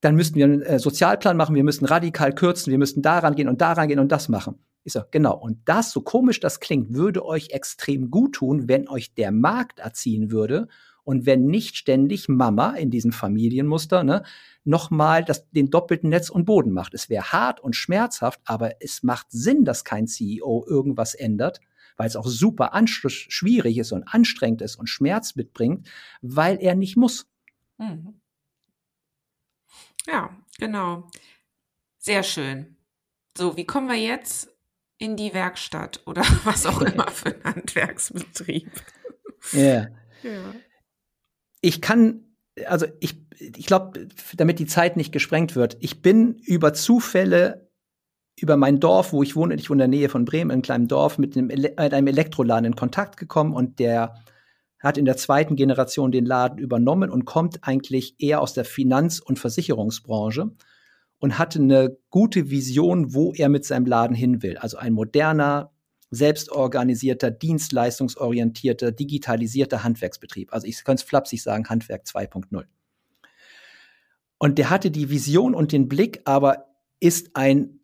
dann 0.00 0.14
müssten 0.14 0.36
wir 0.36 0.44
einen 0.44 0.62
äh, 0.62 0.78
Sozialplan 0.78 1.36
machen, 1.36 1.56
wir 1.56 1.64
müssten 1.64 1.84
radikal 1.84 2.32
kürzen, 2.34 2.70
wir 2.70 2.78
müssten 2.78 3.02
daran 3.02 3.34
gehen 3.34 3.48
und 3.48 3.60
daran 3.60 3.88
gehen 3.88 3.98
und 3.98 4.12
das 4.12 4.28
machen. 4.28 4.60
Ich 4.84 4.92
so, 4.92 5.02
genau. 5.10 5.36
Und 5.36 5.58
das, 5.66 5.90
so 5.90 6.00
komisch 6.00 6.40
das 6.40 6.60
klingt, 6.60 6.94
würde 6.94 7.24
euch 7.24 7.50
extrem 7.50 8.10
gut 8.10 8.34
tun, 8.36 8.68
wenn 8.68 8.88
euch 8.88 9.12
der 9.14 9.32
Markt 9.32 9.80
erziehen 9.80 10.30
würde 10.30 10.68
und 11.04 11.26
wenn 11.26 11.46
nicht 11.46 11.76
ständig 11.76 12.28
Mama 12.28 12.72
in 12.72 12.90
diesem 12.90 13.12
Familienmuster 13.12 14.04
ne, 14.04 14.22
nochmal 14.64 15.24
das, 15.24 15.48
den 15.50 15.70
doppelten 15.70 16.10
Netz 16.10 16.30
und 16.30 16.44
Boden 16.44 16.72
macht. 16.72 16.94
Es 16.94 17.08
wäre 17.10 17.32
hart 17.32 17.60
und 17.60 17.76
schmerzhaft, 17.76 18.40
aber 18.44 18.80
es 18.80 19.02
macht 19.02 19.26
Sinn, 19.30 19.64
dass 19.64 19.84
kein 19.84 20.06
CEO 20.06 20.64
irgendwas 20.68 21.14
ändert, 21.14 21.60
weil 21.98 22.06
es 22.06 22.16
auch 22.16 22.26
super 22.26 22.72
schwierig 23.06 23.76
ist 23.76 23.92
und 23.92 24.04
anstrengend 24.04 24.62
ist 24.62 24.76
und 24.76 24.86
Schmerz 24.86 25.36
mitbringt, 25.36 25.90
weil 26.22 26.58
er 26.62 26.74
nicht 26.74 26.96
muss. 26.96 27.26
Mhm. 27.76 28.20
Ja, 30.06 30.34
genau. 30.58 31.10
Sehr 31.98 32.22
schön. 32.22 32.76
So, 33.36 33.56
wie 33.56 33.66
kommen 33.66 33.88
wir 33.88 33.96
jetzt 33.96 34.48
in 34.96 35.16
die 35.16 35.34
Werkstatt 35.34 36.02
oder 36.06 36.22
was 36.44 36.64
auch 36.64 36.80
immer 36.80 37.08
für 37.08 37.34
ein 37.34 37.44
Handwerksbetrieb? 37.44 38.70
Yeah. 39.52 39.88
Ja. 40.22 40.54
Ich 41.60 41.82
kann, 41.82 42.24
also 42.66 42.86
ich, 43.00 43.20
ich 43.38 43.66
glaube, 43.66 44.08
damit 44.34 44.60
die 44.60 44.66
Zeit 44.66 44.96
nicht 44.96 45.12
gesprengt 45.12 45.56
wird, 45.56 45.76
ich 45.80 46.00
bin 46.00 46.34
über 46.38 46.72
Zufälle 46.72 47.67
über 48.42 48.56
mein 48.56 48.80
Dorf, 48.80 49.12
wo 49.12 49.22
ich 49.22 49.36
wohne, 49.36 49.54
ich 49.54 49.68
wohne 49.68 49.84
in 49.84 49.90
der 49.90 49.98
Nähe 50.00 50.08
von 50.08 50.24
Bremen, 50.24 50.50
in 50.50 50.54
einem 50.54 50.62
kleinen 50.62 50.88
Dorf, 50.88 51.18
mit 51.18 51.36
einem, 51.36 51.48
mit 51.48 51.78
einem 51.78 52.06
Elektroladen 52.06 52.64
in 52.64 52.76
Kontakt 52.76 53.16
gekommen 53.16 53.52
und 53.52 53.78
der 53.78 54.14
hat 54.80 54.96
in 54.96 55.04
der 55.04 55.16
zweiten 55.16 55.56
Generation 55.56 56.12
den 56.12 56.24
Laden 56.24 56.58
übernommen 56.58 57.10
und 57.10 57.24
kommt 57.24 57.58
eigentlich 57.62 58.14
eher 58.18 58.40
aus 58.40 58.54
der 58.54 58.64
Finanz- 58.64 59.18
und 59.18 59.38
Versicherungsbranche 59.38 60.52
und 61.18 61.38
hatte 61.38 61.58
eine 61.58 61.96
gute 62.10 62.50
Vision, 62.50 63.12
wo 63.12 63.32
er 63.32 63.48
mit 63.48 63.64
seinem 63.64 63.86
Laden 63.86 64.14
hin 64.14 64.42
will. 64.42 64.56
Also 64.56 64.76
ein 64.76 64.92
moderner, 64.92 65.72
selbstorganisierter, 66.10 67.30
dienstleistungsorientierter, 67.30 68.92
digitalisierter 68.92 69.82
Handwerksbetrieb. 69.82 70.52
Also 70.52 70.66
ich 70.66 70.84
könnte 70.84 71.02
es 71.02 71.08
flapsig 71.08 71.42
sagen, 71.42 71.68
Handwerk 71.68 72.04
2.0. 72.04 72.64
Und 74.38 74.58
der 74.58 74.70
hatte 74.70 74.90
die 74.90 75.10
Vision 75.10 75.54
und 75.54 75.72
den 75.72 75.88
Blick, 75.88 76.22
aber 76.24 76.66
ist 77.00 77.30
ein 77.34 77.77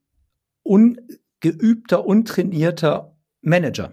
ungeübter, 0.65 2.05
untrainierter 2.05 3.17
Manager. 3.41 3.93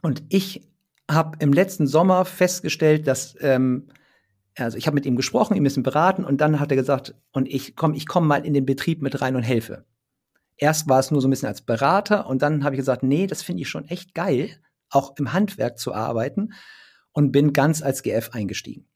Und 0.00 0.22
ich 0.30 0.66
habe 1.10 1.36
im 1.40 1.52
letzten 1.52 1.86
Sommer 1.86 2.24
festgestellt, 2.24 3.06
dass 3.06 3.36
ähm, 3.40 3.88
also 4.56 4.78
ich 4.78 4.86
habe 4.86 4.94
mit 4.94 5.06
ihm 5.06 5.16
gesprochen, 5.16 5.56
ihm 5.56 5.62
ein 5.62 5.64
bisschen 5.64 5.82
beraten 5.82 6.24
und 6.24 6.40
dann 6.40 6.60
hat 6.60 6.70
er 6.70 6.76
gesagt, 6.76 7.14
und 7.32 7.48
ich 7.48 7.76
komme 7.76 7.96
ich 7.96 8.06
komm 8.06 8.26
mal 8.26 8.46
in 8.46 8.54
den 8.54 8.66
Betrieb 8.66 9.02
mit 9.02 9.20
rein 9.20 9.36
und 9.36 9.42
helfe. 9.42 9.84
Erst 10.56 10.88
war 10.88 11.00
es 11.00 11.10
nur 11.10 11.20
so 11.20 11.26
ein 11.26 11.30
bisschen 11.30 11.48
als 11.48 11.62
Berater 11.62 12.26
und 12.28 12.42
dann 12.42 12.62
habe 12.62 12.76
ich 12.76 12.78
gesagt, 12.78 13.02
nee, 13.02 13.26
das 13.26 13.42
finde 13.42 13.62
ich 13.62 13.68
schon 13.68 13.88
echt 13.88 14.14
geil, 14.14 14.50
auch 14.90 15.16
im 15.16 15.32
Handwerk 15.32 15.78
zu 15.78 15.92
arbeiten 15.92 16.52
und 17.12 17.32
bin 17.32 17.52
ganz 17.52 17.82
als 17.82 18.02
GF 18.02 18.30
eingestiegen. 18.32 18.88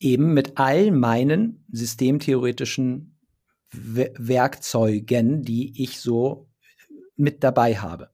Eben 0.00 0.34
mit 0.34 0.58
all 0.58 0.90
meinen 0.90 1.64
systemtheoretischen 1.70 3.17
Werkzeugen, 3.70 5.42
die 5.42 5.82
ich 5.82 6.00
so 6.00 6.48
mit 7.16 7.44
dabei 7.44 7.76
habe. 7.76 8.10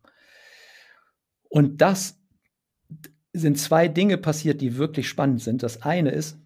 Und 1.49 1.81
das 1.81 2.19
sind 3.33 3.59
zwei 3.59 3.88
Dinge 3.88 4.19
passiert, 4.19 4.61
die 4.61 4.77
wirklich 4.77 5.09
spannend 5.09 5.43
sind. 5.43 5.62
Das 5.62 5.83
eine 5.83 6.11
ist, 6.11 6.38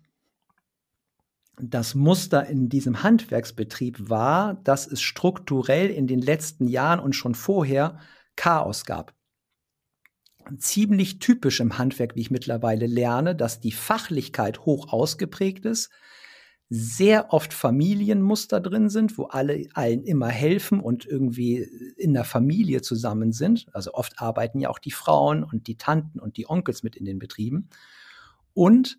das 1.61 1.94
Muster 1.94 2.47
in 2.47 2.68
diesem 2.68 3.03
Handwerksbetrieb 3.03 4.09
war, 4.09 4.55
dass 4.64 4.87
es 4.87 5.01
strukturell 5.01 5.90
in 5.90 6.07
den 6.07 6.21
letzten 6.21 6.68
Jahren 6.68 7.01
und 7.01 7.14
schon 7.14 7.35
vorher 7.35 7.99
Chaos 8.37 8.85
gab. 8.85 9.14
Ziemlich 10.59 11.18
typisch 11.18 11.61
im 11.61 11.77
Handwerk, 11.77 12.14
wie 12.14 12.21
ich 12.21 12.31
mittlerweile 12.31 12.87
lerne, 12.87 13.35
dass 13.35 13.61
die 13.61 13.73
Fachlichkeit 13.73 14.61
hoch 14.61 14.92
ausgeprägt 14.92 15.66
ist, 15.66 15.90
sehr 16.70 17.33
oft 17.33 17.54
Familienmuster 17.54 18.61
drin 18.61 18.90
sind, 18.90 19.16
wo 19.16 19.24
alle 19.24 19.68
allen 19.72 20.04
immer 20.04 20.28
helfen 20.28 20.81
und 20.81 21.07
irgendwie 21.07 21.62
in 21.96 22.12
der 22.12 22.24
Familie 22.24 22.83
zusammen 22.83 23.33
sind. 23.33 23.66
Also 23.74 23.94
oft 23.94 24.20
arbeiten 24.20 24.61
ja 24.61 24.68
auch 24.68 24.78
die 24.78 24.90
Frauen 24.90 25.44
und 25.44 25.66
die 25.66 25.78
Tanten 25.78 26.20
und 26.20 26.37
die 26.37 26.48
Onkels 26.48 26.83
mit 26.83 26.94
in 26.94 27.07
den 27.07 27.18
Betrieben. 27.18 27.70
Und 28.52 28.98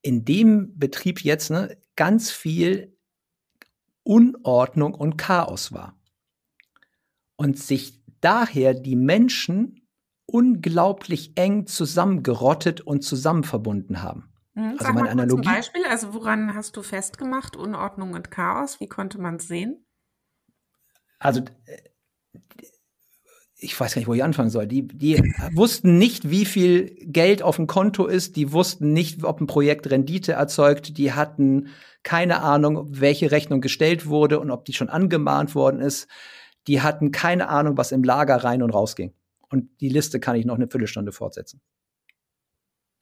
in 0.00 0.24
dem 0.24 0.78
Betrieb 0.78 1.22
jetzt 1.22 1.50
ne, 1.50 1.76
ganz 1.96 2.30
viel 2.30 2.96
Unordnung 4.02 4.94
und 4.94 5.18
Chaos 5.18 5.72
war. 5.72 6.00
Und 7.36 7.58
sich 7.58 8.02
daher 8.22 8.72
die 8.72 8.96
Menschen 8.96 9.86
unglaublich 10.24 11.32
eng 11.34 11.66
zusammengerottet 11.66 12.80
und 12.80 13.02
zusammen 13.02 13.44
verbunden 13.44 14.02
haben. 14.02 14.29
Mhm, 14.54 14.76
also 14.78 14.92
meine 14.92 15.10
Analogie. 15.10 15.42
Zum 15.42 15.52
Beispiel, 15.52 15.84
also 15.84 16.14
woran 16.14 16.54
hast 16.54 16.76
du 16.76 16.82
festgemacht, 16.82 17.56
Unordnung 17.56 18.14
und 18.14 18.30
Chaos? 18.30 18.80
Wie 18.80 18.88
konnte 18.88 19.20
man 19.20 19.36
es 19.36 19.48
sehen? 19.48 19.84
Also 21.18 21.42
äh, 21.66 21.90
ich 23.62 23.78
weiß 23.78 23.94
gar 23.94 24.00
nicht, 24.00 24.08
wo 24.08 24.14
ich 24.14 24.24
anfangen 24.24 24.50
soll. 24.50 24.66
Die, 24.66 24.88
die 24.88 25.18
wussten 25.52 25.98
nicht, 25.98 26.30
wie 26.30 26.46
viel 26.46 26.96
Geld 27.02 27.42
auf 27.42 27.56
dem 27.56 27.66
Konto 27.66 28.06
ist. 28.06 28.36
Die 28.36 28.52
wussten 28.52 28.92
nicht, 28.92 29.22
ob 29.22 29.40
ein 29.40 29.46
Projekt 29.46 29.90
Rendite 29.90 30.32
erzeugt. 30.32 30.96
Die 30.96 31.12
hatten 31.12 31.68
keine 32.02 32.40
Ahnung, 32.42 32.86
welche 32.88 33.30
Rechnung 33.30 33.60
gestellt 33.60 34.06
wurde 34.06 34.40
und 34.40 34.50
ob 34.50 34.64
die 34.64 34.72
schon 34.72 34.88
angemahnt 34.88 35.54
worden 35.54 35.80
ist. 35.80 36.08
Die 36.66 36.80
hatten 36.80 37.12
keine 37.12 37.48
Ahnung, 37.48 37.76
was 37.76 37.92
im 37.92 38.02
Lager 38.02 38.36
rein 38.36 38.62
und 38.62 38.70
raus 38.70 38.96
ging. 38.96 39.12
Und 39.50 39.68
die 39.80 39.88
Liste 39.88 40.20
kann 40.20 40.36
ich 40.36 40.46
noch 40.46 40.54
eine 40.54 40.68
Viertelstunde 40.68 41.12
fortsetzen. 41.12 41.60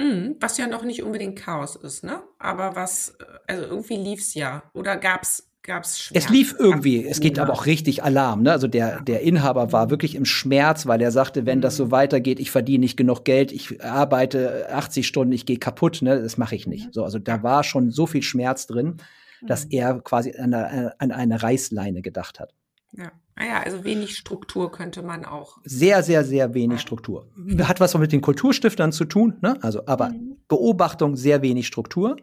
Mhm, 0.00 0.36
was 0.40 0.58
ja 0.58 0.68
noch 0.68 0.84
nicht 0.84 1.02
unbedingt 1.02 1.36
Chaos 1.36 1.74
ist, 1.74 2.04
ne? 2.04 2.22
Aber 2.38 2.76
was, 2.76 3.16
äh, 3.20 3.52
also 3.52 3.64
irgendwie 3.64 3.96
lief's 3.96 4.34
ja. 4.34 4.62
Oder 4.72 4.96
gab's, 4.96 5.50
gab's 5.64 5.98
Schmerz? 5.98 6.24
Es 6.24 6.30
lief 6.30 6.54
irgendwie. 6.56 7.04
Es 7.04 7.18
geht 7.18 7.38
aber 7.40 7.52
auch 7.52 7.66
richtig 7.66 8.04
Alarm, 8.04 8.42
ne? 8.42 8.52
Also 8.52 8.68
der, 8.68 9.00
der 9.00 9.22
Inhaber 9.22 9.72
war 9.72 9.90
wirklich 9.90 10.14
im 10.14 10.24
Schmerz, 10.24 10.86
weil 10.86 11.02
er 11.02 11.10
sagte, 11.10 11.46
wenn 11.46 11.60
das 11.60 11.76
so 11.76 11.86
mhm. 11.86 11.90
weitergeht, 11.90 12.38
ich 12.38 12.52
verdiene 12.52 12.82
nicht 12.82 12.96
genug 12.96 13.24
Geld, 13.24 13.50
ich 13.50 13.82
arbeite 13.84 14.68
80 14.72 15.06
Stunden, 15.06 15.32
ich 15.32 15.46
gehe 15.46 15.58
kaputt, 15.58 16.00
ne? 16.00 16.22
Das 16.22 16.36
mache 16.36 16.54
ich 16.54 16.68
nicht. 16.68 16.94
So, 16.94 17.02
also 17.02 17.18
da 17.18 17.42
war 17.42 17.64
schon 17.64 17.90
so 17.90 18.06
viel 18.06 18.22
Schmerz 18.22 18.68
drin, 18.68 18.98
dass 19.42 19.64
mhm. 19.64 19.72
er 19.72 20.00
quasi 20.00 20.32
an 20.36 20.54
eine, 20.54 20.94
an 21.00 21.10
eine 21.10 21.42
Reißleine 21.42 22.02
gedacht 22.02 22.38
hat. 22.38 22.54
Ja. 22.92 23.12
Naja, 23.36 23.58
ah 23.58 23.62
also 23.62 23.84
wenig 23.84 24.16
Struktur 24.16 24.72
könnte 24.72 25.02
man 25.02 25.24
auch. 25.24 25.58
Sehr, 25.64 26.02
sehr, 26.02 26.24
sehr 26.24 26.54
wenig 26.54 26.80
Struktur. 26.80 27.30
Hat 27.60 27.80
was 27.80 27.96
mit 27.96 28.12
den 28.12 28.20
Kulturstiftern 28.20 28.90
zu 28.92 29.04
tun, 29.04 29.38
ne? 29.40 29.62
Also, 29.62 29.86
aber 29.86 30.10
mhm. 30.10 30.38
Beobachtung, 30.48 31.14
sehr 31.14 31.42
wenig 31.42 31.66
Struktur. 31.66 32.16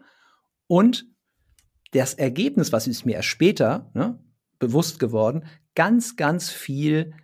Und 0.66 1.06
das 1.92 2.14
Ergebnis, 2.14 2.72
was 2.72 2.86
ist 2.86 3.06
mir 3.06 3.14
erst 3.14 3.28
später 3.28 3.90
ne, 3.94 4.18
bewusst 4.58 4.98
geworden, 4.98 5.46
ganz, 5.74 6.16
ganz 6.16 6.50
viel 6.50 7.14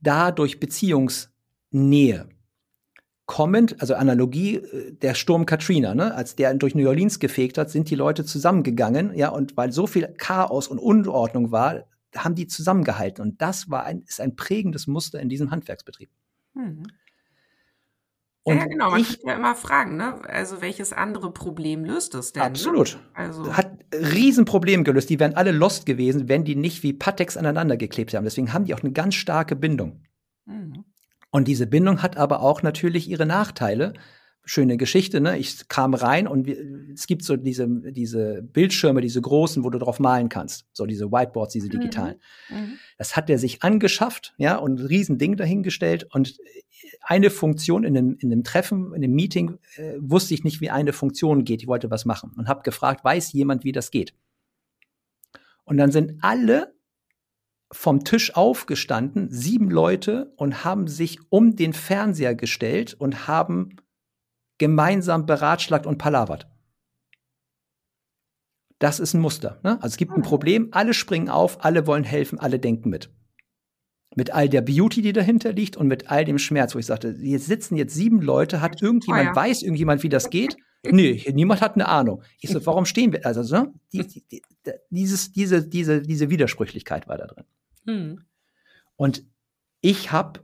dadurch 0.00 0.60
Beziehungsnähe. 0.60 2.28
kommend, 3.26 3.80
also 3.80 3.94
Analogie, 3.94 4.56
äh, 4.56 4.92
der 4.92 5.14
Sturm 5.14 5.44
Katrina, 5.44 5.94
ne, 5.94 6.14
als 6.14 6.36
der 6.36 6.54
durch 6.54 6.74
New 6.74 6.88
Orleans 6.88 7.18
gefegt 7.18 7.58
hat, 7.58 7.70
sind 7.70 7.90
die 7.90 7.94
Leute 7.96 8.24
zusammengegangen, 8.24 9.14
ja, 9.14 9.30
und 9.30 9.56
weil 9.56 9.72
so 9.72 9.86
viel 9.86 10.14
Chaos 10.18 10.68
und 10.68 10.78
Unordnung 10.78 11.50
war, 11.50 11.84
haben 12.16 12.34
die 12.34 12.46
zusammengehalten. 12.46 13.22
Und 13.22 13.42
das 13.42 13.70
war 13.70 13.84
ein, 13.84 14.02
ist 14.02 14.20
ein 14.20 14.36
prägendes 14.36 14.86
Muster 14.86 15.20
in 15.20 15.28
diesem 15.28 15.50
Handwerksbetrieb. 15.50 16.10
Mhm. 16.54 16.84
Und 18.48 18.56
ja, 18.56 18.64
genau, 18.64 18.90
man 18.92 19.00
ich, 19.00 19.20
kann 19.20 19.28
ja 19.28 19.34
immer 19.34 19.54
fragen, 19.54 19.96
ne? 19.96 20.22
Also 20.26 20.62
welches 20.62 20.94
andere 20.94 21.32
Problem 21.32 21.84
löst 21.84 22.14
es 22.14 22.32
denn? 22.32 22.42
Ne? 22.42 22.48
Absolut. 22.48 22.94
Ne? 22.94 23.00
Also 23.12 23.56
hat 23.56 23.72
Riesenproblem 23.92 24.84
gelöst. 24.84 25.10
Die 25.10 25.20
wären 25.20 25.34
alle 25.34 25.52
lost 25.52 25.84
gewesen, 25.84 26.28
wenn 26.28 26.44
die 26.44 26.56
nicht 26.56 26.82
wie 26.82 26.94
Patex 26.94 27.36
aneinander 27.36 27.76
geklebt 27.76 28.14
haben. 28.14 28.24
Deswegen 28.24 28.54
haben 28.54 28.64
die 28.64 28.74
auch 28.74 28.82
eine 28.82 28.92
ganz 28.92 29.16
starke 29.16 29.54
Bindung. 29.54 30.02
Mhm. 30.46 30.84
Und 31.30 31.46
diese 31.46 31.66
Bindung 31.66 32.02
hat 32.02 32.16
aber 32.16 32.40
auch 32.40 32.62
natürlich 32.62 33.10
ihre 33.10 33.26
Nachteile. 33.26 33.92
Schöne 34.50 34.78
Geschichte, 34.78 35.20
ne? 35.20 35.36
Ich 35.36 35.68
kam 35.68 35.92
rein 35.92 36.26
und 36.26 36.46
wir, 36.46 36.56
es 36.94 37.06
gibt 37.06 37.22
so 37.22 37.36
diese, 37.36 37.68
diese 37.68 38.40
Bildschirme, 38.40 39.02
diese 39.02 39.20
großen, 39.20 39.62
wo 39.62 39.68
du 39.68 39.78
drauf 39.78 40.00
malen 40.00 40.30
kannst. 40.30 40.64
So 40.72 40.86
diese 40.86 41.12
Whiteboards, 41.12 41.52
diese 41.52 41.68
digitalen. 41.68 42.16
Mhm. 42.48 42.56
Mhm. 42.56 42.78
Das 42.96 43.14
hat 43.14 43.28
er 43.28 43.38
sich 43.38 43.62
angeschafft, 43.62 44.32
ja, 44.38 44.56
und 44.56 44.80
ein 44.80 44.86
Riesending 44.86 45.36
dahingestellt. 45.36 46.06
Und 46.14 46.38
eine 47.02 47.28
Funktion 47.28 47.84
in 47.84 47.94
einem, 47.94 48.16
in 48.20 48.32
einem 48.32 48.42
Treffen, 48.42 48.94
in 48.94 49.04
einem 49.04 49.12
Meeting, 49.14 49.58
äh, 49.76 49.96
wusste 49.98 50.32
ich 50.32 50.44
nicht, 50.44 50.62
wie 50.62 50.70
eine 50.70 50.94
Funktion 50.94 51.44
geht. 51.44 51.60
Ich 51.60 51.68
wollte 51.68 51.90
was 51.90 52.06
machen 52.06 52.32
und 52.38 52.48
habe 52.48 52.62
gefragt, 52.62 53.04
weiß 53.04 53.34
jemand, 53.34 53.64
wie 53.64 53.72
das 53.72 53.90
geht? 53.90 54.14
Und 55.64 55.76
dann 55.76 55.92
sind 55.92 56.14
alle 56.22 56.72
vom 57.70 58.02
Tisch 58.02 58.34
aufgestanden, 58.34 59.30
sieben 59.30 59.70
Leute, 59.70 60.32
und 60.36 60.64
haben 60.64 60.86
sich 60.86 61.18
um 61.28 61.54
den 61.54 61.74
Fernseher 61.74 62.34
gestellt 62.34 62.94
und 62.94 63.28
haben 63.28 63.76
gemeinsam 64.58 65.26
beratschlagt 65.26 65.86
und 65.86 65.98
palavert. 65.98 66.48
Das 68.78 69.00
ist 69.00 69.14
ein 69.14 69.20
Muster. 69.20 69.60
Ne? 69.64 69.76
Also 69.76 69.88
es 69.88 69.96
gibt 69.96 70.12
ein 70.12 70.22
ah. 70.22 70.26
Problem, 70.26 70.68
alle 70.70 70.94
springen 70.94 71.28
auf, 71.28 71.64
alle 71.64 71.86
wollen 71.86 72.04
helfen, 72.04 72.38
alle 72.38 72.58
denken 72.58 72.90
mit. 72.90 73.10
Mit 74.14 74.30
all 74.32 74.48
der 74.48 74.62
Beauty, 74.62 75.02
die 75.02 75.12
dahinter 75.12 75.52
liegt 75.52 75.76
und 75.76 75.86
mit 75.86 76.10
all 76.10 76.24
dem 76.24 76.38
Schmerz, 76.38 76.74
wo 76.74 76.78
ich 76.78 76.86
sagte, 76.86 77.14
hier 77.20 77.38
sitzen 77.38 77.76
jetzt 77.76 77.94
sieben 77.94 78.20
Leute, 78.20 78.60
hat 78.60 78.80
irgendjemand, 78.80 79.24
oh 79.24 79.28
ja. 79.30 79.36
weiß 79.36 79.62
irgendjemand, 79.62 80.02
wie 80.02 80.08
das 80.08 80.30
geht? 80.30 80.56
Nee, 80.84 81.24
niemand 81.34 81.60
hat 81.60 81.74
eine 81.74 81.88
Ahnung. 81.88 82.22
Ich 82.40 82.50
so, 82.50 82.64
warum 82.64 82.86
stehen 82.86 83.12
wir? 83.12 83.26
Also, 83.26 83.42
ne? 83.42 83.72
die, 83.92 84.06
die, 84.06 84.42
dieses, 84.90 85.32
diese, 85.32 85.66
diese, 85.66 86.02
diese 86.02 86.30
Widersprüchlichkeit 86.30 87.08
war 87.08 87.18
da 87.18 87.26
drin. 87.26 87.44
Hm. 87.86 88.20
Und 88.96 89.24
ich 89.80 90.12
habe 90.12 90.40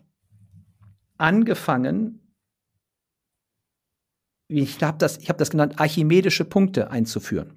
angefangen, 1.17 2.24
ich 4.49 4.83
habe 4.83 4.99
das, 4.99 5.19
ich 5.19 5.29
habe 5.29 5.39
das 5.39 5.51
genannt, 5.51 5.75
archimedische 5.79 6.45
Punkte 6.45 6.91
einzuführen. 6.91 7.55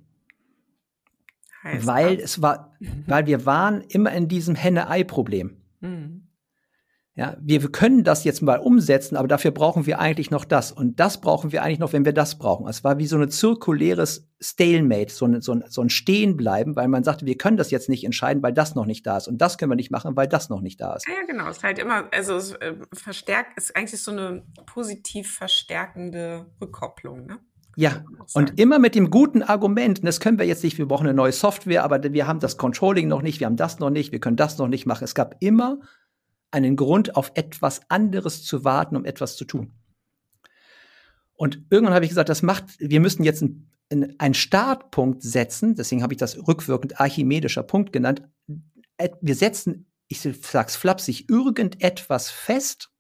Heißt 1.63 1.86
weil 1.86 2.17
das? 2.17 2.26
es 2.26 2.41
war, 2.41 2.73
weil 3.08 3.26
wir 3.26 3.45
waren 3.45 3.82
immer 3.82 4.12
in 4.13 4.28
diesem 4.28 4.56
Henne-Ei-Problem. 4.56 5.58
Mhm. 5.82 6.27
Ja, 7.17 7.36
wir, 7.41 7.60
können 7.71 8.03
das 8.03 8.23
jetzt 8.25 8.43
mal 8.43 8.60
umsetzen, 8.60 9.17
aber 9.17 9.27
dafür 9.27 9.49
brauchen 9.49 9.88
wir 9.88 9.97
eigentlich 9.97 10.30
noch 10.30 10.45
das. 10.45 10.71
Und 10.71 10.99
das 10.99 11.19
brauchen 11.19 11.51
wir 11.51 11.63
eigentlich 11.63 11.80
noch, 11.80 11.91
wenn 11.91 12.06
wir 12.06 12.13
das 12.13 12.38
brauchen. 12.38 12.67
Es 12.67 12.84
war 12.84 12.99
wie 12.99 13.08
so 13.08 13.17
ein 13.17 13.27
zirkuläres 13.32 14.30
Stalemate, 14.39 15.12
so 15.12 15.25
ein, 15.25 15.41
so 15.41 15.53
ein, 15.53 15.63
so 15.67 15.82
ein 15.82 15.89
Stehenbleiben, 15.89 16.75
weil 16.75 16.88
man 16.88 17.03
sagte, 17.03 17.25
wir 17.25 17.36
können 17.36 17.58
das 17.58 17.71
jetzt 17.71 17.89
nicht 17.89 18.03
entscheiden, 18.03 18.43
weil 18.43 18.53
das 18.53 18.75
noch 18.75 18.86
nicht 18.86 19.08
da 19.08 19.17
ist. 19.17 19.27
Und 19.27 19.39
das 19.39 19.58
können 19.58 19.71
wir 19.71 19.75
nicht 19.75 19.89
machen, 19.89 20.15
weil 20.15 20.27
das 20.27 20.49
noch 20.49 20.62
nicht 20.62 20.80
da 20.80 20.93
ist. 20.93 21.08
Ja, 21.08 21.15
ja 21.15 21.25
genau. 21.25 21.49
Es 21.49 21.58
ist 21.58 21.63
halt 21.63 21.80
immer, 21.80 22.08
also 22.13 22.36
es 22.36 22.51
äh, 22.51 22.75
verstärkt, 22.93 23.58
ist 23.58 23.75
eigentlich 23.75 24.03
so 24.03 24.12
eine 24.12 24.43
positiv 24.67 25.34
verstärkende 25.34 26.45
Rückkopplung, 26.62 27.25
ne? 27.25 27.39
Ja, 27.75 28.03
und 28.34 28.60
immer 28.60 28.80
mit 28.80 28.95
dem 28.95 29.12
guten 29.12 29.43
Argument, 29.43 29.99
und 29.99 30.06
das 30.06 30.19
können 30.19 30.39
wir 30.39 30.47
jetzt 30.47 30.63
nicht, 30.63 30.80
wir 30.80 30.88
brauchen 30.88 31.06
eine 31.06 31.15
neue 31.15 31.32
Software, 31.32 31.84
aber 31.84 32.01
wir 32.01 32.25
haben 32.25 32.39
das 32.39 32.58
Controlling 32.58 33.08
noch 33.08 33.21
nicht, 33.21 33.39
wir 33.39 33.45
haben 33.45 33.56
das 33.56 33.77
noch 33.77 33.91
nicht, 33.91 34.12
wir 34.12 34.19
können 34.19 34.36
das 34.36 34.58
noch 34.58 34.67
nicht 34.67 34.88
machen. 34.88 35.03
Es 35.03 35.13
gab 35.13 35.36
immer 35.41 35.80
einen 36.58 36.76
Grund, 36.76 37.15
auf 37.15 37.32
etwas 37.36 37.82
anderes 37.89 38.43
zu 38.43 38.63
warten, 38.63 38.96
um 38.96 39.06
etwas 39.06 39.38
zu 39.38 39.46
tun. 39.46 39.72
Und 41.34 41.63
irgendwann 41.70 41.93
habe 41.93 42.04
ich 42.04 42.10
gesagt, 42.10 42.30
das 42.30 42.41
macht, 42.41 42.65
wir 42.80 43.00
müssen 43.00 43.24
jetzt 43.24 43.43
einen 43.89 44.34
Startpunkt 44.34 45.24
setzen, 45.24 45.76
deswegen 45.76 46.04
habe 46.04 46.13
ich 46.13 46.20
das 46.20 46.48
rückwirkend 46.48 47.00
archimedischer 47.00 47.63
Punkt 47.63 47.93
genannt. 47.93 48.24
Wir 49.22 49.36
setzen, 49.36 49.89
ich 50.08 50.22
sag's 50.22 50.76
flapsig, 50.76 51.30
irgendetwas 51.30 52.30
fest, 52.30 52.91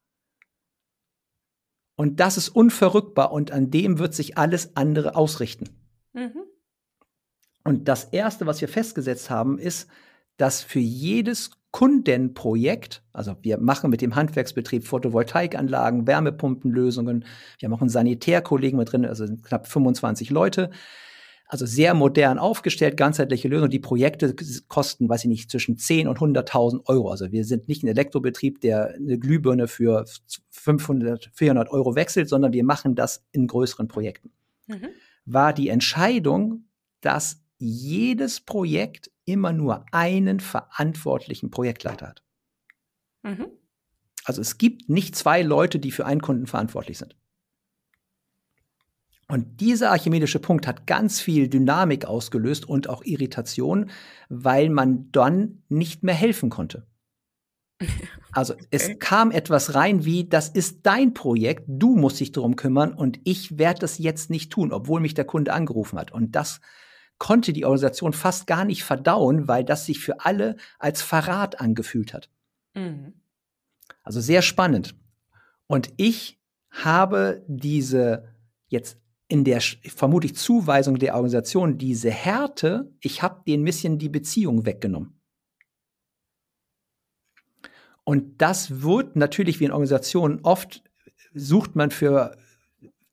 und 1.97 2.19
das 2.19 2.37
ist 2.37 2.49
unverrückbar 2.49 3.31
und 3.31 3.51
an 3.51 3.71
dem 3.71 3.97
wird 3.97 4.13
sich 4.13 4.37
alles 4.37 4.75
andere 4.77 5.15
ausrichten. 5.15 5.69
Mhm. 6.13 6.43
Und 7.63 7.87
das 7.87 8.05
Erste, 8.05 8.45
was 8.45 8.61
wir 8.61 8.69
festgesetzt 8.69 9.31
haben, 9.31 9.57
ist, 9.57 9.89
dass 10.37 10.61
für 10.61 10.79
jedes 10.79 11.49
Kundenprojekt, 11.71 13.03
also 13.13 13.35
wir 13.41 13.59
machen 13.59 13.89
mit 13.89 14.01
dem 14.01 14.15
Handwerksbetrieb 14.15 14.85
Photovoltaikanlagen, 14.85 16.07
Wärmepumpenlösungen, 16.07 17.25
wir 17.59 17.67
haben 17.67 17.73
auch 17.73 17.81
einen 17.81 17.89
Sanitärkollegen 17.89 18.79
mit 18.79 18.91
drin, 18.91 19.05
also 19.05 19.25
knapp 19.43 19.67
25 19.67 20.29
Leute, 20.29 20.71
also 21.47 21.65
sehr 21.65 21.93
modern 21.93 22.39
aufgestellt, 22.39 22.97
ganzheitliche 22.97 23.47
Lösung. 23.47 23.69
Die 23.69 23.79
Projekte 23.79 24.35
kosten, 24.67 25.07
weiß 25.07 25.23
ich 25.23 25.29
nicht, 25.29 25.49
zwischen 25.49 25.77
10 25.77 26.07
und 26.07 26.17
100.000 26.17 26.85
Euro. 26.87 27.09
Also 27.09 27.31
wir 27.31 27.45
sind 27.45 27.69
nicht 27.69 27.83
ein 27.83 27.87
Elektrobetrieb, 27.87 28.59
der 28.59 28.95
eine 28.95 29.17
Glühbirne 29.17 29.67
für 29.67 30.03
500, 30.49 31.31
400 31.33 31.69
Euro 31.71 31.95
wechselt, 31.95 32.27
sondern 32.27 32.51
wir 32.51 32.65
machen 32.65 32.95
das 32.95 33.25
in 33.31 33.47
größeren 33.47 33.87
Projekten. 33.87 34.31
Mhm. 34.67 34.89
War 35.25 35.53
die 35.53 35.69
Entscheidung, 35.69 36.65
dass 36.99 37.41
jedes 37.59 38.41
Projekt 38.41 39.09
immer 39.27 39.53
nur 39.53 39.85
einen 39.91 40.39
verantwortlichen 40.39 41.51
Projektleiter 41.51 42.07
hat. 42.07 42.23
Mhm. 43.23 43.47
Also 44.23 44.41
es 44.41 44.57
gibt 44.57 44.89
nicht 44.89 45.15
zwei 45.15 45.43
Leute, 45.43 45.79
die 45.79 45.91
für 45.91 46.05
einen 46.05 46.21
Kunden 46.21 46.47
verantwortlich 46.47 46.97
sind. 46.97 47.15
Und 49.29 49.59
dieser 49.59 49.91
archimedische 49.91 50.39
Punkt 50.39 50.65
hat 50.67 50.87
ganz 50.87 51.19
viel 51.19 51.49
Dynamik 51.49 52.05
ausgelöst 52.05 52.67
und 52.67 52.89
auch 52.89 53.03
Irritation, 53.03 53.89
weil 54.29 54.69
man 54.69 55.11
dann 55.11 55.63
nicht 55.67 56.03
mehr 56.03 56.15
helfen 56.15 56.49
konnte. 56.49 56.87
Also 58.33 58.53
okay. 58.53 58.67
es 58.69 58.99
kam 58.99 59.31
etwas 59.31 59.73
rein 59.73 60.05
wie, 60.05 60.27
das 60.29 60.49
ist 60.49 60.85
dein 60.85 61.15
Projekt, 61.15 61.63
du 61.67 61.95
musst 61.95 62.19
dich 62.19 62.31
darum 62.31 62.55
kümmern 62.55 62.93
und 62.93 63.19
ich 63.23 63.57
werde 63.57 63.79
das 63.79 63.97
jetzt 63.97 64.29
nicht 64.29 64.51
tun, 64.51 64.71
obwohl 64.71 64.99
mich 64.99 65.15
der 65.15 65.25
Kunde 65.25 65.53
angerufen 65.53 65.97
hat. 65.97 66.11
Und 66.11 66.35
das 66.35 66.61
konnte 67.17 67.53
die 67.53 67.65
Organisation 67.65 68.13
fast 68.13 68.47
gar 68.47 68.65
nicht 68.65 68.83
verdauen, 68.83 69.47
weil 69.47 69.63
das 69.63 69.85
sich 69.85 69.99
für 69.99 70.25
alle 70.25 70.55
als 70.79 71.01
Verrat 71.01 71.59
angefühlt 71.59 72.13
hat. 72.13 72.29
Mhm. 72.73 73.13
Also 74.03 74.21
sehr 74.21 74.41
spannend. 74.41 74.95
Und 75.67 75.93
ich 75.97 76.39
habe 76.69 77.43
diese 77.47 78.27
jetzt 78.67 78.97
in 79.27 79.43
der 79.43 79.59
vermutlich 79.61 80.35
Zuweisung 80.35 80.99
der 80.99 81.15
Organisation 81.15 81.77
diese 81.77 82.09
Härte, 82.09 82.91
ich 83.01 83.21
habe 83.21 83.43
den 83.45 83.63
bisschen 83.63 83.97
die 83.97 84.09
Beziehung 84.09 84.65
weggenommen. 84.65 85.19
Und 88.05 88.41
das 88.41 88.81
wird 88.81 89.17
natürlich 89.17 89.59
wie 89.59 89.65
in 89.65 89.71
Organisationen 89.71 90.39
oft 90.43 90.81
sucht 91.33 91.75
man 91.75 91.91
für 91.91 92.37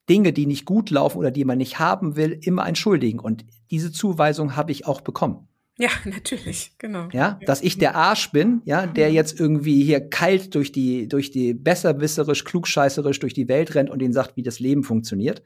Dinge, 0.08 0.32
die 0.32 0.46
nicht 0.46 0.64
gut 0.64 0.90
laufen 0.90 1.18
oder 1.18 1.30
die 1.30 1.44
man 1.44 1.58
nicht 1.58 1.78
haben 1.78 2.16
will, 2.16 2.38
immer 2.42 2.64
einen 2.64 2.76
Schuldigen. 2.76 3.18
Und 3.18 3.44
diese 3.70 3.92
Zuweisung 3.92 4.56
habe 4.56 4.72
ich 4.72 4.86
auch 4.86 5.00
bekommen. 5.00 5.48
Ja, 5.78 5.88
natürlich, 6.04 6.72
genau. 6.78 7.08
Ja, 7.12 7.38
dass 7.46 7.62
ich 7.62 7.78
der 7.78 7.96
Arsch 7.96 8.30
bin, 8.30 8.62
ja, 8.64 8.86
der 8.86 9.12
jetzt 9.12 9.40
irgendwie 9.40 9.82
hier 9.82 10.00
kalt 10.08 10.54
durch 10.54 10.72
die, 10.72 11.08
durch 11.08 11.30
die 11.30 11.54
besserwisserisch, 11.54 12.44
klugscheißerisch 12.44 13.18
durch 13.18 13.34
die 13.34 13.48
Welt 13.48 13.74
rennt 13.74 13.90
und 13.90 14.02
ihnen 14.02 14.12
sagt, 14.12 14.36
wie 14.36 14.42
das 14.42 14.60
Leben 14.60 14.84
funktioniert. 14.84 15.42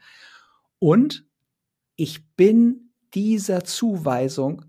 Und 0.78 1.26
ich 1.96 2.26
bin 2.36 2.92
dieser 3.14 3.64
Zuweisung 3.64 4.64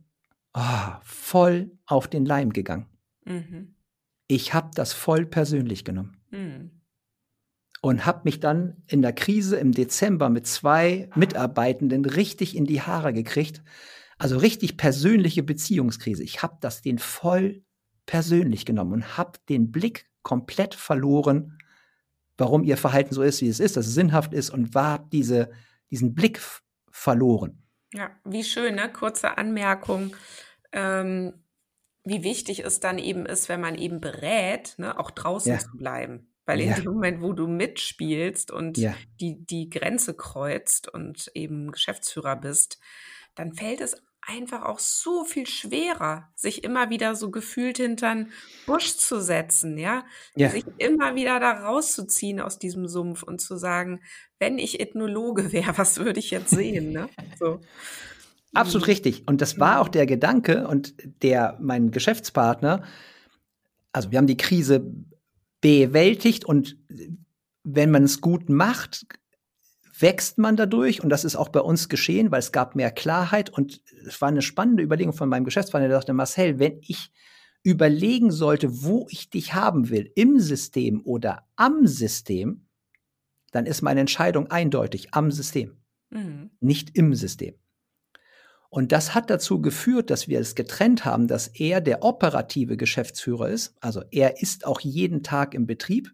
oh, 0.54 0.93
voll 1.04 1.71
auf 1.86 2.08
den 2.08 2.25
Leim 2.25 2.54
gegangen. 2.54 2.88
Mhm. 3.25 3.75
Ich 4.28 4.54
habe 4.54 4.69
das 4.75 4.93
voll 4.93 5.25
persönlich 5.25 5.84
genommen. 5.84 6.17
Mhm. 6.32 6.71
Und 7.82 8.06
habe 8.06 8.22
mich 8.26 8.39
dann 8.39 8.84
in 8.88 9.02
der 9.02 9.13
Krise 9.13 9.56
im 9.56 9.72
Dezember 9.72 10.30
mit 10.30 10.46
zwei 10.46 11.10
Mitarbeitenden 11.15 12.04
richtig 12.04 12.56
in 12.56 12.65
die 12.65 12.82
Haare 12.82 13.13
gekriegt. 13.13 13.63
Also 14.18 14.38
richtig 14.38 14.76
persönliche 14.76 15.44
Beziehungskrise. 15.44 16.24
Ich 16.24 16.42
habe 16.44 16.58
das 16.60 16.82
den 16.82 17.00
voll 17.00 17.63
persönlich 18.06 18.65
genommen 18.65 18.94
und 18.94 19.18
habe 19.18 19.39
den 19.48 19.72
Blick 19.72 20.10
komplett 20.24 20.76
verloren, 20.76 21.58
warum 22.38 22.63
ihr 22.63 22.76
Verhalten 22.76 23.13
so 23.13 23.22
ist, 23.22 23.42
wie 23.42 23.48
es 23.48 23.62
ist, 23.62 23.78
dass 23.78 23.88
es 23.88 23.94
sinnhaft 23.94 24.34
ist 24.34 24.50
und 24.50 24.74
war 24.74 25.00
diese 25.12 25.50
diesen 25.89 26.13
Blick 26.13 26.39
verloren. 26.92 27.63
Ja, 27.94 28.12
wie 28.24 28.44
schön, 28.44 28.76
ne? 28.76 28.92
Kurze 28.92 29.38
Anmerkung. 29.38 30.15
Ähm, 30.72 31.34
wie 32.04 32.24
wichtig 32.24 32.63
es 32.63 32.80
dann 32.80 32.98
eben 32.98 33.26
ist, 33.26 33.50
wenn 33.50 33.62
man 33.62 33.76
eben 33.76 34.00
berät, 34.00 34.76
ne, 34.78 35.00
auch 35.00 35.12
draußen 35.12 35.52
ja. 35.52 35.60
zu 35.60 35.76
bleiben. 35.78 36.32
Weil 36.50 36.62
in 36.62 36.70
Ja. 36.70 36.76
dem 36.78 36.86
Moment, 36.86 37.22
wo 37.22 37.34
du 37.34 37.46
mitspielst 37.46 38.50
und 38.50 38.80
Ja. 38.80 38.96
die, 39.22 39.38
die 39.46 39.70
Grenze 39.70 40.16
kreuzt 40.16 40.92
und 40.92 41.30
eben 41.36 41.72
Geschäftsführer 41.72 42.36
bist, 42.36 42.80
dann 43.36 43.54
fällt 43.54 43.82
es 43.82 43.96
einfach 44.28 44.64
auch 44.64 44.80
so 44.80 45.26
viel 45.26 45.46
schwerer, 45.46 46.28
sich 46.34 46.64
immer 46.64 46.90
wieder 46.90 47.14
so 47.14 47.30
gefühlt 47.30 47.78
hintern 47.78 48.32
Busch 48.66 48.98
zu 48.98 49.22
setzen, 49.22 49.78
ja? 49.78 50.06
Ja. 50.36 50.50
Sich 50.50 50.66
immer 50.80 51.14
wieder 51.14 51.40
da 51.40 51.52
rauszuziehen 51.52 52.40
aus 52.40 52.58
diesem 52.58 52.88
Sumpf 52.88 53.22
und 53.22 53.42
zu 53.42 53.56
sagen, 53.56 54.02
wenn 54.40 54.58
ich 54.58 54.80
Ethnologe 54.80 55.52
wäre, 55.52 55.78
was 55.78 56.00
würde 56.00 56.20
ich 56.20 56.32
jetzt 56.32 56.50
sehen, 56.50 56.90
ne? 56.94 57.10
So. 57.38 57.60
Absolut 58.56 58.88
richtig. 58.88 59.28
Und 59.28 59.42
das 59.42 59.60
war 59.60 59.82
auch 59.82 59.88
der 59.88 60.08
Gedanke 60.08 60.68
und 60.68 60.96
der, 61.22 61.60
mein 61.62 61.92
Geschäftspartner, 61.92 62.84
also 63.94 64.10
wir 64.10 64.18
haben 64.18 64.26
die 64.26 64.38
Krise 64.38 64.92
bewältigt 65.62 66.45
und 66.45 66.78
wenn 67.63 67.91
man 67.91 68.04
es 68.04 68.22
gut 68.22 68.50
macht, 68.50 69.06
wächst 70.00 70.38
man 70.38 70.56
dadurch 70.56 71.04
und 71.04 71.10
das 71.10 71.26
ist 71.26 71.36
auch 71.36 71.50
bei 71.50 71.60
uns 71.60 71.89
geschehen, 71.89 72.32
weil 72.32 72.39
es 72.39 72.52
gab 72.52 72.76
mehr 72.76 72.91
Klarheit 72.91 73.50
und 73.50 73.82
es 74.06 74.22
war 74.22 74.30
eine 74.30 74.41
spannende 74.41 74.82
Überlegung 74.84 75.13
von 75.13 75.28
meinem 75.30 75.43
Geschäftspartner, 75.43 75.89
der 75.89 75.98
sagte, 75.98 76.13
Marcel, 76.13 76.60
wenn 76.60 76.80
ich 76.82 77.12
überlegen 77.63 78.32
sollte, 78.32 78.84
wo 78.84 79.08
ich 79.10 79.30
dich 79.30 79.54
haben 79.54 79.89
will, 79.89 80.12
im 80.15 80.39
System 80.39 81.02
oder 81.04 81.45
am 81.58 81.86
System, 81.88 82.65
dann 83.52 83.65
ist 83.65 83.82
meine 83.82 84.00
Entscheidung 84.00 84.48
eindeutig 84.48 85.13
am 85.13 85.32
System, 85.32 85.78
Mhm. 86.12 86.52
nicht 86.60 86.95
im 86.95 87.13
System. 87.13 87.56
Und 88.70 88.92
das 88.92 89.16
hat 89.16 89.30
dazu 89.32 89.62
geführt, 89.62 90.12
dass 90.12 90.28
wir 90.28 90.40
es 90.40 90.54
getrennt 90.54 91.04
haben, 91.04 91.28
dass 91.28 91.48
er 91.48 91.82
der 91.82 92.04
operative 92.04 92.78
Geschäftsführer 92.78 93.50
ist. 93.50 93.76
Also 93.80 94.04
er 94.12 94.42
ist 94.42 94.66
auch 94.66 94.80
jeden 94.80 95.24
Tag 95.24 95.56
im 95.56 95.66
Betrieb, 95.66 96.14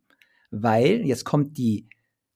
weil 0.51 1.05
jetzt 1.05 1.25
kommt 1.25 1.57
die, 1.57 1.89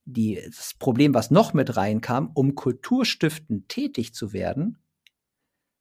die, 0.03 0.41
das 0.45 0.73
Problem, 0.77 1.13
was 1.13 1.31
noch 1.31 1.53
mit 1.53 1.77
reinkam, 1.77 2.31
um 2.33 2.55
kulturstiftend 2.55 3.69
tätig 3.69 4.13
zu 4.13 4.33
werden, 4.33 4.77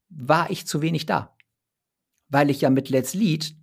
war 0.09 0.51
ich 0.51 0.67
zu 0.67 0.83
wenig 0.83 1.07
da. 1.07 1.37
Weil 2.29 2.51
ich 2.51 2.61
ja 2.61 2.71
mit 2.71 2.91
Let's 2.91 3.15
Lead 3.15 3.57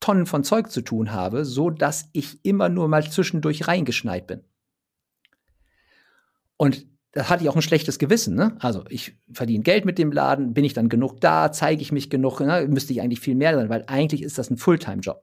Tonnen 0.00 0.26
von 0.26 0.44
Zeug 0.44 0.70
zu 0.70 0.80
tun 0.80 1.12
habe, 1.12 1.44
so 1.44 1.70
dass 1.70 2.08
ich 2.12 2.44
immer 2.44 2.68
nur 2.68 2.88
mal 2.88 3.08
zwischendurch 3.08 3.68
reingeschneit 3.68 4.26
bin. 4.26 4.44
Und 6.56 6.86
da 7.12 7.28
hatte 7.28 7.44
ich 7.44 7.50
auch 7.50 7.56
ein 7.56 7.62
schlechtes 7.62 7.98
Gewissen. 7.98 8.34
Ne? 8.34 8.56
Also 8.60 8.84
ich 8.88 9.16
verdiene 9.32 9.62
Geld 9.62 9.84
mit 9.84 9.98
dem 9.98 10.12
Laden, 10.12 10.54
bin 10.54 10.64
ich 10.64 10.72
dann 10.72 10.88
genug 10.88 11.20
da, 11.20 11.52
zeige 11.52 11.82
ich 11.82 11.92
mich 11.92 12.10
genug, 12.10 12.40
ne? 12.40 12.66
müsste 12.68 12.92
ich 12.92 13.02
eigentlich 13.02 13.20
viel 13.20 13.34
mehr 13.34 13.54
sein, 13.54 13.68
weil 13.68 13.84
eigentlich 13.86 14.22
ist 14.22 14.38
das 14.38 14.50
ein 14.50 14.56
Fulltime-Job. 14.56 15.22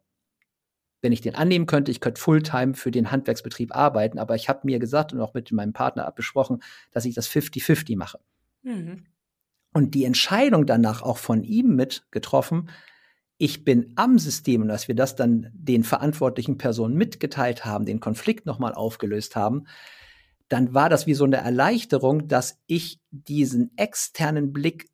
Wenn 1.02 1.12
ich 1.12 1.22
den 1.22 1.36
annehmen 1.36 1.66
könnte, 1.66 1.92
ich 1.92 2.02
könnte 2.02 2.22
Fulltime 2.22 2.76
für 2.76 2.92
den 2.92 3.12
Handwerksbetrieb 3.12 3.76
arbeiten, 3.76 4.20
aber 4.20 4.36
ich 4.36 4.50
habe 4.50 4.62
mir 4.64 4.80
gesagt 4.80 5.14
und 5.14 5.22
auch 5.22 5.34
mit 5.34 5.52
meinem 5.52 5.74
Partner 5.74 6.06
abgesprochen, 6.06 6.62
dass 6.92 7.06
ich 7.06 7.16
das 7.16 7.30
50-50 7.30 7.98
mache. 7.98 8.20
Mhm. 8.62 9.06
Und 9.74 9.96
die 9.96 10.04
Entscheidung 10.04 10.66
danach 10.66 11.02
auch 11.02 11.18
von 11.18 11.44
ihm 11.44 11.76
mit 11.76 12.06
getroffen, 12.12 12.70
ich 13.38 13.64
bin 13.64 13.94
am 13.96 14.20
System 14.20 14.62
und 14.62 14.68
dass 14.68 14.90
wir 14.90 14.96
das 14.96 15.16
dann 15.16 15.50
den 15.54 15.86
verantwortlichen 15.86 16.58
Personen 16.58 16.96
mitgeteilt 16.96 17.64
haben, 17.66 17.86
den 17.86 18.02
Konflikt 18.02 18.46
nochmal 18.46 18.74
aufgelöst 18.74 19.38
haben, 19.38 19.66
dann 20.50 20.74
war 20.74 20.90
das 20.90 21.08
wie 21.08 21.14
so 21.14 21.24
eine 21.24 21.38
Erleichterung, 21.38 22.28
dass 22.28 22.60
ich 22.66 23.00
diesen 23.12 23.72
externen 23.78 24.52
Blick 24.52 24.90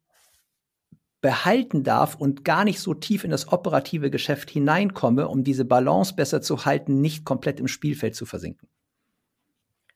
behalten 1.21 1.83
darf 1.83 2.15
und 2.15 2.45
gar 2.45 2.65
nicht 2.65 2.79
so 2.79 2.93
tief 2.93 3.23
in 3.23 3.31
das 3.31 3.51
operative 3.51 4.11
Geschäft 4.11 4.51
hineinkomme, 4.51 5.27
um 5.27 5.43
diese 5.43 5.65
Balance 5.65 6.13
besser 6.13 6.41
zu 6.41 6.65
halten, 6.65 7.01
nicht 7.01 7.25
komplett 7.25 7.59
im 7.59 7.67
Spielfeld 7.67 8.15
zu 8.15 8.27
versinken. 8.27 8.69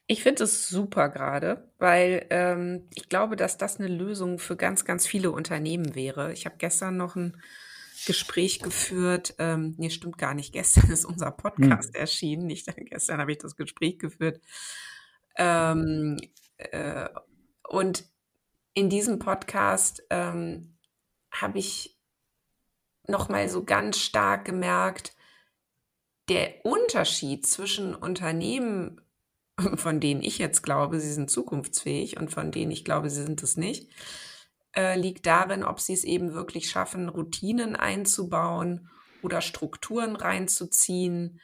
Ich 0.08 0.24
finde 0.24 0.46
es 0.46 0.68
super 0.68 1.10
gerade, 1.10 1.70
weil 1.78 2.26
ähm, 2.32 2.88
ich 2.96 3.10
glaube, 3.10 3.36
dass 3.36 3.58
das 3.58 3.80
eine 3.80 3.90
Lösung 3.90 4.40
für 4.40 4.56
ganz, 4.56 4.86
ganz 4.86 5.06
viele 5.06 5.30
Unternehmen 5.30 5.94
wäre. 5.94 6.34
Ich 6.34 6.48
habe 6.48 6.56
gestern 6.58 6.98
noch 6.98 7.16
ein 7.16 7.38
Gespräch 8.08 8.60
geführt. 8.60 9.36
Ähm, 9.38 9.76
nee, 9.78 9.92
stimmt 9.92 10.18
gar 10.18 10.34
nicht. 10.34 10.52
Gestern 10.52 10.90
ist 10.90 11.06
unser 11.06 11.30
Podcast 11.30 11.94
hm. 11.94 12.02
erschienen. 12.02 12.48
Nicht 12.48 12.74
gestern 12.76 13.20
habe 13.20 13.34
ich 13.34 13.38
das 13.38 13.56
Gespräch 13.56 14.00
geführt. 14.00 14.42
Ähm, 15.40 16.18
äh, 16.58 17.10
und 17.68 18.04
in 18.74 18.90
diesem 18.90 19.20
Podcast 19.20 20.04
ähm, 20.10 20.78
habe 21.32 21.58
ich 21.58 21.98
noch 23.08 23.30
mal 23.30 23.48
so 23.50 23.64
ganz 23.64 23.98
stark 23.98 24.46
gemerkt, 24.46 25.16
der 26.28 26.66
Unterschied 26.66 27.48
zwischen 27.48 27.96
Unternehmen, 27.96 29.02
von 29.76 30.00
denen 30.02 30.22
ich 30.22 30.38
jetzt 30.38 30.62
glaube, 30.62 31.00
sie 31.00 31.12
sind 31.12 31.32
zukunftsfähig 31.32 32.20
und 32.20 32.30
von 32.30 32.52
denen 32.52 32.72
ich 32.72 32.86
glaube, 32.86 33.10
sie 33.10 33.24
sind 33.24 33.42
es 33.42 33.56
nicht, 33.56 33.90
äh, 34.76 35.00
liegt 35.00 35.26
darin, 35.26 35.64
ob 35.64 35.80
sie 35.80 35.94
es 35.94 36.04
eben 36.04 36.34
wirklich 36.34 36.70
schaffen, 36.70 37.08
Routinen 37.08 37.78
einzubauen 37.78 38.90
oder 39.24 39.42
Strukturen 39.42 40.18
reinzuziehen, 40.18 41.40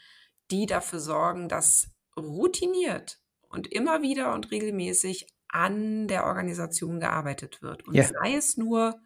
die 0.52 0.66
dafür 0.66 1.00
sorgen, 1.00 1.50
dass 1.50 1.90
routiniert 2.18 3.20
und 3.56 3.68
immer 3.72 4.02
wieder 4.04 4.34
und 4.34 4.52
regelmäßig 4.52 5.28
an 5.50 6.08
der 6.08 6.26
Organisation 6.26 7.00
gearbeitet 7.00 7.62
wird. 7.62 7.88
Und 7.88 7.96
Ja. 7.96 8.04
sei 8.04 8.36
es 8.36 8.58
nur, 8.58 9.00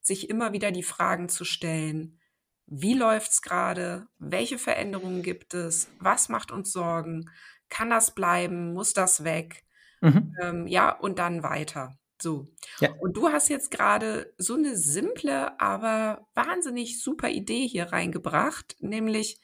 sich 0.00 0.30
immer 0.30 0.52
wieder 0.52 0.72
die 0.72 0.82
Fragen 0.82 1.28
zu 1.28 1.44
stellen, 1.44 2.20
wie 2.66 2.94
läuft's 2.94 3.42
gerade? 3.42 4.06
Welche 4.18 4.58
Veränderungen 4.58 5.22
gibt 5.22 5.54
es? 5.54 5.88
Was 5.98 6.28
macht 6.28 6.52
uns 6.52 6.72
Sorgen? 6.72 7.30
Kann 7.68 7.90
das 7.90 8.14
bleiben? 8.14 8.72
Muss 8.74 8.92
das 8.94 9.24
weg? 9.24 9.64
Mhm. 10.02 10.40
Ähm, 10.40 10.66
ja, 10.66 10.90
und 10.98 11.18
dann 11.18 11.42
weiter. 11.42 11.98
So. 12.22 12.46
Ja. 12.80 12.90
Und 12.98 13.16
du 13.16 13.30
hast 13.30 13.48
jetzt 13.48 13.70
gerade 13.70 14.32
so 14.38 14.54
eine 14.54 14.76
simple, 14.76 15.58
aber 15.60 16.26
wahnsinnig 16.34 17.02
super 17.02 17.28
Idee 17.30 17.66
hier 17.66 17.92
reingebracht, 17.92 18.76
nämlich, 18.80 19.40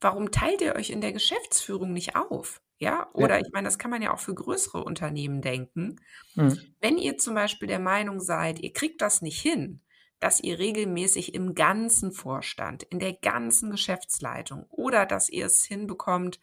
warum 0.00 0.30
teilt 0.30 0.60
ihr 0.60 0.76
euch 0.76 0.90
in 0.90 1.00
der 1.00 1.12
Geschäftsführung 1.12 1.92
nicht 1.92 2.16
auf? 2.16 2.60
Ja, 2.78 3.08
oder 3.12 3.38
Ja. 3.38 3.40
ich 3.40 3.50
meine, 3.52 3.66
das 3.66 3.78
kann 3.78 3.90
man 3.90 4.02
ja 4.02 4.12
auch 4.14 4.20
für 4.20 4.34
größere 4.34 4.84
Unternehmen 4.84 5.42
denken. 5.42 5.96
Mhm. 6.34 6.74
Wenn 6.80 6.98
ihr 6.98 7.18
zum 7.18 7.34
Beispiel 7.34 7.68
der 7.68 7.80
Meinung 7.80 8.20
seid, 8.20 8.60
ihr 8.60 8.72
kriegt 8.72 9.02
das 9.02 9.20
nicht 9.22 9.40
hin, 9.40 9.82
dass 10.20 10.40
ihr 10.40 10.58
regelmäßig 10.58 11.34
im 11.34 11.54
ganzen 11.54 12.12
Vorstand, 12.12 12.82
in 12.84 12.98
der 12.98 13.12
ganzen 13.12 13.70
Geschäftsleitung 13.70 14.64
oder 14.68 15.06
dass 15.06 15.28
ihr 15.28 15.46
es 15.46 15.64
hinbekommt, 15.64 16.40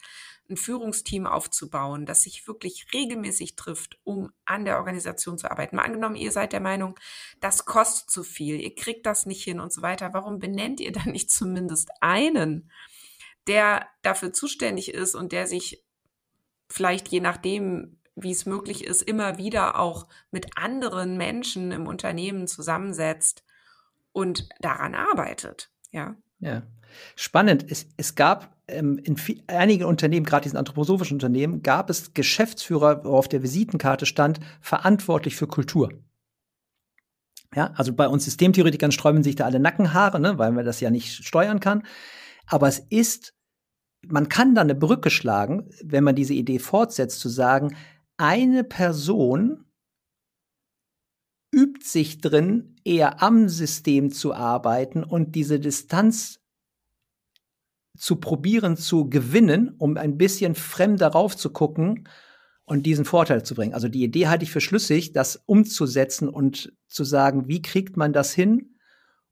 ein 0.49 0.57
Führungsteam 0.57 1.25
aufzubauen, 1.25 2.05
das 2.05 2.21
sich 2.23 2.47
wirklich 2.47 2.87
regelmäßig 2.93 3.55
trifft, 3.55 3.97
um 4.03 4.31
an 4.45 4.63
der 4.63 4.77
Organisation 4.77 5.37
zu 5.37 5.49
arbeiten. 5.49 5.75
Mal 5.75 5.83
angenommen, 5.83 6.15
ihr 6.15 6.31
seid 6.31 6.53
der 6.53 6.59
Meinung, 6.61 6.97
das 7.41 7.65
kostet 7.65 8.09
zu 8.09 8.23
viel, 8.23 8.61
ihr 8.61 8.75
kriegt 8.75 9.05
das 9.05 9.25
nicht 9.25 9.43
hin 9.43 9.59
und 9.59 9.73
so 9.73 9.81
weiter. 9.81 10.13
Warum 10.13 10.39
benennt 10.39 10.79
ihr 10.79 10.91
dann 10.93 11.11
nicht 11.11 11.31
zumindest 11.31 11.89
einen, 12.01 12.71
der 13.47 13.87
dafür 14.01 14.33
zuständig 14.33 14.93
ist 14.93 15.15
und 15.15 15.31
der 15.31 15.47
sich 15.47 15.84
vielleicht 16.67 17.07
je 17.09 17.19
nachdem, 17.19 17.97
wie 18.15 18.31
es 18.31 18.45
möglich 18.45 18.85
ist, 18.85 19.01
immer 19.01 19.37
wieder 19.37 19.79
auch 19.79 20.07
mit 20.31 20.57
anderen 20.57 21.17
Menschen 21.17 21.71
im 21.71 21.87
Unternehmen 21.87 22.47
zusammensetzt 22.47 23.43
und 24.11 24.47
daran 24.59 24.95
arbeitet. 24.95 25.69
Ja. 25.91 26.15
Ja. 26.39 26.63
Spannend. 27.15 27.65
Es, 27.69 27.87
es 27.97 28.15
gab 28.15 28.55
ähm, 28.67 28.97
in 28.99 29.17
viel, 29.17 29.43
einigen 29.47 29.85
Unternehmen, 29.85 30.25
gerade 30.25 30.43
diesen 30.43 30.57
anthroposophischen 30.57 31.15
Unternehmen, 31.15 31.61
gab 31.61 31.89
es 31.89 32.13
Geschäftsführer, 32.13 33.03
wo 33.03 33.17
auf 33.17 33.27
der 33.27 33.43
Visitenkarte 33.43 34.05
stand, 34.05 34.39
verantwortlich 34.61 35.35
für 35.35 35.47
Kultur. 35.47 35.89
Ja, 37.53 37.71
also 37.75 37.93
bei 37.93 38.07
uns 38.07 38.25
Systemtheoretikern 38.25 38.91
sträuben 38.91 39.23
sich 39.23 39.35
da 39.35 39.45
alle 39.45 39.59
Nackenhaare, 39.59 40.19
ne, 40.19 40.37
weil 40.37 40.51
man 40.51 40.65
das 40.65 40.81
ja 40.81 40.89
nicht 40.89 41.25
steuern 41.25 41.59
kann. 41.59 41.83
Aber 42.47 42.67
es 42.67 42.79
ist, 42.79 43.33
man 44.09 44.29
kann 44.29 44.55
da 44.55 44.61
eine 44.61 44.75
Brücke 44.75 45.09
schlagen, 45.09 45.69
wenn 45.83 46.03
man 46.03 46.15
diese 46.15 46.33
Idee 46.33 46.59
fortsetzt, 46.59 47.19
zu 47.19 47.29
sagen, 47.29 47.75
eine 48.17 48.63
Person 48.63 49.65
übt 51.53 51.85
sich 51.85 52.19
drin, 52.21 52.75
eher 52.83 53.21
am 53.23 53.47
System 53.49 54.11
zu 54.11 54.33
arbeiten 54.33 55.03
und 55.03 55.35
diese 55.35 55.59
Distanz 55.59 56.41
zu 57.97 58.17
probieren 58.17 58.75
zu 58.75 59.09
gewinnen, 59.09 59.73
um 59.77 59.97
ein 59.97 60.17
bisschen 60.17 60.55
fremd 60.55 60.99
darauf 60.99 61.37
zu 61.37 61.51
gucken 61.51 62.09
und 62.65 62.85
diesen 62.85 63.05
Vorteil 63.05 63.43
zu 63.43 63.55
bringen. 63.55 63.73
Also 63.73 63.87
die 63.87 64.03
Idee 64.03 64.27
halte 64.27 64.43
ich 64.43 64.51
für 64.51 64.61
schlüssig, 64.61 65.13
das 65.13 65.41
umzusetzen 65.45 66.27
und 66.27 66.73
zu 66.87 67.03
sagen, 67.03 67.47
wie 67.47 67.61
kriegt 67.61 67.95
man 67.95 68.11
das 68.11 68.33
hin 68.33 68.75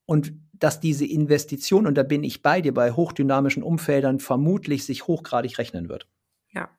und 0.06 0.34
dass 0.64 0.80
diese 0.80 1.06
Investition, 1.06 1.86
und 1.86 1.96
da 1.96 2.04
bin 2.04 2.24
ich 2.24 2.42
bei 2.42 2.62
dir, 2.62 2.74
bei 2.74 2.92
hochdynamischen 2.94 3.64
Umfeldern 3.64 4.20
vermutlich 4.22 4.86
sich 4.86 5.08
hochgradig 5.08 5.58
rechnen 5.58 5.90
wird. 5.90 6.08
Ja. 6.54 6.70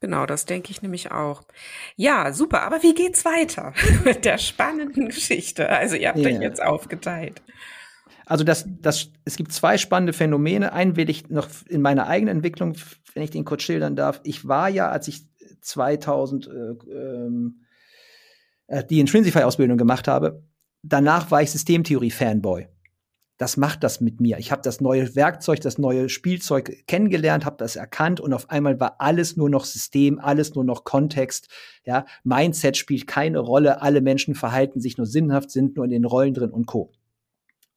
Genau, 0.00 0.26
das 0.26 0.44
denke 0.44 0.70
ich 0.70 0.82
nämlich 0.82 1.10
auch. 1.10 1.42
Ja, 1.96 2.34
super. 2.34 2.64
Aber 2.64 2.82
wie 2.82 2.92
geht's 2.92 3.24
weiter 3.24 3.72
mit 4.04 4.26
der 4.26 4.36
spannenden 4.36 5.06
Geschichte? 5.08 5.70
Also 5.70 5.96
ihr 5.96 6.10
habt 6.10 6.18
Ja. 6.18 6.28
euch 6.28 6.40
jetzt 6.42 6.62
aufgeteilt. 6.62 7.40
Also 8.26 8.44
das, 8.44 8.66
das, 8.82 9.10
es 9.24 9.36
gibt 9.36 9.52
zwei 9.54 9.78
spannende 9.78 10.12
Phänomene. 10.12 10.74
Einen 10.74 10.96
will 10.96 11.08
ich 11.08 11.30
noch 11.30 11.48
in 11.66 11.80
meiner 11.80 12.08
eigenen 12.08 12.36
Entwicklung, 12.36 12.76
wenn 13.14 13.22
ich 13.22 13.30
den 13.30 13.46
kurz 13.46 13.62
schildern 13.62 13.96
darf. 13.96 14.20
Ich 14.22 14.46
war 14.46 14.68
ja, 14.68 14.90
als 14.90 15.08
ich 15.08 15.22
2000 15.62 16.46
äh, 16.46 16.50
ähm, 16.92 17.64
äh, 18.66 18.84
die 18.84 19.00
Intrinsify-Ausbildung 19.00 19.78
gemacht 19.78 20.06
habe, 20.08 20.42
danach 20.82 21.30
war 21.30 21.42
ich 21.42 21.50
Systemtheorie-Fanboy. 21.50 22.68
Das 23.38 23.56
macht 23.56 23.84
das 23.84 24.00
mit 24.00 24.20
mir. 24.20 24.38
Ich 24.38 24.50
habe 24.50 24.62
das 24.62 24.80
neue 24.80 25.14
Werkzeug, 25.14 25.60
das 25.60 25.78
neue 25.78 26.08
Spielzeug 26.08 26.84
kennengelernt, 26.88 27.44
habe 27.44 27.56
das 27.56 27.76
erkannt 27.76 28.18
und 28.18 28.32
auf 28.32 28.50
einmal 28.50 28.80
war 28.80 28.96
alles 29.00 29.36
nur 29.36 29.48
noch 29.48 29.64
System, 29.64 30.18
alles 30.18 30.56
nur 30.56 30.64
noch 30.64 30.82
Kontext. 30.82 31.48
Ja, 31.84 32.04
Mindset 32.24 32.76
spielt 32.76 33.06
keine 33.06 33.38
Rolle. 33.38 33.80
Alle 33.80 34.00
Menschen 34.00 34.34
verhalten 34.34 34.80
sich 34.80 34.98
nur 34.98 35.06
sinnhaft, 35.06 35.52
sind 35.52 35.76
nur 35.76 35.84
in 35.84 35.92
den 35.92 36.04
Rollen 36.04 36.34
drin 36.34 36.50
und 36.50 36.66
co. 36.66 36.90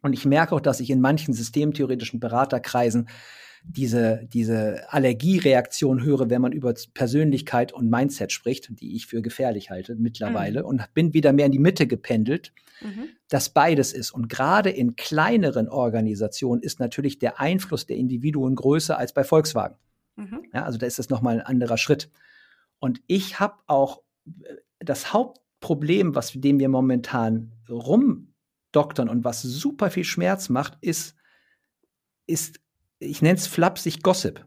Und 0.02 0.14
ich 0.14 0.26
merke 0.26 0.56
auch, 0.56 0.62
dass 0.62 0.80
ich 0.80 0.89
in 0.89 0.99
manchen 0.99 1.36
systemtheoretischen 1.36 2.20
Beraterkreisen 2.20 3.08
diese, 3.64 4.28
diese 4.32 4.91
Allergiereaktion 4.91 6.03
höre, 6.03 6.30
wenn 6.30 6.41
man 6.41 6.51
über 6.51 6.74
Persönlichkeit 6.93 7.72
und 7.72 7.89
Mindset 7.89 8.32
spricht, 8.32 8.70
die 8.80 8.95
ich 8.95 9.07
für 9.07 9.22
gefährlich 9.22 9.70
halte 9.70 9.95
mittlerweile 9.95 10.62
mhm. 10.62 10.66
und 10.66 10.93
bin 10.93 11.14
wieder 11.14 11.32
mehr 11.34 11.45
in 11.45 11.51
die 11.51 11.59
Mitte 11.59 11.88
gependelt, 11.88 12.53
mhm. 12.82 13.09
dass 13.30 13.49
beides 13.49 13.93
ist. 13.93 14.12
Und 14.12 14.30
gerade 14.30 14.70
in 14.70 14.95
kleineren 14.95 15.70
Organisationen 15.70 16.62
ist 16.62 16.80
natürlich 16.80 17.20
der 17.20 17.39
Einfluss 17.39 17.86
der 17.86 17.97
Individuen 17.97 18.55
größer 18.55 18.97
als 18.97 19.14
bei 19.14 19.24
Volkswagen. 19.24 19.76
Mhm. 20.16 20.43
Ja, 20.53 20.64
also 20.64 20.78
da 20.78 20.88
ist 20.88 20.99
das 20.99 21.09
nochmal 21.09 21.36
ein 21.36 21.45
anderer 21.45 21.78
Schritt. 21.78 22.09
Und 22.80 23.01
ich 23.07 23.39
habe 23.39 23.55
auch 23.68 24.01
äh, 24.26 24.55
das 24.80 25.14
Hauptproblem, 25.14 26.16
was 26.16 26.34
dem 26.34 26.59
wir 26.59 26.70
momentan 26.70 27.53
rumdoktern 27.70 29.07
und 29.07 29.24
was 29.24 29.43
super 29.43 29.91
viel 29.91 30.03
Schmerz 30.03 30.49
macht, 30.49 30.78
ist, 30.82 31.16
ist 32.26 32.59
ich 33.02 33.22
nenne 33.22 33.36
es 33.36 33.47
flapsig 33.47 34.04
Gossip. 34.04 34.45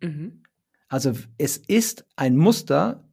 Mhm. 0.00 0.42
Also 0.88 1.12
es 1.38 1.56
ist 1.56 2.06
ein 2.16 2.36
Muster, 2.36 3.08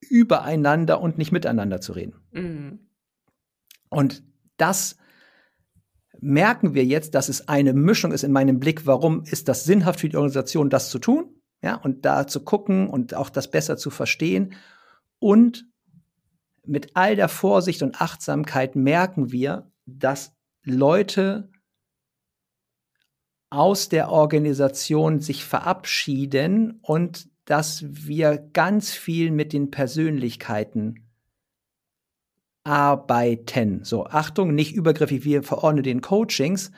übereinander 0.00 1.00
und 1.00 1.18
nicht 1.18 1.32
miteinander 1.32 1.80
zu 1.80 1.92
reden. 1.92 2.14
Mhm. 2.32 2.90
Und 3.90 4.22
das 4.56 4.96
merken 6.20 6.74
wir 6.74 6.84
jetzt, 6.84 7.14
dass 7.14 7.28
es 7.28 7.48
eine 7.48 7.72
Mischung 7.72 8.12
ist 8.12 8.24
in 8.24 8.32
meinem 8.32 8.60
Blick, 8.60 8.86
warum 8.86 9.24
ist 9.24 9.48
das 9.48 9.64
sinnhaft 9.64 10.00
für 10.00 10.08
die 10.08 10.16
Organisation, 10.16 10.70
das 10.70 10.90
zu 10.90 10.98
tun, 10.98 11.34
ja, 11.62 11.74
und 11.74 12.04
da 12.04 12.26
zu 12.26 12.44
gucken 12.44 12.88
und 12.88 13.14
auch 13.14 13.30
das 13.30 13.50
besser 13.50 13.76
zu 13.76 13.90
verstehen. 13.90 14.54
Und 15.18 15.66
mit 16.64 16.90
all 16.94 17.16
der 17.16 17.28
Vorsicht 17.28 17.82
und 17.82 18.00
Achtsamkeit 18.00 18.76
merken 18.76 19.32
wir, 19.32 19.70
dass 19.86 20.34
Leute 20.62 21.49
aus 23.50 23.88
der 23.88 24.10
Organisation 24.10 25.20
sich 25.20 25.44
verabschieden 25.44 26.78
und 26.82 27.28
dass 27.44 27.84
wir 27.84 28.38
ganz 28.52 28.92
viel 28.92 29.32
mit 29.32 29.52
den 29.52 29.72
Persönlichkeiten 29.72 31.10
arbeiten. 32.62 33.82
So, 33.82 34.06
Achtung, 34.06 34.54
nicht 34.54 34.74
übergriffig, 34.74 35.24
wir 35.24 35.42
verordnen 35.42 35.82
den 35.82 36.00
Coachings, 36.00 36.70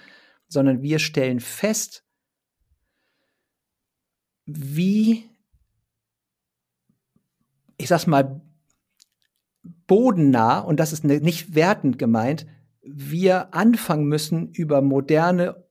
sondern 0.48 0.80
wir 0.80 0.98
stellen 0.98 1.40
fest, 1.40 2.04
wie, 4.46 5.28
ich 7.76 7.88
sag's 7.88 8.06
mal, 8.06 8.40
bodennah, 9.86 10.60
und 10.60 10.80
das 10.80 10.92
ist 10.92 11.04
nicht 11.04 11.54
wertend 11.54 11.98
gemeint, 11.98 12.46
wir 12.80 13.54
anfangen 13.54 14.06
müssen, 14.06 14.50
über 14.52 14.80
moderne 14.80 15.62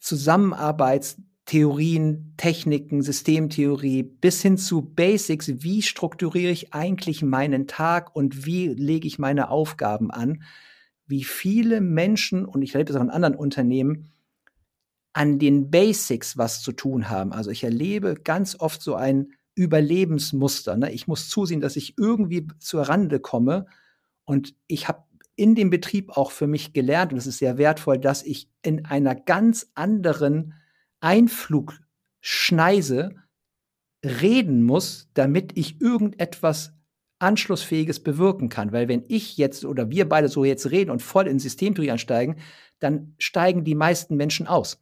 Zusammenarbeitstheorien, 0.00 2.34
Techniken, 2.36 3.02
Systemtheorie 3.02 4.02
bis 4.02 4.42
hin 4.42 4.58
zu 4.58 4.82
Basics. 4.82 5.62
Wie 5.62 5.82
strukturiere 5.82 6.52
ich 6.52 6.74
eigentlich 6.74 7.22
meinen 7.22 7.66
Tag 7.66 8.14
und 8.14 8.44
wie 8.46 8.68
lege 8.68 9.06
ich 9.06 9.18
meine 9.18 9.50
Aufgaben 9.50 10.10
an? 10.10 10.42
Wie 11.06 11.24
viele 11.24 11.80
Menschen, 11.80 12.44
und 12.44 12.60
ich 12.62 12.74
erlebe 12.74 12.92
das 12.92 13.00
auch 13.00 13.04
in 13.04 13.10
anderen 13.10 13.34
Unternehmen, 13.34 14.12
an 15.12 15.38
den 15.38 15.70
Basics 15.70 16.38
was 16.38 16.62
zu 16.62 16.72
tun 16.72 17.08
haben. 17.08 17.32
Also 17.32 17.50
ich 17.50 17.64
erlebe 17.64 18.14
ganz 18.14 18.60
oft 18.60 18.82
so 18.82 18.94
ein 18.94 19.32
Überlebensmuster. 19.56 20.76
Ne? 20.76 20.92
Ich 20.92 21.08
muss 21.08 21.28
zusehen, 21.28 21.60
dass 21.60 21.74
ich 21.74 21.98
irgendwie 21.98 22.46
zur 22.60 22.82
Rande 22.82 23.18
komme. 23.18 23.66
Und 24.24 24.54
ich 24.68 24.86
habe 24.86 25.02
in 25.38 25.54
dem 25.54 25.70
Betrieb 25.70 26.10
auch 26.16 26.32
für 26.32 26.46
mich 26.46 26.72
gelernt, 26.72 27.12
und 27.12 27.18
es 27.18 27.26
ist 27.26 27.38
sehr 27.38 27.58
wertvoll, 27.58 27.98
dass 27.98 28.22
ich 28.22 28.48
in 28.62 28.84
einer 28.84 29.14
ganz 29.14 29.70
anderen 29.74 30.54
Einflugschneise 31.00 33.14
reden 34.04 34.64
muss, 34.64 35.08
damit 35.14 35.56
ich 35.56 35.80
irgendetwas 35.80 36.74
Anschlussfähiges 37.20 38.00
bewirken 38.00 38.48
kann. 38.48 38.72
Weil 38.72 38.88
wenn 38.88 39.04
ich 39.08 39.36
jetzt 39.36 39.64
oder 39.64 39.90
wir 39.90 40.08
beide 40.08 40.28
so 40.28 40.44
jetzt 40.44 40.70
reden 40.70 40.90
und 40.90 41.02
voll 41.02 41.28
in 41.28 41.38
Systemtheorie 41.38 41.92
einsteigen, 41.92 42.36
dann 42.80 43.14
steigen 43.18 43.64
die 43.64 43.74
meisten 43.74 44.16
Menschen 44.16 44.46
aus. 44.46 44.80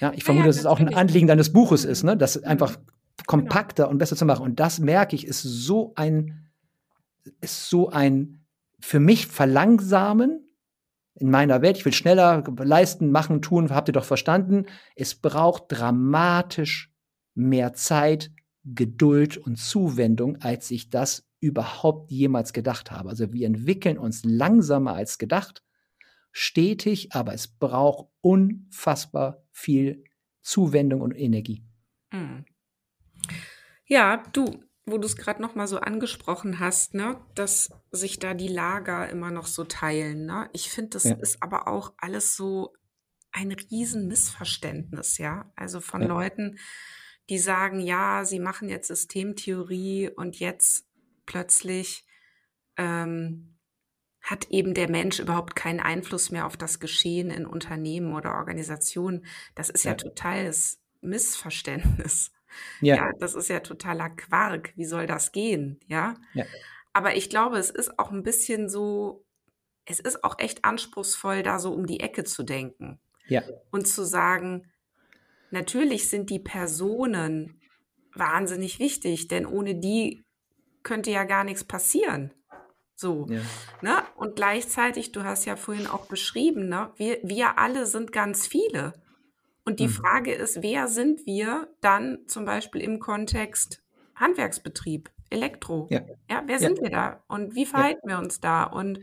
Ja, 0.00 0.12
ich 0.14 0.24
vermute, 0.24 0.44
ja, 0.44 0.46
ja, 0.46 0.50
dass 0.50 0.58
es 0.58 0.66
auch 0.66 0.80
ein 0.80 0.94
Anliegen 0.94 1.26
deines 1.26 1.52
Buches 1.52 1.84
ist, 1.84 2.04
ne? 2.04 2.16
das 2.16 2.42
einfach 2.44 2.76
genau. 2.76 2.86
kompakter 3.26 3.88
und 3.88 3.98
besser 3.98 4.16
zu 4.16 4.26
machen. 4.26 4.44
Und 4.44 4.60
das 4.60 4.78
merke 4.78 5.16
ich, 5.16 5.26
ist 5.26 5.42
so 5.42 5.92
ein, 5.96 6.48
ist 7.40 7.68
so 7.68 7.90
ein 7.90 8.44
für 8.80 9.00
mich 9.00 9.26
verlangsamen 9.26 10.48
in 11.14 11.30
meiner 11.30 11.62
Welt. 11.62 11.76
Ich 11.76 11.84
will 11.84 11.92
schneller 11.92 12.44
leisten, 12.58 13.10
machen, 13.10 13.42
tun, 13.42 13.70
habt 13.70 13.88
ihr 13.88 13.92
doch 13.92 14.04
verstanden. 14.04 14.66
Es 14.94 15.14
braucht 15.14 15.64
dramatisch 15.68 16.92
mehr 17.34 17.72
Zeit, 17.74 18.30
Geduld 18.64 19.36
und 19.38 19.56
Zuwendung, 19.56 20.36
als 20.42 20.70
ich 20.70 20.90
das 20.90 21.26
überhaupt 21.40 22.10
jemals 22.10 22.52
gedacht 22.52 22.90
habe. 22.90 23.08
Also 23.08 23.32
wir 23.32 23.46
entwickeln 23.46 23.98
uns 23.98 24.24
langsamer 24.24 24.94
als 24.94 25.18
gedacht, 25.18 25.62
stetig, 26.32 27.12
aber 27.12 27.32
es 27.34 27.48
braucht 27.48 28.08
unfassbar 28.20 29.42
viel 29.52 30.04
Zuwendung 30.42 31.00
und 31.00 31.12
Energie. 31.12 31.64
Hm. 32.10 32.44
Ja, 33.86 34.22
du, 34.32 34.62
wo 34.90 34.98
du 34.98 35.06
es 35.06 35.16
gerade 35.16 35.42
noch 35.42 35.54
mal 35.54 35.66
so 35.66 35.78
angesprochen 35.78 36.58
hast, 36.58 36.94
ne, 36.94 37.20
dass 37.34 37.70
sich 37.90 38.18
da 38.18 38.34
die 38.34 38.48
Lager 38.48 39.08
immer 39.08 39.30
noch 39.30 39.46
so 39.46 39.64
teilen. 39.64 40.26
Ne? 40.26 40.48
Ich 40.52 40.70
finde, 40.70 40.90
das 40.90 41.04
ja. 41.04 41.14
ist 41.16 41.42
aber 41.42 41.68
auch 41.68 41.92
alles 41.98 42.36
so 42.36 42.72
ein 43.32 43.52
Riesenmissverständnis, 43.52 45.18
ja. 45.18 45.52
Also 45.54 45.80
von 45.80 46.02
ja. 46.02 46.08
Leuten, 46.08 46.58
die 47.28 47.38
sagen, 47.38 47.80
ja, 47.80 48.24
sie 48.24 48.40
machen 48.40 48.68
jetzt 48.68 48.88
Systemtheorie 48.88 50.10
und 50.10 50.38
jetzt 50.38 50.86
plötzlich 51.26 52.06
ähm, 52.76 53.58
hat 54.22 54.50
eben 54.50 54.74
der 54.74 54.90
Mensch 54.90 55.20
überhaupt 55.20 55.56
keinen 55.56 55.80
Einfluss 55.80 56.30
mehr 56.30 56.46
auf 56.46 56.56
das 56.56 56.80
Geschehen 56.80 57.30
in 57.30 57.46
Unternehmen 57.46 58.14
oder 58.14 58.34
Organisationen. 58.34 59.26
Das 59.54 59.70
ist 59.70 59.84
ja, 59.84 59.92
ja 59.92 59.96
totales 59.96 60.80
Missverständnis. 61.00 62.32
Ja. 62.80 62.96
ja. 62.96 63.10
das 63.18 63.34
ist 63.34 63.48
ja 63.48 63.60
totaler 63.60 64.10
Quark. 64.10 64.72
Wie 64.76 64.84
soll 64.84 65.06
das 65.06 65.32
gehen? 65.32 65.80
Ja? 65.86 66.14
ja. 66.34 66.44
Aber 66.92 67.16
ich 67.16 67.30
glaube, 67.30 67.58
es 67.58 67.70
ist 67.70 67.98
auch 67.98 68.10
ein 68.10 68.22
bisschen 68.22 68.68
so, 68.68 69.24
es 69.84 70.00
ist 70.00 70.24
auch 70.24 70.38
echt 70.38 70.64
anspruchsvoll, 70.64 71.42
da 71.42 71.58
so 71.58 71.72
um 71.72 71.86
die 71.86 72.00
Ecke 72.00 72.24
zu 72.24 72.42
denken. 72.42 72.98
Ja. 73.26 73.42
Und 73.70 73.86
zu 73.86 74.04
sagen, 74.04 74.70
natürlich 75.50 76.08
sind 76.08 76.30
die 76.30 76.38
Personen 76.38 77.60
wahnsinnig 78.14 78.78
wichtig, 78.78 79.28
denn 79.28 79.46
ohne 79.46 79.74
die 79.74 80.24
könnte 80.82 81.10
ja 81.10 81.24
gar 81.24 81.44
nichts 81.44 81.64
passieren. 81.64 82.32
So. 82.94 83.26
Ja. 83.28 83.40
Ne? 83.80 84.02
Und 84.16 84.34
gleichzeitig, 84.34 85.12
du 85.12 85.22
hast 85.22 85.44
ja 85.44 85.54
vorhin 85.56 85.86
auch 85.86 86.06
beschrieben, 86.06 86.68
ne? 86.68 86.90
wir, 86.96 87.18
wir 87.22 87.58
alle 87.58 87.86
sind 87.86 88.12
ganz 88.12 88.46
viele. 88.46 88.92
Und 89.68 89.80
die 89.80 89.88
mhm. 89.88 89.92
Frage 89.92 90.32
ist, 90.32 90.62
wer 90.62 90.88
sind 90.88 91.26
wir 91.26 91.68
dann 91.82 92.20
zum 92.26 92.46
Beispiel 92.46 92.80
im 92.80 93.00
Kontext 93.00 93.82
Handwerksbetrieb, 94.16 95.10
Elektro? 95.28 95.88
Ja, 95.90 96.00
ja 96.30 96.42
wer 96.46 96.54
ja. 96.54 96.58
sind 96.58 96.80
wir 96.80 96.88
da? 96.88 97.22
Und 97.28 97.54
wie 97.54 97.66
verhalten 97.66 98.08
ja. 98.08 98.16
wir 98.16 98.24
uns 98.24 98.40
da? 98.40 98.62
Und 98.64 99.00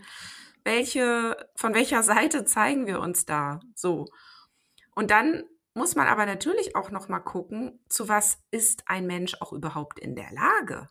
welche, 0.64 1.38
von 1.54 1.76
welcher 1.76 2.02
Seite 2.02 2.46
zeigen 2.46 2.88
wir 2.88 3.00
uns 3.00 3.28
da? 3.28 3.60
So. 3.76 4.08
Und 4.96 5.12
dann 5.12 5.44
muss 5.76 5.94
man 5.94 6.08
aber 6.08 6.26
natürlich 6.26 6.76
auch 6.76 6.90
noch 6.90 7.10
mal 7.10 7.20
gucken, 7.20 7.78
zu 7.88 8.10
was 8.10 8.40
ist 8.50 8.86
ein 8.88 9.06
Mensch 9.06 9.40
auch 9.42 9.54
überhaupt 9.54 10.00
in 10.00 10.16
der 10.16 10.32
Lage? 10.32 10.90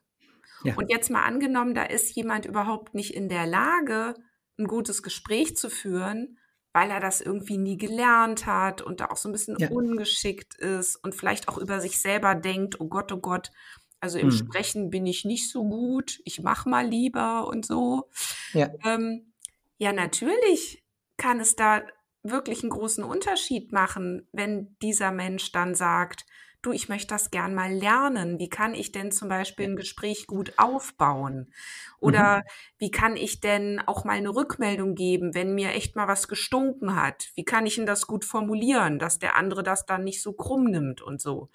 Ja. 0.62 0.76
Und 0.76 0.88
jetzt 0.88 1.10
mal 1.10 1.24
angenommen, 1.24 1.74
da 1.74 1.82
ist 1.82 2.14
jemand 2.14 2.46
überhaupt 2.46 2.94
nicht 2.94 3.12
in 3.12 3.28
der 3.28 3.48
Lage, 3.48 4.14
ein 4.56 4.68
gutes 4.68 5.02
Gespräch 5.02 5.56
zu 5.56 5.68
führen, 5.68 6.38
weil 6.74 6.90
er 6.90 7.00
das 7.00 7.20
irgendwie 7.20 7.56
nie 7.56 7.78
gelernt 7.78 8.46
hat 8.46 8.82
und 8.82 9.00
da 9.00 9.06
auch 9.06 9.16
so 9.16 9.28
ein 9.28 9.32
bisschen 9.32 9.56
ja. 9.58 9.70
ungeschickt 9.70 10.56
ist 10.56 10.96
und 10.96 11.14
vielleicht 11.14 11.48
auch 11.48 11.56
über 11.56 11.80
sich 11.80 12.00
selber 12.00 12.34
denkt, 12.34 12.80
oh 12.80 12.88
Gott, 12.88 13.12
oh 13.12 13.18
Gott, 13.18 13.52
also 14.00 14.18
im 14.18 14.30
hm. 14.30 14.36
Sprechen 14.36 14.90
bin 14.90 15.06
ich 15.06 15.24
nicht 15.24 15.48
so 15.50 15.62
gut, 15.62 16.20
ich 16.24 16.42
mach 16.42 16.66
mal 16.66 16.86
lieber 16.86 17.46
und 17.46 17.64
so. 17.64 18.10
Ja, 18.52 18.70
ähm, 18.84 19.32
ja 19.78 19.92
natürlich 19.92 20.84
kann 21.16 21.38
es 21.38 21.54
da 21.54 21.80
wirklich 22.24 22.62
einen 22.62 22.70
großen 22.70 23.04
Unterschied 23.04 23.70
machen, 23.70 24.28
wenn 24.32 24.76
dieser 24.82 25.12
Mensch 25.12 25.52
dann 25.52 25.76
sagt, 25.76 26.26
du, 26.66 26.72
ich 26.72 26.88
möchte 26.88 27.08
das 27.08 27.30
gern 27.30 27.54
mal 27.54 27.72
lernen. 27.72 28.38
Wie 28.38 28.48
kann 28.48 28.74
ich 28.74 28.92
denn 28.92 29.12
zum 29.12 29.28
Beispiel 29.28 29.66
ein 29.66 29.76
Gespräch 29.76 30.26
gut 30.26 30.54
aufbauen? 30.56 31.52
Oder 32.00 32.38
mhm. 32.38 32.42
wie 32.78 32.90
kann 32.90 33.16
ich 33.16 33.40
denn 33.40 33.80
auch 33.86 34.04
mal 34.04 34.12
eine 34.12 34.34
Rückmeldung 34.34 34.94
geben, 34.94 35.34
wenn 35.34 35.54
mir 35.54 35.70
echt 35.70 35.96
mal 35.96 36.08
was 36.08 36.28
gestunken 36.28 36.96
hat? 36.96 37.30
Wie 37.34 37.44
kann 37.44 37.66
ich 37.66 37.76
denn 37.76 37.86
das 37.86 38.06
gut 38.06 38.24
formulieren, 38.24 38.98
dass 38.98 39.18
der 39.18 39.36
andere 39.36 39.62
das 39.62 39.86
dann 39.86 40.04
nicht 40.04 40.22
so 40.22 40.32
krumm 40.32 40.64
nimmt 40.64 41.02
und 41.02 41.20
so? 41.20 41.50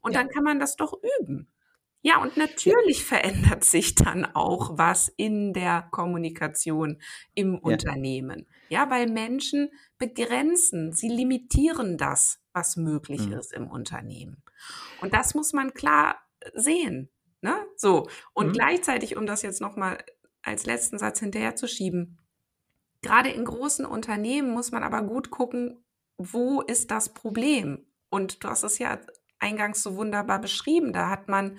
Und 0.00 0.14
ja. 0.14 0.20
dann 0.20 0.30
kann 0.30 0.44
man 0.44 0.58
das 0.58 0.76
doch 0.76 0.94
üben. 1.20 1.48
Ja, 2.02 2.20
und 2.20 2.36
natürlich 2.36 3.04
verändert 3.04 3.64
sich 3.64 3.94
dann 3.94 4.24
auch 4.34 4.76
was 4.76 5.08
in 5.08 5.52
der 5.52 5.88
Kommunikation 5.92 7.00
im 7.34 7.54
ja. 7.54 7.60
Unternehmen. 7.60 8.46
Ja, 8.68 8.90
weil 8.90 9.08
Menschen 9.08 9.70
begrenzen, 9.98 10.92
sie 10.92 11.08
limitieren 11.08 11.96
das, 11.96 12.41
was 12.52 12.76
möglich 12.76 13.26
mhm. 13.26 13.34
ist 13.34 13.52
im 13.52 13.68
Unternehmen. 13.68 14.42
Und 15.00 15.14
das 15.14 15.34
muss 15.34 15.52
man 15.52 15.74
klar 15.74 16.16
sehen. 16.54 17.10
Ne? 17.40 17.54
So. 17.76 18.08
Und 18.34 18.48
mhm. 18.48 18.52
gleichzeitig, 18.52 19.16
um 19.16 19.26
das 19.26 19.42
jetzt 19.42 19.60
nochmal 19.60 19.98
als 20.42 20.66
letzten 20.66 20.98
Satz 20.98 21.20
hinterherzuschieben, 21.20 22.18
gerade 23.00 23.30
in 23.30 23.44
großen 23.44 23.84
Unternehmen 23.84 24.50
muss 24.50 24.70
man 24.72 24.82
aber 24.82 25.02
gut 25.02 25.30
gucken, 25.30 25.84
wo 26.16 26.60
ist 26.60 26.90
das 26.90 27.14
Problem? 27.14 27.86
Und 28.08 28.44
du 28.44 28.48
hast 28.48 28.62
es 28.62 28.78
ja 28.78 29.00
eingangs 29.38 29.82
so 29.82 29.96
wunderbar 29.96 30.40
beschrieben. 30.40 30.92
Da 30.92 31.08
hat 31.08 31.28
man 31.28 31.58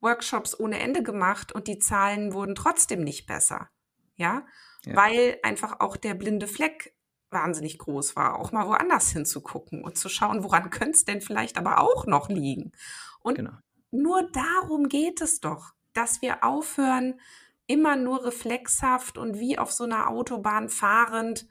Workshops 0.00 0.58
ohne 0.58 0.78
Ende 0.78 1.02
gemacht 1.02 1.52
und 1.52 1.66
die 1.66 1.78
Zahlen 1.78 2.34
wurden 2.34 2.54
trotzdem 2.54 3.02
nicht 3.02 3.26
besser. 3.26 3.70
Ja, 4.16 4.46
ja. 4.84 4.94
weil 4.94 5.38
einfach 5.42 5.80
auch 5.80 5.96
der 5.96 6.14
blinde 6.14 6.46
Fleck 6.46 6.93
wahnsinnig 7.34 7.78
groß 7.78 8.16
war, 8.16 8.38
auch 8.38 8.52
mal 8.52 8.66
woanders 8.66 9.10
hinzugucken 9.10 9.84
und 9.84 9.98
zu 9.98 10.08
schauen, 10.08 10.42
woran 10.42 10.70
könnte 10.70 10.92
es 10.92 11.04
denn 11.04 11.20
vielleicht 11.20 11.58
aber 11.58 11.80
auch 11.80 12.06
noch 12.06 12.30
liegen. 12.30 12.72
Und 13.20 13.34
genau. 13.34 13.52
nur 13.90 14.30
darum 14.32 14.88
geht 14.88 15.20
es 15.20 15.40
doch, 15.40 15.74
dass 15.92 16.22
wir 16.22 16.42
aufhören, 16.42 17.20
immer 17.66 17.96
nur 17.96 18.24
reflexhaft 18.24 19.18
und 19.18 19.38
wie 19.38 19.58
auf 19.58 19.72
so 19.72 19.84
einer 19.84 20.08
Autobahn 20.10 20.68
fahrend 20.68 21.46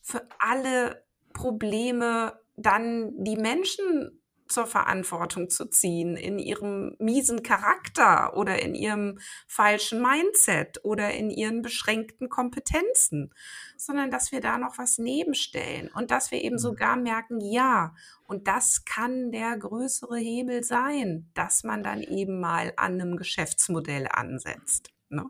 für 0.00 0.26
alle 0.38 1.04
Probleme 1.32 2.40
dann 2.56 3.12
die 3.22 3.36
Menschen 3.36 4.17
zur 4.48 4.66
Verantwortung 4.66 5.50
zu 5.50 5.66
ziehen 5.66 6.16
in 6.16 6.38
ihrem 6.38 6.96
miesen 6.98 7.42
Charakter 7.42 8.36
oder 8.36 8.60
in 8.62 8.74
ihrem 8.74 9.18
falschen 9.46 10.02
Mindset 10.02 10.84
oder 10.84 11.12
in 11.12 11.30
ihren 11.30 11.62
beschränkten 11.62 12.28
Kompetenzen, 12.28 13.32
sondern 13.76 14.10
dass 14.10 14.32
wir 14.32 14.40
da 14.40 14.58
noch 14.58 14.78
was 14.78 14.98
nebenstellen 14.98 15.90
und 15.94 16.10
dass 16.10 16.30
wir 16.30 16.42
eben 16.42 16.56
mhm. 16.56 16.60
sogar 16.60 16.96
merken, 16.96 17.40
ja, 17.40 17.94
und 18.24 18.46
das 18.48 18.84
kann 18.84 19.30
der 19.32 19.56
größere 19.56 20.18
Hebel 20.18 20.62
sein, 20.62 21.30
dass 21.34 21.64
man 21.64 21.82
dann 21.82 22.02
eben 22.02 22.40
mal 22.40 22.72
an 22.76 23.00
einem 23.00 23.16
Geschäftsmodell 23.16 24.06
ansetzt. 24.10 24.90
Ne? 25.10 25.24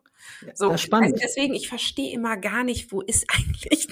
So, 0.54 0.76
spannend. 0.76 1.14
Also 1.14 1.26
deswegen, 1.26 1.54
ich 1.54 1.68
verstehe 1.68 2.12
immer 2.12 2.36
gar 2.36 2.64
nicht, 2.64 2.90
wo 2.90 3.00
ist 3.00 3.26
eigentlich 3.34 3.88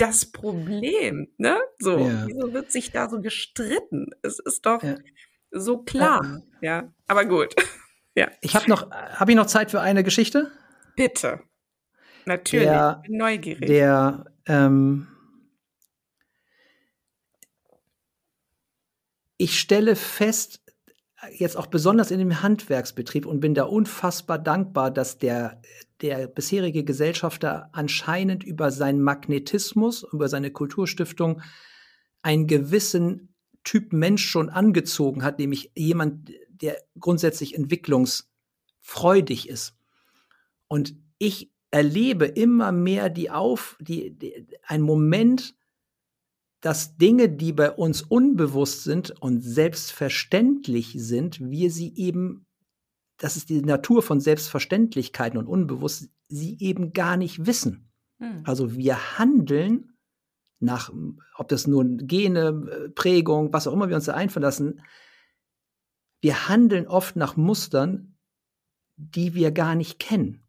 das 0.00 0.26
Problem, 0.26 1.28
ne? 1.36 1.58
So, 1.78 1.98
ja. 1.98 2.26
wieso 2.26 2.52
wird 2.52 2.72
sich 2.72 2.90
da 2.90 3.08
so 3.08 3.20
gestritten? 3.20 4.10
Es 4.22 4.38
ist 4.38 4.64
doch 4.66 4.82
ja. 4.82 4.96
so 5.50 5.78
klar, 5.78 6.42
ja. 6.60 6.82
ja. 6.82 6.94
Aber 7.06 7.24
gut, 7.26 7.54
ja. 8.14 8.28
Ich 8.40 8.54
habe 8.54 8.68
noch, 8.68 8.90
habe 8.90 9.30
ich 9.30 9.36
noch 9.36 9.46
Zeit 9.46 9.70
für 9.70 9.80
eine 9.80 10.02
Geschichte? 10.02 10.50
Bitte, 10.96 11.40
natürlich. 12.24 12.68
Der, 12.68 13.02
neugierig. 13.08 13.66
Der 13.66 14.24
ähm, 14.46 15.06
ich 19.36 19.58
stelle 19.58 19.96
fest, 19.96 20.59
jetzt 21.32 21.56
auch 21.56 21.66
besonders 21.66 22.10
in 22.10 22.18
dem 22.18 22.42
Handwerksbetrieb 22.42 23.26
und 23.26 23.40
bin 23.40 23.54
da 23.54 23.64
unfassbar 23.64 24.38
dankbar, 24.38 24.90
dass 24.90 25.18
der, 25.18 25.60
der 26.00 26.26
bisherige 26.26 26.84
Gesellschafter 26.84 27.68
anscheinend 27.72 28.42
über 28.44 28.70
seinen 28.70 29.02
Magnetismus, 29.02 30.06
über 30.12 30.28
seine 30.28 30.50
Kulturstiftung 30.50 31.42
einen 32.22 32.46
gewissen 32.46 33.34
Typ 33.64 33.92
Mensch 33.92 34.24
schon 34.24 34.48
angezogen 34.48 35.22
hat, 35.22 35.38
nämlich 35.38 35.70
jemand, 35.74 36.32
der 36.48 36.78
grundsätzlich 36.98 37.54
entwicklungsfreudig 37.54 39.48
ist. 39.48 39.74
Und 40.68 40.94
ich 41.18 41.52
erlebe 41.70 42.24
immer 42.24 42.72
mehr 42.72 43.10
die 43.10 43.30
auf, 43.30 43.76
die, 43.80 44.10
die 44.10 44.46
ein 44.62 44.80
Moment, 44.82 45.54
dass 46.60 46.96
Dinge, 46.96 47.28
die 47.28 47.52
bei 47.52 47.70
uns 47.70 48.02
unbewusst 48.02 48.84
sind 48.84 49.10
und 49.20 49.40
selbstverständlich 49.40 50.94
sind, 50.96 51.40
wir 51.40 51.70
sie 51.70 51.94
eben, 51.96 52.46
das 53.16 53.36
ist 53.36 53.48
die 53.48 53.62
Natur 53.62 54.02
von 54.02 54.20
Selbstverständlichkeiten 54.20 55.38
und 55.38 55.46
unbewusst, 55.46 56.10
sie 56.28 56.58
eben 56.60 56.92
gar 56.92 57.16
nicht 57.16 57.46
wissen. 57.46 57.90
Hm. 58.18 58.42
Also 58.44 58.76
wir 58.76 59.18
handeln 59.18 59.96
nach, 60.58 60.92
ob 61.36 61.48
das 61.48 61.66
nun 61.66 62.06
Gene, 62.06 62.92
Prägung, 62.94 63.52
was 63.52 63.66
auch 63.66 63.72
immer 63.72 63.88
wir 63.88 63.96
uns 63.96 64.04
da 64.04 64.14
einverlassen, 64.14 64.82
wir 66.20 66.48
handeln 66.48 66.86
oft 66.86 67.16
nach 67.16 67.36
Mustern, 67.36 68.18
die 68.96 69.34
wir 69.34 69.52
gar 69.52 69.74
nicht 69.74 69.98
kennen. 69.98 70.42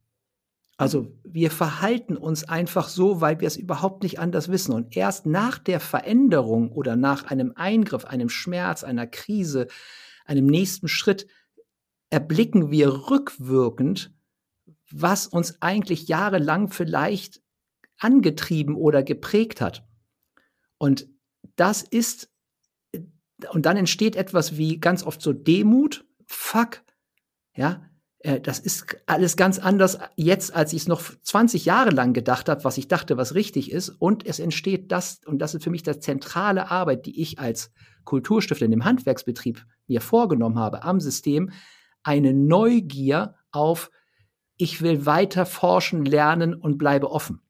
Also 0.81 1.15
wir 1.23 1.51
verhalten 1.51 2.17
uns 2.17 2.43
einfach 2.43 2.89
so, 2.89 3.21
weil 3.21 3.39
wir 3.39 3.45
es 3.47 3.55
überhaupt 3.55 4.01
nicht 4.01 4.17
anders 4.17 4.49
wissen. 4.49 4.73
Und 4.73 4.97
erst 4.97 5.27
nach 5.27 5.59
der 5.59 5.79
Veränderung 5.79 6.71
oder 6.71 6.95
nach 6.95 7.25
einem 7.25 7.53
Eingriff, 7.55 8.05
einem 8.05 8.29
Schmerz, 8.29 8.83
einer 8.83 9.05
Krise, 9.05 9.67
einem 10.25 10.47
nächsten 10.47 10.87
Schritt 10.87 11.27
erblicken 12.09 12.71
wir 12.71 13.11
rückwirkend, 13.11 14.11
was 14.89 15.27
uns 15.27 15.61
eigentlich 15.61 16.07
jahrelang 16.07 16.67
vielleicht 16.69 17.43
angetrieben 17.99 18.73
oder 18.73 19.03
geprägt 19.03 19.61
hat. 19.61 19.87
Und 20.79 21.07
das 21.57 21.83
ist, 21.83 22.31
und 23.51 23.67
dann 23.67 23.77
entsteht 23.77 24.15
etwas 24.15 24.57
wie 24.57 24.79
ganz 24.79 25.03
oft 25.03 25.21
so 25.21 25.31
Demut, 25.31 26.07
fuck, 26.25 26.81
ja, 27.55 27.87
das 28.43 28.59
ist 28.59 28.97
alles 29.07 29.35
ganz 29.35 29.57
anders 29.57 29.97
jetzt, 30.15 30.55
als 30.55 30.73
ich 30.73 30.83
es 30.83 30.87
noch 30.87 31.01
20 31.23 31.65
Jahre 31.65 31.89
lang 31.89 32.13
gedacht 32.13 32.49
habe, 32.49 32.63
was 32.63 32.77
ich 32.77 32.87
dachte, 32.87 33.17
was 33.17 33.33
richtig 33.35 33.71
ist. 33.71 33.89
Und 33.89 34.25
es 34.25 34.39
entsteht 34.39 34.91
das, 34.91 35.21
und 35.25 35.39
das 35.39 35.55
ist 35.55 35.63
für 35.63 35.71
mich 35.71 35.83
die 35.83 35.99
zentrale 35.99 36.69
Arbeit, 36.69 37.05
die 37.05 37.19
ich 37.21 37.39
als 37.39 37.71
Kulturstifter 38.03 38.65
in 38.65 38.71
dem 38.71 38.85
Handwerksbetrieb 38.85 39.65
mir 39.87 40.01
vorgenommen 40.01 40.59
habe 40.59 40.83
am 40.83 40.99
System, 40.99 41.51
eine 42.03 42.33
Neugier 42.33 43.35
auf, 43.51 43.91
ich 44.57 44.81
will 44.81 45.05
weiter 45.05 45.45
forschen, 45.45 46.05
lernen 46.05 46.53
und 46.53 46.77
bleibe 46.77 47.11
offen. 47.11 47.41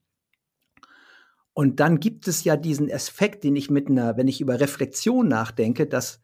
Und 1.54 1.80
dann 1.80 2.00
gibt 2.00 2.28
es 2.28 2.44
ja 2.44 2.56
diesen 2.56 2.90
Aspekt, 2.90 3.44
den 3.44 3.56
ich 3.56 3.70
mit 3.70 3.88
einer, 3.88 4.16
wenn 4.16 4.28
ich 4.28 4.40
über 4.40 4.58
Reflexion 4.58 5.28
nachdenke, 5.28 5.86
dass 5.86 6.20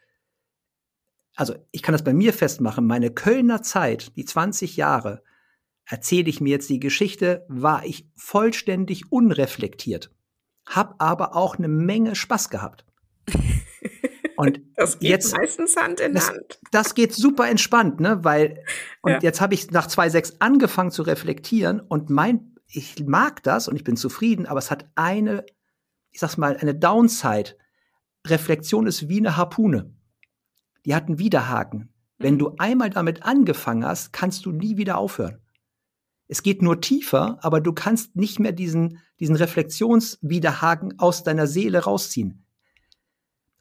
also 1.39 1.55
ich 1.71 1.83
kann 1.83 1.93
das 1.93 2.03
bei 2.03 2.13
mir 2.13 2.33
festmachen, 2.33 2.85
meine 2.85 3.11
Kölner 3.11 3.63
Zeit, 3.63 4.17
die 4.17 4.25
20 4.25 4.77
Jahre, 4.77 5.23
erzähle 5.87 6.29
ich 6.29 6.41
mir 6.41 6.51
jetzt 6.51 6.69
die 6.69 6.81
Geschichte, 6.81 7.47
war 7.49 7.87
ich 7.87 8.09
vollständig 8.17 9.13
unreflektiert, 9.13 10.11
hab 10.67 11.01
aber 11.01 11.37
auch 11.37 11.57
eine 11.57 11.69
Menge 11.69 12.17
Spaß 12.17 12.51
gehabt. 12.51 12.85
Und 14.37 14.61
das 14.75 14.99
geht 14.99 15.11
jetzt, 15.11 15.37
meistens 15.37 15.77
Hand 15.77 16.01
in 16.01 16.15
das, 16.15 16.29
Hand. 16.29 16.61
Das 16.73 16.97
geht 16.97 17.15
super 17.15 17.49
entspannt, 17.49 17.99
ne? 17.99 18.23
Weil, 18.23 18.63
und 19.03 19.11
ja. 19.11 19.19
jetzt 19.21 19.41
habe 19.41 19.55
ich 19.55 19.73
nach 19.73 19.89
2.6 19.89 20.37
angefangen 20.39 20.93
zu 20.93 21.03
reflektieren 21.03 21.81
und 21.81 22.09
mein, 22.09 22.55
ich 22.69 23.05
mag 23.05 23.43
das 23.43 23.67
und 23.67 23.75
ich 23.75 23.83
bin 23.83 23.97
zufrieden, 23.97 24.47
aber 24.47 24.59
es 24.59 24.71
hat 24.71 24.89
eine, 24.95 25.45
ich 26.13 26.21
sag's 26.21 26.37
mal, 26.37 26.57
eine 26.57 26.73
Downside. 26.73 27.57
Reflexion 28.29 28.87
ist 28.87 29.09
wie 29.09 29.19
eine 29.19 29.37
Harpune 29.37 29.98
die 30.85 30.95
hatten 30.95 31.19
Widerhaken. 31.19 31.89
Wenn 32.19 32.35
mhm. 32.35 32.39
du 32.39 32.55
einmal 32.59 32.91
damit 32.91 33.23
angefangen 33.23 33.85
hast, 33.85 34.13
kannst 34.13 34.47
du 34.47 34.53
nie 34.53 34.77
wieder 34.77 34.99
aufhören. 34.99 35.39
Es 36.29 36.43
geht 36.43 36.61
nur 36.61 36.81
tiefer, 36.81 37.39
aber 37.41 37.61
du 37.61 37.73
kannst 37.73 38.15
nicht 38.15 38.39
mehr 38.39 38.53
diesen, 38.53 38.99
diesen 39.19 39.37
Reflexionswiderhaken 39.37 40.99
aus 40.99 41.23
deiner 41.25 41.47
Seele 41.47 41.85
rausziehen. 41.85 42.45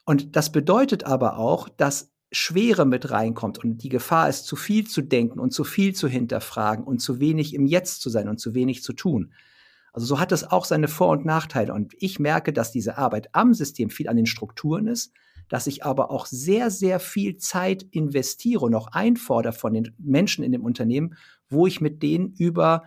Und 0.06 0.36
das 0.36 0.52
bedeutet 0.52 1.06
aber 1.06 1.38
auch, 1.38 1.70
dass 1.70 2.12
Schwere 2.32 2.86
mit 2.86 3.10
reinkommt 3.10 3.58
und 3.64 3.84
die 3.84 3.90
Gefahr 3.90 4.28
ist, 4.28 4.46
zu 4.46 4.58
viel 4.58 4.86
zu 4.86 5.02
denken 5.02 5.40
und 5.40 5.52
zu 5.52 5.64
viel 5.64 5.96
zu 5.96 6.10
hinterfragen 6.10 6.84
und 6.84 7.00
zu 7.00 7.22
wenig 7.22 7.54
im 7.54 7.66
Jetzt 7.66 8.02
zu 8.02 8.10
sein 8.10 8.28
und 8.28 8.38
zu 8.38 8.54
wenig 8.54 8.84
zu 8.84 8.92
tun. 8.92 9.32
Also 9.94 10.06
so 10.06 10.20
hat 10.20 10.34
es 10.34 10.44
auch 10.44 10.66
seine 10.66 10.90
Vor- 10.90 11.10
und 11.10 11.26
Nachteile. 11.26 11.74
Und 11.74 11.94
ich 12.00 12.20
merke, 12.20 12.52
dass 12.52 12.72
diese 12.72 12.98
Arbeit 12.98 13.30
am 13.32 13.54
System 13.54 13.90
viel 13.90 14.10
an 14.10 14.18
den 14.18 14.26
Strukturen 14.26 14.88
ist, 14.88 15.14
dass 15.50 15.68
ich 15.68 15.84
aber 15.86 16.12
auch 16.12 16.26
sehr, 16.26 16.70
sehr 16.72 17.00
viel 17.00 17.38
Zeit 17.38 17.84
investiere 17.92 18.66
und 18.66 18.76
auch 18.76 18.88
einfordere 18.88 19.54
von 19.54 19.74
den 19.74 19.94
Menschen 19.98 20.44
in 20.44 20.52
dem 20.52 20.64
Unternehmen, 20.64 21.16
wo 21.50 21.68
ich 21.68 21.82
mit 21.82 22.04
denen 22.04 22.34
über 22.34 22.84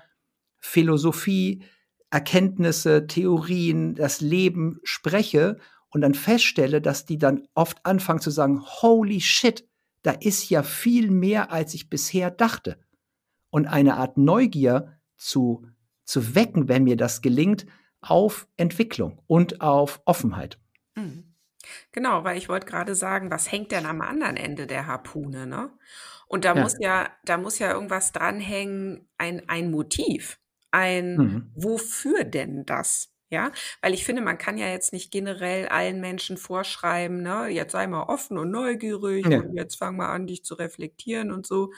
Philosophie, 0.59 1.63
Erkenntnisse, 2.11 3.07
Theorien, 3.07 3.95
das 3.95 4.21
Leben 4.21 4.81
spreche 4.83 5.59
und 5.91 6.03
dann 6.03 6.15
feststelle, 6.15 6.81
dass 6.81 7.07
die 7.07 7.19
dann 7.19 7.47
oft 7.55 7.85
anfangen 7.85 8.21
zu 8.21 8.31
sagen, 8.31 8.61
holy 8.61 9.21
shit, 9.21 9.67
da 10.03 10.13
ist 10.13 10.49
ja 10.51 10.63
viel 10.63 11.11
mehr, 11.11 11.53
als 11.53 11.75
ich 11.75 11.91
bisher 11.91 12.31
dachte. 12.31 12.79
Und 13.51 13.67
eine 13.67 13.97
Art 13.97 14.17
Neugier 14.17 14.99
zu, 15.17 15.67
zu 16.05 16.35
wecken, 16.35 16.69
wenn 16.69 16.85
mir 16.85 16.97
das 16.97 17.23
gelingt, 17.23 17.67
auf 18.01 18.49
Entwicklung 18.57 19.21
und 19.27 19.61
auf 19.61 20.01
Offenheit. 20.05 20.59
Mhm. 20.95 21.30
Genau, 21.93 22.25
weil 22.25 22.37
ich 22.37 22.49
wollte 22.49 22.67
gerade 22.67 22.95
sagen, 22.95 23.31
was 23.31 23.51
hängt 23.51 23.73
denn 23.73 23.87
am 23.87 24.01
anderen 24.01 24.37
Ende 24.37 24.67
der 24.67 24.87
Harpune, 24.87 25.47
ne? 25.47 25.71
Und 26.27 26.45
da 26.45 26.55
muss 26.55 26.77
ja, 26.79 27.11
da 27.25 27.39
muss 27.39 27.59
ja 27.59 27.73
irgendwas 27.73 28.13
dranhängen, 28.13 29.09
ein, 29.19 29.49
ein 29.49 29.71
Motiv, 29.73 30.39
ein 30.71 31.17
mhm. 31.17 31.53
wofür 31.57 32.23
denn 32.23 32.65
das? 32.65 33.13
Ja, 33.31 33.53
weil 33.81 33.95
ich 33.95 34.05
finde, 34.05 34.23
man 34.23 34.39
kann 34.39 34.59
ja 34.59 34.69
jetzt 34.69 34.93
nicht 34.93 35.13
generell 35.13 35.69
allen 35.69 36.01
Menschen 36.01 36.37
vorschreiben, 36.37 37.23
ne, 37.23 37.47
jetzt 37.47 37.71
sei 37.71 37.87
mal 37.87 38.03
offen 38.03 38.39
und 38.39 38.51
neugierig 38.51 39.25
ja. 39.25 39.39
und 39.39 39.57
jetzt 39.57 39.77
fang 39.77 39.97
mal 39.97 40.13
an, 40.13 40.27
dich 40.27 40.45
zu 40.45 40.55
reflektieren 40.55 41.31
und 41.31 41.47
so. 41.47 41.73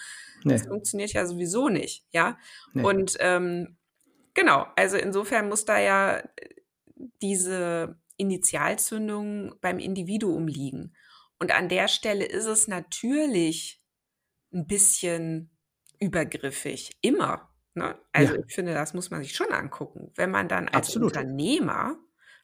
Nee. 0.45 0.55
Das 0.55 0.66
funktioniert 0.66 1.12
ja 1.12 1.26
sowieso 1.26 1.68
nicht, 1.68 2.07
ja. 2.11 2.38
Nee. 2.72 2.82
Und 2.82 3.18
ähm, 3.20 3.76
genau, 4.32 4.66
also 4.76 4.97
insofern 4.97 5.51
muss 5.51 5.66
da 5.66 5.78
ja 5.78 6.22
diese 7.20 7.99
Initialzündung 8.16 9.54
beim 9.60 9.78
Individuum 9.78 10.48
liegen. 10.48 10.94
Und 11.38 11.52
an 11.52 11.68
der 11.68 11.88
Stelle 11.88 12.24
ist 12.24 12.46
es 12.46 12.68
natürlich 12.68 13.82
ein 14.52 14.66
bisschen 14.66 15.50
übergriffig, 15.98 16.98
immer. 17.00 17.52
Ne? 17.74 17.98
Also 18.12 18.34
ja. 18.34 18.42
ich 18.46 18.54
finde, 18.54 18.74
das 18.74 18.94
muss 18.94 19.10
man 19.10 19.22
sich 19.22 19.34
schon 19.34 19.52
angucken. 19.52 20.12
Wenn 20.14 20.30
man 20.30 20.48
dann 20.48 20.68
als 20.68 20.88
Absolut. 20.88 21.16
Unternehmer 21.16 21.98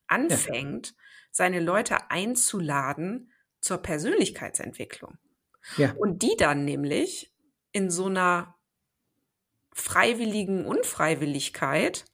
anfängt, 0.07 0.89
ja. 0.89 0.95
seine 1.31 1.61
Leute 1.61 2.11
einzuladen 2.11 3.31
zur 3.61 3.79
Persönlichkeitsentwicklung. 3.79 5.19
Ja. 5.77 5.93
Und 5.95 6.23
die 6.23 6.37
dann 6.39 6.65
nämlich 6.65 7.35
in 7.73 7.91
so 7.91 8.07
einer 8.07 8.57
freiwilligen 9.73 10.65
Unfreiwilligkeit 10.65 12.05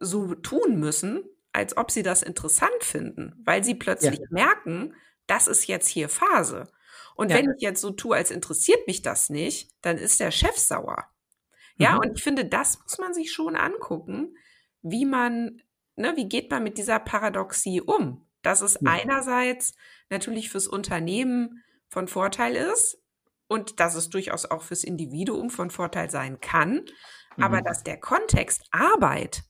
so 0.00 0.34
tun 0.34 0.78
müssen, 0.78 1.24
als 1.54 1.76
ob 1.76 1.90
sie 1.90 2.02
das 2.02 2.22
interessant 2.22 2.82
finden, 2.82 3.40
weil 3.44 3.62
sie 3.64 3.76
plötzlich 3.76 4.18
ja. 4.18 4.26
merken, 4.30 4.94
das 5.26 5.46
ist 5.46 5.66
jetzt 5.66 5.88
hier 5.88 6.08
Phase. 6.08 6.68
Und 7.14 7.30
ja. 7.30 7.36
wenn 7.36 7.50
ich 7.50 7.62
jetzt 7.62 7.80
so 7.80 7.90
tue, 7.92 8.16
als 8.16 8.30
interessiert 8.30 8.86
mich 8.86 9.02
das 9.02 9.30
nicht, 9.30 9.70
dann 9.80 9.96
ist 9.96 10.20
der 10.20 10.32
Chef 10.32 10.56
sauer. 10.56 11.06
Ja, 11.76 11.92
mhm. 11.92 12.00
und 12.00 12.18
ich 12.18 12.24
finde, 12.24 12.44
das 12.44 12.80
muss 12.82 12.98
man 12.98 13.14
sich 13.14 13.32
schon 13.32 13.56
angucken, 13.56 14.36
wie 14.82 15.04
man, 15.04 15.62
ne, 15.96 16.14
wie 16.16 16.28
geht 16.28 16.50
man 16.50 16.62
mit 16.64 16.76
dieser 16.76 16.98
Paradoxie 16.98 17.80
um? 17.80 18.26
Dass 18.42 18.60
es 18.60 18.74
ja. 18.74 18.90
einerseits 18.90 19.74
natürlich 20.10 20.50
fürs 20.50 20.66
Unternehmen 20.66 21.62
von 21.88 22.08
Vorteil 22.08 22.56
ist 22.56 22.98
und 23.46 23.78
dass 23.78 23.94
es 23.94 24.10
durchaus 24.10 24.44
auch 24.44 24.62
fürs 24.62 24.82
Individuum 24.82 25.50
von 25.50 25.70
Vorteil 25.70 26.10
sein 26.10 26.40
kann, 26.40 26.84
mhm. 27.36 27.44
aber 27.44 27.62
dass 27.62 27.84
der 27.84 27.98
Kontext 27.98 28.66
Arbeit 28.72 29.44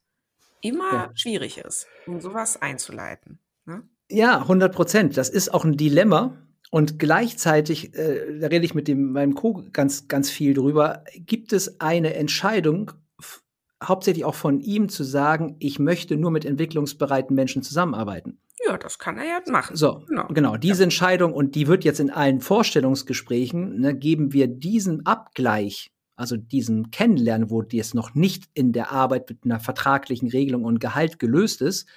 immer 0.64 0.92
ja. 0.92 1.10
schwierig 1.14 1.58
ist, 1.58 1.86
um 2.06 2.20
sowas 2.20 2.60
einzuleiten. 2.60 3.38
Ne? 3.66 3.82
Ja, 4.10 4.38
100 4.40 4.74
Prozent. 4.74 5.16
Das 5.16 5.28
ist 5.28 5.52
auch 5.52 5.64
ein 5.64 5.76
Dilemma. 5.76 6.36
Und 6.70 6.98
gleichzeitig, 6.98 7.94
äh, 7.94 8.38
da 8.40 8.48
rede 8.48 8.64
ich 8.64 8.74
mit 8.74 8.88
dem, 8.88 9.12
meinem 9.12 9.34
Co. 9.34 9.62
ganz, 9.72 10.08
ganz 10.08 10.28
viel 10.30 10.54
drüber, 10.54 11.04
gibt 11.14 11.52
es 11.52 11.80
eine 11.80 12.14
Entscheidung, 12.14 12.90
hauptsächlich 13.82 14.24
auch 14.24 14.34
von 14.34 14.60
ihm 14.60 14.88
zu 14.88 15.04
sagen, 15.04 15.56
ich 15.60 15.78
möchte 15.78 16.16
nur 16.16 16.30
mit 16.30 16.44
entwicklungsbereiten 16.44 17.36
Menschen 17.36 17.62
zusammenarbeiten. 17.62 18.38
Ja, 18.66 18.78
das 18.78 18.98
kann 18.98 19.18
er 19.18 19.24
ja 19.24 19.40
machen. 19.52 19.76
So, 19.76 20.04
genau, 20.08 20.26
genau 20.28 20.56
diese 20.56 20.82
ja. 20.82 20.84
Entscheidung, 20.84 21.32
und 21.32 21.54
die 21.54 21.68
wird 21.68 21.84
jetzt 21.84 22.00
in 22.00 22.10
allen 22.10 22.40
Vorstellungsgesprächen, 22.40 23.78
ne, 23.78 23.94
geben 23.94 24.32
wir 24.32 24.48
diesen 24.48 25.06
Abgleich 25.06 25.93
also 26.16 26.36
diesen 26.36 26.90
Kennenlernen, 26.90 27.50
wo 27.50 27.62
es 27.62 27.94
noch 27.94 28.14
nicht 28.14 28.44
in 28.54 28.72
der 28.72 28.92
Arbeit 28.92 29.28
mit 29.28 29.44
einer 29.44 29.60
vertraglichen 29.60 30.28
Regelung 30.28 30.64
und 30.64 30.80
Gehalt 30.80 31.18
gelöst 31.18 31.60
ist, 31.60 31.88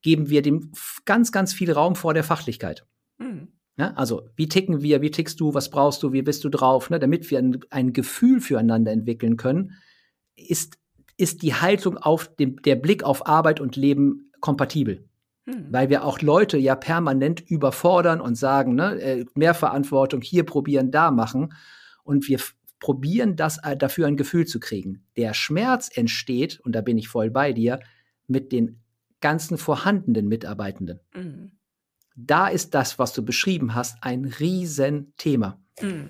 geben 0.00 0.30
wir 0.30 0.42
dem 0.42 0.72
ganz, 1.04 1.32
ganz 1.32 1.52
viel 1.52 1.72
Raum 1.72 1.94
vor 1.94 2.14
der 2.14 2.24
Fachlichkeit. 2.24 2.84
Mhm. 3.18 3.48
Ja, 3.78 3.92
also, 3.94 4.28
wie 4.36 4.48
ticken 4.48 4.82
wir, 4.82 5.00
wie 5.00 5.10
tickst 5.10 5.40
du, 5.40 5.54
was 5.54 5.70
brauchst 5.70 6.02
du, 6.02 6.12
wie 6.12 6.22
bist 6.22 6.44
du 6.44 6.50
drauf, 6.50 6.90
ne, 6.90 6.98
damit 6.98 7.30
wir 7.30 7.38
ein, 7.38 7.60
ein 7.70 7.92
Gefühl 7.94 8.40
füreinander 8.40 8.92
entwickeln 8.92 9.38
können, 9.38 9.72
ist, 10.36 10.78
ist 11.16 11.42
die 11.42 11.54
Haltung 11.54 11.96
auf 11.96 12.34
dem, 12.36 12.60
der 12.62 12.76
Blick 12.76 13.02
auf 13.02 13.26
Arbeit 13.26 13.60
und 13.60 13.76
Leben 13.76 14.30
kompatibel. 14.40 15.08
Mhm. 15.46 15.68
Weil 15.70 15.88
wir 15.88 16.04
auch 16.04 16.20
Leute 16.20 16.58
ja 16.58 16.74
permanent 16.74 17.40
überfordern 17.40 18.20
und 18.20 18.34
sagen, 18.34 18.74
ne, 18.74 19.00
äh, 19.00 19.24
mehr 19.34 19.54
Verantwortung 19.54 20.20
hier 20.20 20.44
probieren, 20.44 20.90
da 20.90 21.10
machen. 21.10 21.54
Und 22.04 22.28
wir 22.28 22.40
probieren, 22.82 23.36
das 23.36 23.58
äh, 23.62 23.76
dafür 23.76 24.08
ein 24.08 24.16
Gefühl 24.16 24.44
zu 24.44 24.58
kriegen. 24.58 25.04
Der 25.16 25.34
Schmerz 25.34 25.88
entsteht, 25.94 26.60
und 26.64 26.74
da 26.74 26.80
bin 26.80 26.98
ich 26.98 27.08
voll 27.08 27.30
bei 27.30 27.52
dir, 27.52 27.78
mit 28.26 28.50
den 28.50 28.82
ganzen 29.20 29.56
vorhandenen 29.56 30.26
Mitarbeitenden. 30.26 30.98
Mhm. 31.14 31.52
Da 32.16 32.48
ist 32.48 32.74
das, 32.74 32.98
was 32.98 33.12
du 33.14 33.24
beschrieben 33.24 33.76
hast, 33.76 34.02
ein 34.02 34.24
Riesenthema. 34.24 35.62
Mhm. 35.80 36.08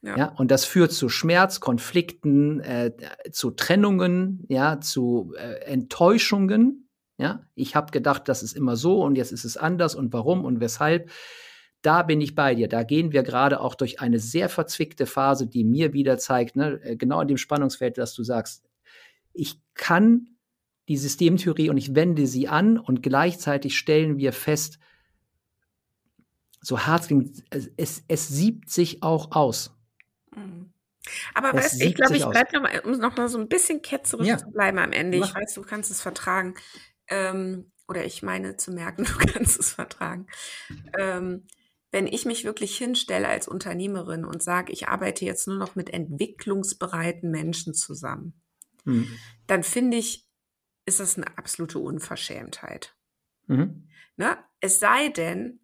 Ja. 0.00 0.16
ja. 0.16 0.28
und 0.36 0.50
das 0.50 0.64
führt 0.64 0.92
zu 0.92 1.08
Schmerz, 1.08 1.60
Konflikten, 1.60 2.60
äh, 2.60 2.92
zu 3.30 3.50
Trennungen, 3.50 4.44
ja, 4.48 4.80
zu 4.80 5.34
äh, 5.36 5.64
Enttäuschungen. 5.64 6.88
Ja, 7.18 7.42
ich 7.54 7.76
habe 7.76 7.90
gedacht, 7.90 8.28
das 8.28 8.42
ist 8.42 8.56
immer 8.56 8.76
so 8.76 9.02
und 9.02 9.16
jetzt 9.16 9.32
ist 9.32 9.44
es 9.44 9.56
anders 9.56 9.94
und 9.94 10.12
warum 10.12 10.44
und 10.44 10.60
weshalb 10.60 11.10
da 11.82 12.02
bin 12.02 12.20
ich 12.20 12.34
bei 12.34 12.54
dir. 12.54 12.68
Da 12.68 12.84
gehen 12.84 13.12
wir 13.12 13.22
gerade 13.22 13.60
auch 13.60 13.74
durch 13.74 14.00
eine 14.00 14.18
sehr 14.18 14.48
verzwickte 14.48 15.06
Phase, 15.06 15.46
die 15.46 15.64
mir 15.64 15.92
wieder 15.92 16.18
zeigt, 16.18 16.56
ne, 16.56 16.80
äh, 16.82 16.96
genau 16.96 17.20
in 17.20 17.28
dem 17.28 17.36
Spannungsfeld, 17.36 17.98
das 17.98 18.14
du 18.14 18.22
sagst. 18.22 18.64
Ich 19.32 19.60
kann 19.74 20.28
die 20.88 20.96
Systemtheorie 20.96 21.70
und 21.70 21.76
ich 21.76 21.94
wende 21.94 22.26
sie 22.26 22.48
an 22.48 22.78
und 22.78 23.02
gleichzeitig 23.02 23.76
stellen 23.76 24.18
wir 24.18 24.32
fest, 24.32 24.78
so 26.60 26.86
hart 26.86 27.10
es, 27.50 27.70
es, 27.76 28.04
es 28.08 28.28
siebt 28.28 28.70
sich 28.70 29.02
auch 29.02 29.32
aus. 29.32 29.74
Mhm. 30.34 30.72
Aber 31.34 31.52
weißt 31.52 31.80
du, 31.80 31.84
ich 31.84 31.94
glaube, 31.96 32.16
ich 32.16 32.24
bleibe 32.24 32.52
noch 32.54 32.62
mal, 32.62 32.78
um 32.80 32.92
noch 32.92 33.16
mal 33.16 33.28
so 33.28 33.38
ein 33.38 33.48
bisschen 33.48 33.82
ketzerisch 33.82 34.28
ja. 34.28 34.38
zu 34.38 34.50
bleiben 34.50 34.78
am 34.78 34.92
Ende. 34.92 35.18
Ich 35.18 35.34
weiß, 35.34 35.54
du 35.54 35.62
kannst 35.62 35.90
es 35.90 36.00
vertragen. 36.00 36.54
Ähm, 37.08 37.72
oder 37.88 38.04
ich 38.04 38.22
meine 38.22 38.56
zu 38.56 38.70
merken, 38.70 39.04
du 39.04 39.18
kannst 39.18 39.58
es 39.58 39.72
vertragen. 39.72 40.28
Ähm, 40.96 41.46
wenn 41.92 42.06
ich 42.06 42.24
mich 42.24 42.44
wirklich 42.44 42.76
hinstelle 42.76 43.28
als 43.28 43.46
Unternehmerin 43.46 44.24
und 44.24 44.42
sage, 44.42 44.72
ich 44.72 44.88
arbeite 44.88 45.24
jetzt 45.24 45.46
nur 45.46 45.58
noch 45.58 45.76
mit 45.76 45.90
entwicklungsbereiten 45.90 47.30
Menschen 47.30 47.74
zusammen, 47.74 48.40
mhm. 48.84 49.06
dann 49.46 49.62
finde 49.62 49.98
ich, 49.98 50.26
ist 50.86 51.00
das 51.00 51.16
eine 51.16 51.38
absolute 51.38 51.78
Unverschämtheit. 51.78 52.96
Mhm. 53.46 53.88
Ne? 54.16 54.38
Es 54.60 54.80
sei 54.80 55.10
denn, 55.10 55.60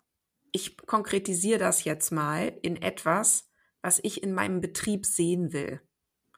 ich 0.52 0.76
konkretisiere 0.76 1.58
das 1.58 1.84
jetzt 1.84 2.12
mal 2.12 2.56
in 2.62 2.76
etwas, 2.76 3.50
was 3.80 3.98
ich 4.02 4.22
in 4.22 4.34
meinem 4.34 4.60
Betrieb 4.60 5.06
sehen 5.06 5.52
will. 5.52 5.80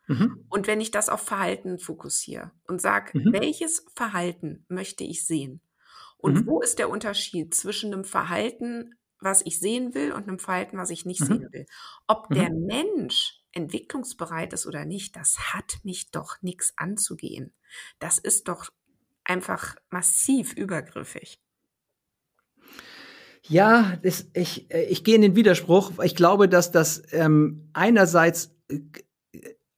Mhm. 0.06 0.44
Und 0.48 0.66
wenn 0.66 0.80
ich 0.80 0.92
das 0.92 1.08
auf 1.08 1.22
Verhalten 1.22 1.78
fokussiere 1.78 2.52
und 2.66 2.80
sage, 2.80 3.18
mhm. 3.18 3.32
welches 3.32 3.84
Verhalten 3.94 4.64
möchte 4.68 5.04
ich 5.04 5.26
sehen? 5.26 5.60
Und 6.16 6.34
mhm. 6.34 6.46
wo 6.46 6.60
ist 6.60 6.78
der 6.78 6.90
Unterschied 6.90 7.54
zwischen 7.54 7.92
einem 7.92 8.04
Verhalten 8.04 8.94
was 9.20 9.42
ich 9.44 9.58
sehen 9.58 9.94
will 9.94 10.12
und 10.12 10.28
einem 10.28 10.38
Verhalten, 10.38 10.78
was 10.78 10.90
ich 10.90 11.04
nicht 11.04 11.20
mhm. 11.20 11.26
sehen 11.26 11.52
will. 11.52 11.66
Ob 12.06 12.30
mhm. 12.30 12.34
der 12.34 12.50
Mensch 12.50 13.40
entwicklungsbereit 13.52 14.52
ist 14.52 14.66
oder 14.66 14.84
nicht, 14.84 15.16
das 15.16 15.54
hat 15.54 15.78
mich 15.82 16.10
doch 16.10 16.40
nichts 16.42 16.72
anzugehen. 16.76 17.52
Das 17.98 18.18
ist 18.18 18.48
doch 18.48 18.70
einfach 19.24 19.76
massiv 19.90 20.52
übergriffig. 20.54 21.40
Ja, 23.42 23.96
das, 24.02 24.26
ich, 24.34 24.70
äh, 24.72 24.84
ich 24.84 25.02
gehe 25.02 25.16
in 25.16 25.22
den 25.22 25.36
Widerspruch. 25.36 25.92
Ich 26.04 26.14
glaube, 26.14 26.48
dass 26.48 26.70
das 26.70 27.02
ähm, 27.12 27.70
einerseits 27.72 28.54
äh, 28.68 28.80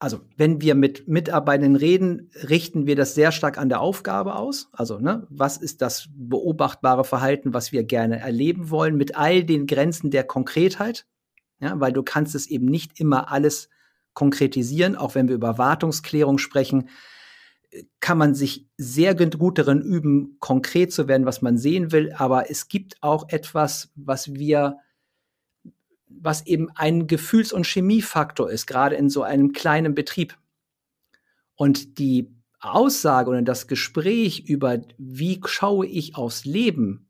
also 0.03 0.19
wenn 0.35 0.59
wir 0.59 0.75
mit 0.75 1.07
Mitarbeitenden 1.07 1.77
reden, 1.77 2.29
richten 2.49 2.85
wir 2.87 2.97
das 2.97 3.15
sehr 3.15 3.31
stark 3.31 3.57
an 3.57 3.69
der 3.69 3.79
Aufgabe 3.79 4.35
aus. 4.35 4.67
Also, 4.73 4.99
ne, 4.99 5.25
was 5.29 5.55
ist 5.55 5.81
das 5.81 6.09
beobachtbare 6.13 7.05
Verhalten, 7.05 7.53
was 7.53 7.71
wir 7.71 7.85
gerne 7.85 8.19
erleben 8.19 8.69
wollen, 8.69 8.97
mit 8.97 9.15
all 9.15 9.45
den 9.45 9.65
Grenzen 9.65 10.11
der 10.11 10.25
Konkretheit? 10.25 11.05
Ja, 11.61 11.79
weil 11.79 11.93
du 11.93 12.03
kannst 12.03 12.35
es 12.35 12.47
eben 12.47 12.65
nicht 12.65 12.99
immer 12.99 13.31
alles 13.31 13.69
konkretisieren, 14.13 14.97
auch 14.97 15.15
wenn 15.15 15.29
wir 15.29 15.35
über 15.35 15.57
Wartungsklärung 15.57 16.37
sprechen, 16.37 16.89
kann 18.01 18.17
man 18.17 18.35
sich 18.35 18.67
sehr 18.75 19.15
gut 19.15 19.57
darin 19.57 19.81
üben, 19.81 20.35
konkret 20.41 20.91
zu 20.91 21.07
werden, 21.07 21.25
was 21.25 21.41
man 21.41 21.57
sehen 21.57 21.93
will. 21.93 22.11
Aber 22.17 22.51
es 22.51 22.67
gibt 22.67 23.01
auch 23.01 23.29
etwas, 23.29 23.89
was 23.95 24.33
wir 24.33 24.79
was 26.21 26.45
eben 26.45 26.69
ein 26.75 27.07
Gefühls- 27.07 27.53
und 27.53 27.65
Chemiefaktor 27.65 28.49
ist, 28.49 28.67
gerade 28.67 28.95
in 28.95 29.09
so 29.09 29.23
einem 29.23 29.53
kleinen 29.53 29.95
Betrieb. 29.95 30.37
Und 31.55 31.99
die 31.99 32.33
Aussage 32.59 33.29
oder 33.29 33.41
das 33.41 33.67
Gespräch 33.67 34.45
über, 34.47 34.81
wie 34.97 35.41
schaue 35.45 35.85
ich 35.85 36.15
aufs 36.15 36.45
Leben, 36.45 37.09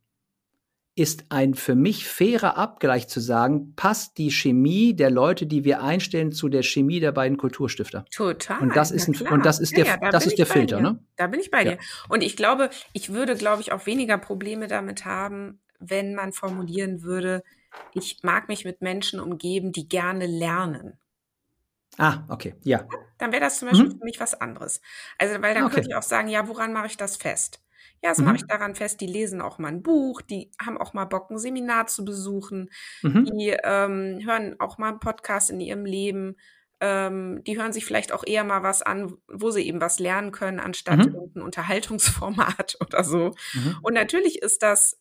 ist 0.96 1.26
ein 1.30 1.56
für 1.56 1.74
mich 1.74 2.08
fairer 2.08 2.56
Abgleich 2.56 3.08
zu 3.08 3.20
sagen, 3.20 3.74
passt 3.76 4.18
die 4.20 4.30
Chemie 4.30 4.96
der 4.96 5.10
Leute, 5.10 5.48
die 5.48 5.64
wir 5.64 5.82
einstellen, 5.82 6.32
zu 6.32 6.50
der 6.50 6.62
Chemie 6.62 7.00
der 7.00 7.12
beiden 7.12 7.38
Kulturstifter. 7.38 8.06
Total. 8.12 8.60
Und 8.60 8.76
das 8.76 8.92
ist, 8.92 9.08
ein, 9.08 9.28
und 9.28 9.44
das 9.44 9.60
ist 9.60 9.76
der, 9.76 9.86
ja, 9.86 9.98
da 9.98 10.10
das 10.12 10.28
ist 10.28 10.38
der 10.38 10.46
Filter, 10.46 10.78
dir. 10.78 10.84
ne? 10.84 11.00
Da 11.16 11.26
bin 11.28 11.40
ich 11.40 11.50
bei 11.50 11.64
dir. 11.64 11.78
Und 12.10 12.22
ich 12.22 12.36
glaube, 12.36 12.70
ich 12.94 13.12
würde, 13.12 13.36
glaube 13.36 13.62
ich, 13.62 13.72
auch 13.72 13.88
weniger 13.88 14.20
Probleme 14.20 14.68
damit 14.68 15.04
haben, 15.04 15.60
wenn 15.80 16.14
man 16.14 16.32
formulieren 16.32 17.02
würde, 17.02 17.44
ich 17.94 18.20
mag 18.24 18.48
mich 18.48 18.66
mit 18.66 18.82
Menschen 18.82 19.20
umgeben, 19.20 19.72
die 19.72 19.88
gerne 19.88 20.26
lernen. 20.26 21.00
Ah, 21.98 22.24
okay, 22.30 22.56
ja. 22.64 22.88
Dann 23.18 23.32
wäre 23.32 23.42
das 23.42 23.60
zum 23.60 23.70
Beispiel 23.70 23.90
mhm. 23.90 24.00
für 24.00 24.06
mich 24.06 24.20
was 24.20 24.34
anderes. 24.34 24.82
Also, 25.18 25.42
weil 25.42 25.54
dann 25.54 25.66
okay. 25.66 25.76
könnte 25.76 25.90
ich 25.90 25.96
auch 25.96 26.04
sagen, 26.04 26.28
ja, 26.28 26.48
woran 26.48 26.74
mache 26.74 26.88
ich 26.88 26.98
das 26.98 27.18
fest? 27.18 27.62
Ja, 28.02 28.10
das 28.10 28.18
mhm. 28.18 28.26
mache 28.26 28.36
ich 28.38 28.48
daran 28.48 28.76
fest, 28.76 29.00
die 29.00 29.08
lesen 29.08 29.42
auch 29.42 29.60
mal 29.60 29.70
ein 29.70 29.84
Buch, 29.84 30.22
die 30.22 30.52
haben 30.62 30.78
auch 30.78 30.94
mal 30.94 31.06
Bock, 31.06 31.30
ein 31.30 31.38
Seminar 31.38 31.88
zu 31.88 32.04
besuchen, 32.04 32.70
mhm. 33.02 33.26
die 33.26 33.56
ähm, 33.64 34.20
hören 34.26 34.60
auch 34.60 34.78
mal 34.78 34.90
einen 34.90 35.00
Podcast 35.00 35.50
in 35.50 35.62
ihrem 35.62 35.86
Leben, 35.86 36.36
ähm, 36.82 37.42
die 37.46 37.58
hören 37.58 37.72
sich 37.72 37.86
vielleicht 37.86 38.12
auch 38.12 38.26
eher 38.28 38.44
mal 38.44 38.62
was 38.62 38.82
an, 38.82 39.14
wo 39.28 39.52
sie 39.52 39.66
eben 39.66 39.80
was 39.80 40.00
lernen 40.00 40.34
können, 40.34 40.60
anstatt 40.60 40.98
mhm. 40.98 41.16
irgendein 41.16 41.44
Unterhaltungsformat 41.44 42.76
oder 42.82 43.06
so. 43.06 43.36
Mhm. 43.54 43.78
Und 43.84 43.94
natürlich 43.94 44.42
ist 44.42 44.64
das 44.64 45.00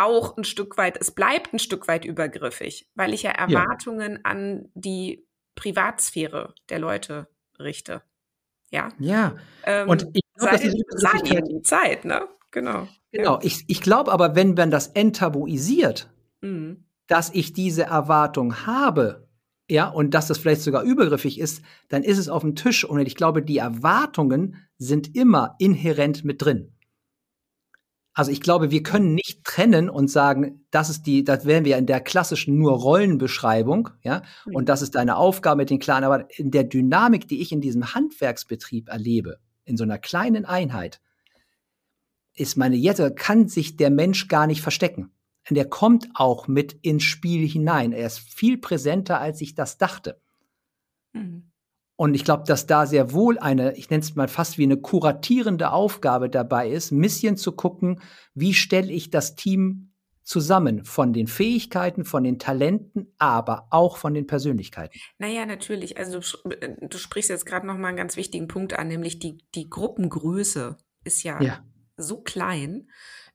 auch 0.00 0.36
ein 0.36 0.44
Stück 0.44 0.76
weit, 0.76 0.96
es 1.00 1.10
bleibt 1.10 1.52
ein 1.52 1.58
Stück 1.58 1.88
weit 1.88 2.04
übergriffig, 2.04 2.88
weil 2.94 3.14
ich 3.14 3.22
ja 3.22 3.30
Erwartungen 3.30 4.12
ja. 4.14 4.20
an 4.24 4.68
die 4.74 5.26
Privatsphäre 5.54 6.54
der 6.68 6.78
Leute 6.78 7.28
richte. 7.58 8.02
Ja. 8.70 8.88
Ja. 8.98 9.36
Ähm, 9.64 9.88
und 9.88 10.06
ich 10.12 10.22
glaube, 10.34 10.52
das 10.52 10.64
ist 10.64 10.74
die, 10.74 11.42
die 11.42 11.62
Zeit, 11.62 12.04
ne? 12.04 12.28
Genau. 12.50 12.88
Genau. 13.12 13.34
Ja. 13.34 13.38
Ich, 13.42 13.64
ich 13.66 13.80
glaube 13.80 14.12
aber, 14.12 14.34
wenn 14.34 14.54
man 14.54 14.70
das 14.70 14.88
enttabuisiert, 14.88 16.10
mhm. 16.40 16.84
dass 17.06 17.30
ich 17.34 17.52
diese 17.52 17.84
Erwartung 17.84 18.66
habe, 18.66 19.28
ja, 19.68 19.88
und 19.88 20.14
dass 20.14 20.26
das 20.26 20.38
vielleicht 20.38 20.62
sogar 20.62 20.82
übergriffig 20.82 21.38
ist, 21.38 21.62
dann 21.88 22.02
ist 22.02 22.18
es 22.18 22.28
auf 22.28 22.42
dem 22.42 22.56
Tisch. 22.56 22.84
Und 22.84 23.00
ich 23.00 23.14
glaube, 23.14 23.42
die 23.42 23.58
Erwartungen 23.58 24.56
sind 24.78 25.14
immer 25.14 25.54
inhärent 25.58 26.24
mit 26.24 26.42
drin. 26.42 26.72
Also 28.12 28.32
ich 28.32 28.40
glaube, 28.40 28.70
wir 28.70 28.82
können 28.82 29.14
nicht 29.14 29.44
trennen 29.44 29.88
und 29.88 30.10
sagen, 30.10 30.66
das 30.70 30.90
ist 30.90 31.06
die, 31.06 31.22
das 31.22 31.44
wären 31.44 31.64
wir 31.64 31.78
in 31.78 31.86
der 31.86 32.00
klassischen 32.00 32.58
nur 32.58 32.72
Rollenbeschreibung, 32.72 33.90
ja, 34.02 34.22
mhm. 34.46 34.56
und 34.56 34.68
das 34.68 34.82
ist 34.82 34.96
deine 34.96 35.16
Aufgabe 35.16 35.58
mit 35.58 35.70
den 35.70 35.78
Kleinen, 35.78 36.04
aber 36.04 36.26
in 36.36 36.50
der 36.50 36.64
Dynamik, 36.64 37.28
die 37.28 37.40
ich 37.40 37.52
in 37.52 37.60
diesem 37.60 37.94
Handwerksbetrieb 37.94 38.88
erlebe, 38.88 39.38
in 39.64 39.76
so 39.76 39.84
einer 39.84 39.98
kleinen 39.98 40.44
Einheit, 40.44 41.00
ist 42.34 42.56
meine 42.56 42.76
Jette, 42.76 43.14
kann 43.14 43.48
sich 43.48 43.76
der 43.76 43.90
Mensch 43.90 44.28
gar 44.28 44.46
nicht 44.46 44.62
verstecken. 44.62 45.12
Und 45.48 45.56
der 45.56 45.68
kommt 45.68 46.08
auch 46.14 46.48
mit 46.48 46.72
ins 46.82 47.02
Spiel 47.02 47.46
hinein. 47.46 47.92
Er 47.92 48.06
ist 48.06 48.18
viel 48.18 48.58
präsenter, 48.58 49.20
als 49.20 49.40
ich 49.40 49.54
das 49.54 49.78
dachte. 49.78 50.20
Mhm. 51.12 51.49
Und 52.00 52.14
ich 52.14 52.24
glaube, 52.24 52.44
dass 52.46 52.66
da 52.66 52.86
sehr 52.86 53.12
wohl 53.12 53.38
eine, 53.38 53.76
ich 53.76 53.90
nenne 53.90 54.02
es 54.02 54.14
mal 54.14 54.26
fast 54.26 54.56
wie 54.56 54.62
eine 54.62 54.78
kuratierende 54.78 55.70
Aufgabe 55.70 56.30
dabei 56.30 56.70
ist, 56.70 56.92
ein 56.92 57.00
bisschen 57.02 57.36
zu 57.36 57.52
gucken, 57.52 58.00
wie 58.32 58.54
stelle 58.54 58.90
ich 58.90 59.10
das 59.10 59.34
Team 59.34 59.92
zusammen 60.22 60.82
von 60.86 61.12
den 61.12 61.26
Fähigkeiten, 61.26 62.06
von 62.06 62.24
den 62.24 62.38
Talenten, 62.38 63.12
aber 63.18 63.66
auch 63.68 63.98
von 63.98 64.14
den 64.14 64.26
Persönlichkeiten. 64.26 64.98
Naja, 65.18 65.44
natürlich. 65.44 65.98
Also 65.98 66.20
du, 66.20 66.48
äh, 66.52 66.74
du 66.80 66.96
sprichst 66.96 67.28
jetzt 67.28 67.44
gerade 67.44 67.66
noch 67.66 67.76
mal 67.76 67.88
einen 67.88 67.98
ganz 67.98 68.16
wichtigen 68.16 68.48
Punkt 68.48 68.78
an, 68.78 68.88
nämlich 68.88 69.18
die, 69.18 69.36
die 69.54 69.68
Gruppengröße 69.68 70.78
ist 71.04 71.22
ja, 71.22 71.38
ja. 71.42 71.62
so 71.98 72.22
klein, 72.22 72.88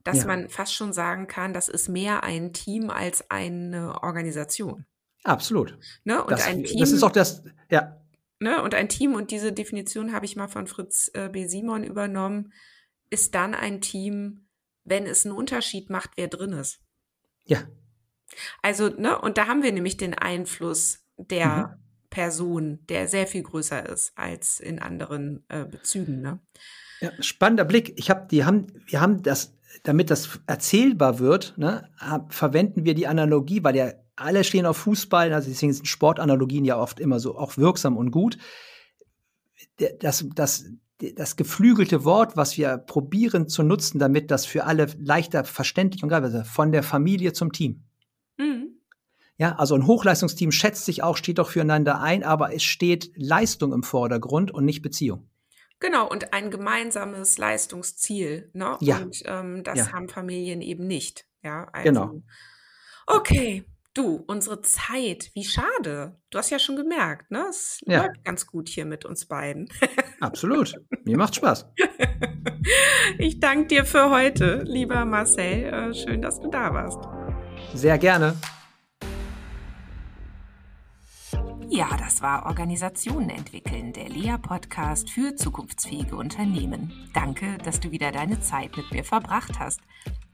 dass 0.03 0.22
ja. 0.22 0.26
man 0.26 0.49
fast 0.49 0.74
schon 0.74 0.91
sagen 0.91 1.28
kann, 1.28 1.53
das 1.53 1.68
ist 1.68 1.88
mehr 1.88 2.24
ein 2.24 2.51
Team 2.51 2.89
als 2.89 3.30
eine 3.30 4.01
Organisation. 4.01 4.88
Absolut. 5.24 5.78
Ne? 6.03 6.24
Und 6.24 6.32
das, 6.32 6.47
ein 6.47 6.63
Team, 6.63 6.80
das 6.80 6.89
ist 6.89 7.03
auch 7.03 7.11
das, 7.11 7.43
ja. 7.70 8.01
Ne? 8.45 8.61
Und 8.61 8.75
ein 8.75 8.89
Team, 8.89 9.15
und 9.15 9.31
diese 9.31 9.51
Definition 9.51 10.13
habe 10.13 10.25
ich 10.25 10.35
mal 10.35 10.47
von 10.47 10.67
Fritz 10.67 11.09
äh, 11.15 11.29
B. 11.29 11.47
Simon 11.47 11.83
übernommen, 11.83 12.53
ist 13.09 13.33
dann 13.33 13.55
ein 13.55 13.81
Team, 13.81 14.45
wenn 14.83 15.07
es 15.07 15.25
einen 15.25 15.35
Unterschied 15.35 15.89
macht, 15.89 16.11
wer 16.15 16.27
drin 16.27 16.53
ist. 16.53 16.79
Ja. 17.45 17.63
Also, 18.61 18.89
ne, 18.89 19.19
und 19.19 19.39
da 19.39 19.47
haben 19.47 19.63
wir 19.63 19.71
nämlich 19.71 19.97
den 19.97 20.13
Einfluss 20.13 20.99
der 21.17 21.75
mhm. 21.75 21.83
Person, 22.11 22.85
der 22.87 23.07
sehr 23.07 23.25
viel 23.25 23.41
größer 23.41 23.89
ist 23.89 24.13
als 24.15 24.59
in 24.59 24.77
anderen 24.77 25.43
äh, 25.49 25.65
Bezügen, 25.65 26.21
ne? 26.21 26.39
Ja, 27.01 27.11
spannender 27.23 27.65
Blick. 27.65 27.93
Ich 27.97 28.11
habe, 28.11 28.27
die 28.29 28.45
haben, 28.45 28.67
wir 28.85 29.01
haben 29.01 29.23
das, 29.23 29.57
damit 29.81 30.11
das 30.11 30.39
erzählbar 30.45 31.17
wird, 31.17 31.57
ne, 31.57 31.89
verwenden 32.29 32.85
wir 32.85 32.93
die 32.93 33.07
Analogie, 33.07 33.63
weil 33.63 33.75
ja 33.75 33.91
alle 34.16 34.43
stehen 34.43 34.66
auf 34.66 34.78
Fußball, 34.78 35.34
also 35.34 35.49
deswegen 35.49 35.74
sind 35.74 35.88
Sportanalogien 35.88 36.66
ja 36.66 36.78
oft 36.78 36.99
immer 36.99 37.20
so 37.20 37.38
auch 37.38 37.57
wirksam 37.57 37.97
und 37.97 38.11
gut. 38.11 38.38
Das, 39.99 40.26
das, 40.34 40.66
das 40.99 41.36
geflügelte 41.36 42.05
Wort, 42.05 42.38
was 42.38 42.57
wir 42.57 42.78
probieren 42.78 43.49
zu 43.49 43.63
nutzen, 43.63 43.99
damit 43.99 44.32
das 44.32 44.45
für 44.45 44.66
alle 44.66 44.88
leichter 44.97 45.43
verständlich 45.43 46.03
und 46.03 46.09
greifbar 46.09 46.34
ist, 46.41 46.47
von 46.47 46.72
der 46.72 46.84
Familie 46.84 47.34
zum 47.34 47.51
Team. 47.51 47.84
Mhm. 48.38 48.80
Ja, 49.38 49.55
also 49.55 49.76
ein 49.76 49.86
Hochleistungsteam 49.86 50.51
schätzt 50.51 50.86
sich 50.86 51.03
auch, 51.03 51.18
steht 51.18 51.39
doch 51.39 51.49
füreinander 51.49 51.99
ein, 51.99 52.24
aber 52.24 52.53
es 52.53 52.63
steht 52.63 53.11
Leistung 53.16 53.74
im 53.74 53.84
Vordergrund 53.84 54.51
und 54.51 54.63
nicht 54.63 54.82
Beziehung. 54.82 55.30
Genau, 55.80 56.09
und 56.09 56.34
ein 56.34 56.51
gemeinsames 56.51 57.38
Leistungsziel. 57.38 58.49
Ne? 58.53 58.78
Ja. 58.80 58.99
Und 58.99 59.24
ähm, 59.26 59.63
das 59.63 59.78
ja. 59.78 59.91
haben 59.91 60.07
Familien 60.07 60.61
eben 60.61 60.88
nicht. 60.88 61.26
Ja, 61.43 61.68
also, 61.74 61.84
genau. 61.84 62.22
Okay, 63.07 63.66
Du, 63.95 64.21
unsere 64.27 64.61
Zeit, 64.61 65.31
wie 65.35 65.45
schade. 65.45 66.19
Du 66.29 66.37
hast 66.37 66.49
ja 66.49 66.59
schon 66.59 66.75
gemerkt, 66.75 67.31
ne? 67.31 67.45
Es 67.49 67.79
ja. 67.87 68.01
läuft 68.03 68.25
ganz 68.25 68.45
gut 68.45 68.67
hier 68.67 68.85
mit 68.85 69.05
uns 69.05 69.25
beiden. 69.25 69.69
Absolut. 70.19 70.75
Mir 71.05 71.17
macht 71.17 71.35
Spaß. 71.35 71.65
Ich 73.19 73.39
danke 73.39 73.67
dir 73.67 73.85
für 73.85 74.09
heute, 74.09 74.63
lieber 74.65 75.05
Marcel. 75.05 75.65
Äh, 75.65 75.93
schön, 75.93 76.21
dass 76.21 76.39
du 76.39 76.49
da 76.49 76.73
warst. 76.73 76.97
Sehr 77.75 77.99
gerne. 77.99 78.35
Ja, 81.69 81.95
das 81.97 82.23
war 82.23 82.47
Organisationen 82.47 83.29
entwickeln, 83.29 83.93
der 83.93 84.09
Lea-Podcast 84.09 85.11
für 85.11 85.35
zukunftsfähige 85.35 86.15
Unternehmen. 86.15 86.91
Danke, 87.13 87.59
dass 87.63 87.79
du 87.79 87.91
wieder 87.91 88.11
deine 88.11 88.39
Zeit 88.39 88.75
mit 88.75 88.91
mir 88.91 89.03
verbracht 89.03 89.59
hast. 89.59 89.81